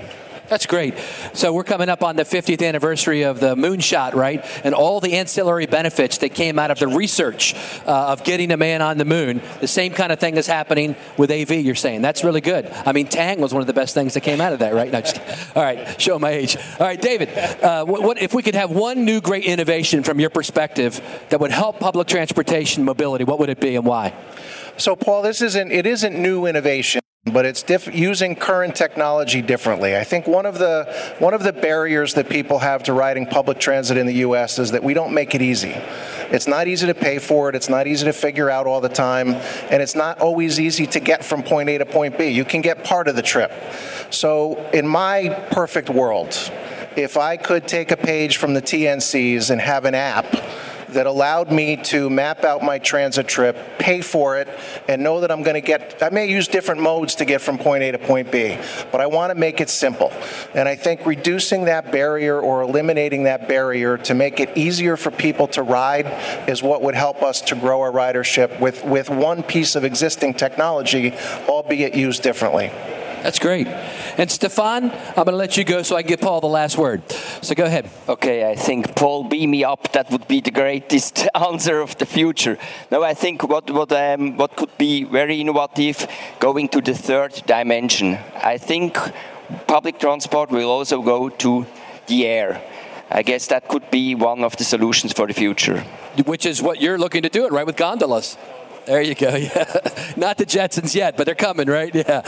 That's 0.49 0.67
great. 0.67 0.99
So 1.33 1.55
we're 1.55 1.65
coming 1.65 1.89
up 1.89 2.03
on 2.03 2.17
the 2.17 2.25
50th 2.25 2.63
anniversary 2.63 3.23
of 3.23 3.41
the 3.41 3.55
moonshot, 3.55 4.13
right? 4.13 4.45
And 4.63 4.75
all 4.75 5.01
the 5.01 5.15
ancillary 5.15 5.65
benefits 5.65 6.19
that 6.19 6.35
came 6.35 6.59
out 6.59 6.71
of 6.71 6.79
the 6.79 6.89
research 6.89 7.55
uh, 7.87 8.13
of 8.13 8.23
getting 8.25 8.53
a 8.53 8.59
man 8.59 8.83
on 8.83 8.99
the 8.99 9.07
moon. 9.07 9.41
The 9.61 9.67
same 9.67 9.95
kind 9.95 10.13
of 10.13 10.21
thing 10.21 10.37
is 10.37 10.47
happening 10.47 10.97
with 11.17 11.31
AV. 11.31 11.53
You're 11.53 11.75
saying 11.75 12.03
that's 12.03 12.23
really 12.23 12.43
good. 12.43 12.71
I 12.85 12.93
mean, 12.93 13.07
Tang 13.07 13.41
was 13.41 13.55
one 13.55 13.63
of 13.63 13.67
the 13.67 13.73
best 13.73 13.95
things 13.95 14.13
that 14.13 14.21
came 14.21 14.43
out 14.43 14.53
of 14.53 14.59
that, 14.59 14.75
right? 14.75 14.93
No, 14.93 15.01
just, 15.01 15.19
all 15.57 15.63
right, 15.63 15.99
show 15.99 16.19
my 16.19 16.33
age. 16.33 16.59
All 16.79 16.87
right, 16.87 17.01
David. 17.01 17.31
Uh, 17.31 17.87
what, 17.87 18.03
what, 18.03 18.21
if 18.21 18.35
we 18.35 18.43
could 18.43 18.55
have 18.55 18.71
one 18.71 19.07
new 19.07 19.23
great 19.23 19.45
innovation 19.45 20.03
from 20.03 20.21
your 20.21 20.31
perspective 20.31 21.01
that 21.31 21.41
would 21.41 21.53
help 21.53 21.81
public 21.81 22.07
transportation 22.07 22.85
mobility? 22.85 23.25
What 23.25 23.39
would 23.39 23.49
it 23.49 23.61
be 23.61 23.77
and 23.77 23.87
why? 23.87 24.13
So, 24.77 24.97
Paul, 24.97 25.23
this 25.23 25.43
isn't 25.43 25.71
it 25.73 25.87
isn't 25.87 26.21
new 26.21 26.47
innovation 26.47 27.01
but 27.33 27.47
it's 27.47 27.63
diff- 27.63 27.95
using 27.95 28.37
current 28.37 28.77
technology 28.77 29.41
differently. 29.41 29.97
I 29.97 30.05
think 30.05 30.27
one 30.27 30.45
of 30.45 30.59
the 30.59 30.85
one 31.19 31.33
of 31.33 31.43
the 31.43 31.53
barriers 31.53 32.15
that 32.15 32.29
people 32.29 32.59
have 32.59 32.83
to 32.85 32.93
riding 32.93 33.27
public 33.27 33.59
transit 33.59 33.97
in 33.97 34.07
the 34.07 34.17
U.S. 34.17 34.59
is 34.59 34.73
that 34.73 34.85
we 34.85 34.93
don't 34.93 35.15
make 35.15 35.35
it 35.35 35.41
easy. 35.41 35.75
It's 36.31 36.47
not 36.47 36.69
easy 36.69 36.87
to 36.87 36.95
pay 36.95 37.19
for 37.19 37.49
it. 37.49 37.55
It's 37.55 37.69
not 37.69 37.87
easy 37.87 38.05
to 38.05 38.13
figure 38.13 38.51
out 38.51 38.67
all 38.67 38.81
the 38.81 38.91
time, 38.91 39.29
and 39.29 39.83
it's 39.83 39.95
not 39.95 40.21
always 40.21 40.61
easy 40.61 40.87
to 40.89 41.01
get 41.01 41.25
from 41.25 41.43
point 41.43 41.71
A 41.71 41.79
to 41.79 41.87
point 41.87 42.19
B. 42.19 42.29
You 42.29 42.45
can 42.45 42.61
get 42.61 42.85
part 42.85 43.09
of 43.09 43.17
the 43.17 43.23
trip. 43.23 43.53
So, 44.11 44.57
in 44.73 44.87
my 44.87 45.31
perfect 45.51 45.89
world, 45.89 46.29
if 46.95 47.17
I 47.17 47.39
could 47.39 47.67
take 47.67 47.91
a 47.91 47.97
page 47.97 48.37
from 48.37 48.53
the 48.53 48.63
TNCs 48.63 49.51
and 49.51 49.61
have 49.61 49.87
an 49.87 49.95
app 49.95 50.27
that 50.95 51.07
allowed 51.07 51.53
me 51.53 51.77
to 51.77 52.11
map 52.11 52.45
out 52.45 52.63
my 52.63 52.79
transit 52.79 53.29
trip, 53.29 53.57
pay 53.79 54.01
for 54.01 54.39
it, 54.39 54.49
and 54.89 55.03
know 55.03 55.21
that 55.21 55.31
I'm 55.31 55.43
going 55.43 55.55
to 55.55 55.61
get, 55.61 56.03
I 56.03 56.09
may 56.11 56.27
use 56.27 56.49
different 56.49 56.81
modes 56.81 57.17
to 57.17 57.25
get 57.25 57.41
from 57.41 57.59
point 57.59 57.83
A 57.83 57.93
to 57.93 57.99
point 57.99 58.33
B, 58.33 58.59
but 58.91 59.01
I 59.01 59.07
want 59.07 59.31
to 59.31 59.35
make 59.35 59.61
it 59.61 59.71
simple. 59.71 60.13
And 60.55 60.69
I 60.69 60.77
think 60.77 61.07
reducing 61.07 61.67
that 61.67 61.93
barrier 61.93 62.41
or 62.41 62.63
eliminating 62.63 63.25
that 63.25 63.47
barrier 63.47 63.99
to 63.99 64.15
make 64.15 64.41
it 64.41 64.57
easier 64.57 64.97
for 64.97 65.11
people 65.11 65.47
to 65.49 65.63
ride 65.63 66.49
is 66.49 66.63
what 66.63 66.83
would 66.83 66.95
help 66.95 67.23
us 67.23 67.41
to 67.43 67.55
grow 67.55 67.83
our 67.83 67.93
ridership 67.93 68.59
with, 68.61 68.85
with 68.85 69.11
one 69.11 69.43
piece 69.43 69.77
of 69.77 69.85
existing 69.85 70.35
technology, 70.35 71.13
albeit 71.49 71.95
used 71.95 72.23
differently. 72.23 72.71
That's 73.25 73.39
great. 73.39 73.67
And 74.19 74.31
Stefan, 74.31 74.91
I'm 74.91 75.15
going 75.15 75.29
to 75.29 75.37
let 75.37 75.57
you 75.57 75.65
go 75.65 75.83
so 75.83 75.97
I 75.97 76.03
can 76.03 76.11
give 76.11 76.21
Paul 76.21 76.43
the 76.43 76.47
last 76.47 76.77
word. 76.77 77.11
So 77.41 77.55
go 77.55 77.65
ahead. 77.65 77.89
Okay, 78.07 78.51
I 78.51 78.55
think 78.55 78.95
Paul, 78.95 79.25
beam 79.25 79.53
me 79.53 79.65
up. 79.65 79.93
That 79.93 80.11
would 80.11 80.29
be 80.29 80.43
the 80.43 80.51
greatest 80.51 81.27
answer 81.35 81.81
of 81.81 81.97
the 81.97 82.05
future. 82.05 82.59
No, 82.91 83.03
I 83.03 83.15
think 83.15 83.43
what 83.49 83.71
what 83.71 83.91
um, 83.93 84.37
what 84.37 84.55
could 84.57 84.77
be 84.77 85.05
very 85.05 85.41
innovative, 85.41 86.07
going 86.39 86.69
to 86.69 86.83
the 86.83 86.93
third 86.93 87.33
dimension. 87.47 88.19
I 88.45 88.59
think 88.59 88.99
public 89.67 89.99
transport 89.99 90.51
will 90.51 90.71
also 90.71 91.01
go 91.01 91.31
to 91.31 91.65
the 92.07 92.27
air. 92.27 92.61
I 93.11 93.23
guess 93.23 93.47
that 93.47 93.69
could 93.69 93.91
be 93.91 94.15
one 94.15 94.45
of 94.45 94.57
the 94.59 94.65
solutions 94.65 95.15
for 95.15 95.27
the 95.27 95.33
future. 95.33 95.83
Which 96.27 96.45
is 96.45 96.61
what 96.61 96.83
you're 96.83 96.99
looking 96.99 97.23
to 97.23 97.31
do 97.31 97.47
it, 97.47 97.53
right, 97.53 97.67
with 97.67 97.77
gondolas. 97.77 98.37
There 98.87 99.03
you 99.03 99.15
go. 99.15 99.35
Yeah. 99.45 99.65
Not 100.17 100.39
the 100.39 100.47
Jetsons 100.47 100.95
yet, 100.95 101.17
but 101.17 101.25
they're 101.27 101.35
coming, 101.35 101.69
right? 101.69 101.95
Yeah. 101.95 102.23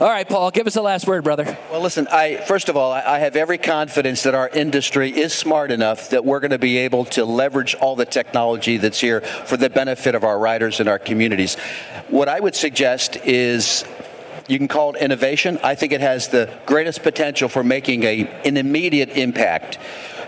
All 0.00 0.08
right, 0.08 0.28
Paul, 0.28 0.50
give 0.50 0.66
us 0.66 0.74
the 0.74 0.82
last 0.82 1.06
word, 1.06 1.24
brother. 1.24 1.58
Well, 1.70 1.80
listen, 1.80 2.06
I 2.08 2.36
first 2.36 2.68
of 2.68 2.76
all, 2.76 2.92
I 2.92 3.18
have 3.18 3.34
every 3.34 3.58
confidence 3.58 4.22
that 4.22 4.34
our 4.34 4.48
industry 4.48 5.10
is 5.10 5.32
smart 5.32 5.70
enough 5.70 6.10
that 6.10 6.24
we're 6.24 6.40
going 6.40 6.52
to 6.52 6.58
be 6.58 6.78
able 6.78 7.06
to 7.06 7.24
leverage 7.24 7.74
all 7.74 7.96
the 7.96 8.04
technology 8.04 8.76
that's 8.76 9.00
here 9.00 9.20
for 9.20 9.56
the 9.56 9.70
benefit 9.70 10.14
of 10.14 10.22
our 10.22 10.38
riders 10.38 10.80
and 10.80 10.88
our 10.88 10.98
communities. 10.98 11.56
What 12.08 12.28
I 12.28 12.38
would 12.38 12.54
suggest 12.54 13.16
is 13.24 13.84
you 14.46 14.58
can 14.58 14.68
call 14.68 14.94
it 14.94 15.02
innovation. 15.02 15.58
I 15.62 15.74
think 15.74 15.92
it 15.92 16.00
has 16.00 16.28
the 16.28 16.52
greatest 16.66 17.02
potential 17.02 17.48
for 17.48 17.64
making 17.64 18.04
a, 18.04 18.26
an 18.44 18.56
immediate 18.56 19.10
impact 19.10 19.78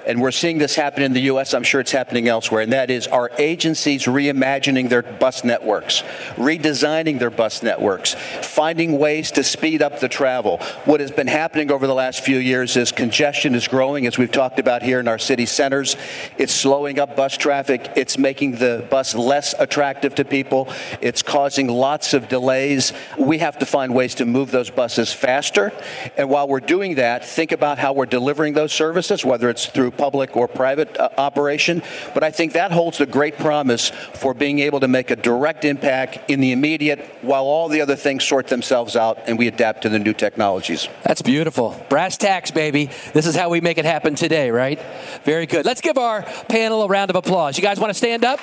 and 0.06 0.20
we're 0.20 0.30
seeing 0.30 0.58
this 0.58 0.74
happen 0.74 1.02
in 1.02 1.12
the 1.12 1.20
U.S., 1.22 1.54
I'm 1.54 1.62
sure 1.62 1.80
it's 1.80 1.92
happening 1.92 2.28
elsewhere, 2.28 2.62
and 2.62 2.72
that 2.72 2.90
is 2.90 3.06
our 3.06 3.30
agencies 3.38 4.04
reimagining 4.04 4.88
their 4.88 5.02
bus 5.02 5.44
networks, 5.44 6.02
redesigning 6.36 7.18
their 7.18 7.30
bus 7.30 7.62
networks, 7.62 8.14
finding 8.14 8.98
ways 8.98 9.30
to 9.32 9.44
speed 9.44 9.82
up 9.82 10.00
the 10.00 10.08
travel. 10.08 10.58
What 10.84 11.00
has 11.00 11.10
been 11.10 11.26
happening 11.26 11.70
over 11.70 11.86
the 11.86 11.94
last 11.94 12.24
few 12.24 12.38
years 12.38 12.76
is 12.76 12.92
congestion 12.92 13.54
is 13.54 13.68
growing, 13.68 14.06
as 14.06 14.18
we've 14.18 14.32
talked 14.32 14.58
about 14.58 14.82
here 14.82 15.00
in 15.00 15.08
our 15.08 15.18
city 15.18 15.46
centers. 15.46 15.96
It's 16.38 16.52
slowing 16.52 16.98
up 16.98 17.16
bus 17.16 17.36
traffic. 17.36 17.92
It's 17.96 18.18
making 18.18 18.56
the 18.56 18.86
bus 18.90 19.14
less 19.14 19.54
attractive 19.58 20.14
to 20.16 20.24
people. 20.24 20.68
It's 21.00 21.22
causing 21.22 21.68
lots 21.68 22.14
of 22.14 22.28
delays. 22.28 22.92
We 23.18 23.38
have 23.38 23.58
to 23.58 23.66
find 23.66 23.94
ways 23.94 24.16
to 24.16 24.26
move 24.26 24.50
those 24.50 24.70
buses 24.70 25.12
faster. 25.12 25.72
And 26.16 26.28
while 26.28 26.48
we're 26.48 26.60
doing 26.60 26.96
that, 26.96 27.24
think 27.24 27.52
about 27.52 27.78
how 27.78 27.92
we're 27.92 28.06
delivering 28.06 28.54
those 28.54 28.72
services, 28.72 29.24
whether 29.24 29.48
it's 29.48 29.66
through 29.66 29.91
public 29.92 30.36
or 30.36 30.48
private 30.48 30.96
uh, 30.98 31.10
operation. 31.18 31.82
But 32.14 32.24
I 32.24 32.30
think 32.30 32.52
that 32.52 32.72
holds 32.72 33.00
a 33.00 33.06
great 33.06 33.38
promise 33.38 33.90
for 34.14 34.34
being 34.34 34.58
able 34.58 34.80
to 34.80 34.88
make 34.88 35.10
a 35.10 35.16
direct 35.16 35.64
impact 35.64 36.30
in 36.30 36.40
the 36.40 36.52
immediate 36.52 37.00
while 37.22 37.44
all 37.44 37.68
the 37.68 37.80
other 37.80 37.96
things 37.96 38.24
sort 38.24 38.48
themselves 38.48 38.96
out 38.96 39.18
and 39.26 39.38
we 39.38 39.46
adapt 39.48 39.82
to 39.82 39.88
the 39.88 39.98
new 39.98 40.12
technologies. 40.12 40.88
That's 41.04 41.22
beautiful. 41.22 41.84
Brass 41.88 42.16
tacks, 42.16 42.50
baby. 42.50 42.90
This 43.12 43.26
is 43.26 43.36
how 43.36 43.48
we 43.50 43.60
make 43.60 43.78
it 43.78 43.84
happen 43.84 44.14
today, 44.14 44.50
right? 44.50 44.80
Very 45.24 45.46
good. 45.46 45.64
Let's 45.64 45.80
give 45.80 45.98
our 45.98 46.22
panel 46.48 46.82
a 46.82 46.88
round 46.88 47.10
of 47.10 47.16
applause. 47.16 47.56
You 47.56 47.62
guys 47.62 47.78
want 47.78 47.90
to 47.90 47.94
stand 47.94 48.24
up? 48.24 48.40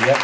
Yep. 0.00 0.16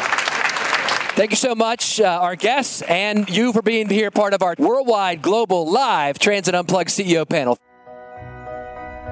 Thank 1.15 1.31
you 1.31 1.37
so 1.37 1.55
much, 1.55 2.01
uh, 2.01 2.07
our 2.07 2.35
guests, 2.35 2.83
and 2.83 3.31
you 3.31 3.53
for 3.53 3.63
being 3.63 3.89
here, 3.89 4.11
part 4.11 4.35
of 4.35 4.43
our 4.43 4.57
worldwide, 4.59 5.23
global, 5.23 5.71
live 5.71 6.19
Transit 6.19 6.57
Unplugged 6.57 6.91
CEO 6.91 7.29
panel. 7.29 7.57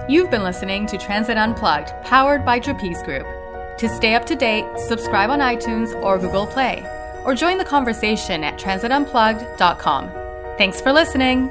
You've 0.08 0.30
been 0.30 0.42
listening 0.42 0.86
to 0.86 0.98
Transit 0.98 1.36
Unplugged, 1.36 1.92
powered 2.02 2.44
by 2.44 2.58
Trapeze 2.58 3.02
Group. 3.02 3.26
To 3.78 3.88
stay 3.88 4.14
up 4.14 4.26
to 4.26 4.34
date, 4.34 4.64
subscribe 4.76 5.30
on 5.30 5.38
iTunes 5.38 5.94
or 6.02 6.18
Google 6.18 6.46
Play, 6.46 6.84
or 7.24 7.34
join 7.34 7.58
the 7.58 7.64
conversation 7.64 8.44
at 8.44 8.58
transitunplugged.com. 8.58 10.10
Thanks 10.58 10.80
for 10.80 10.92
listening. 10.92 11.50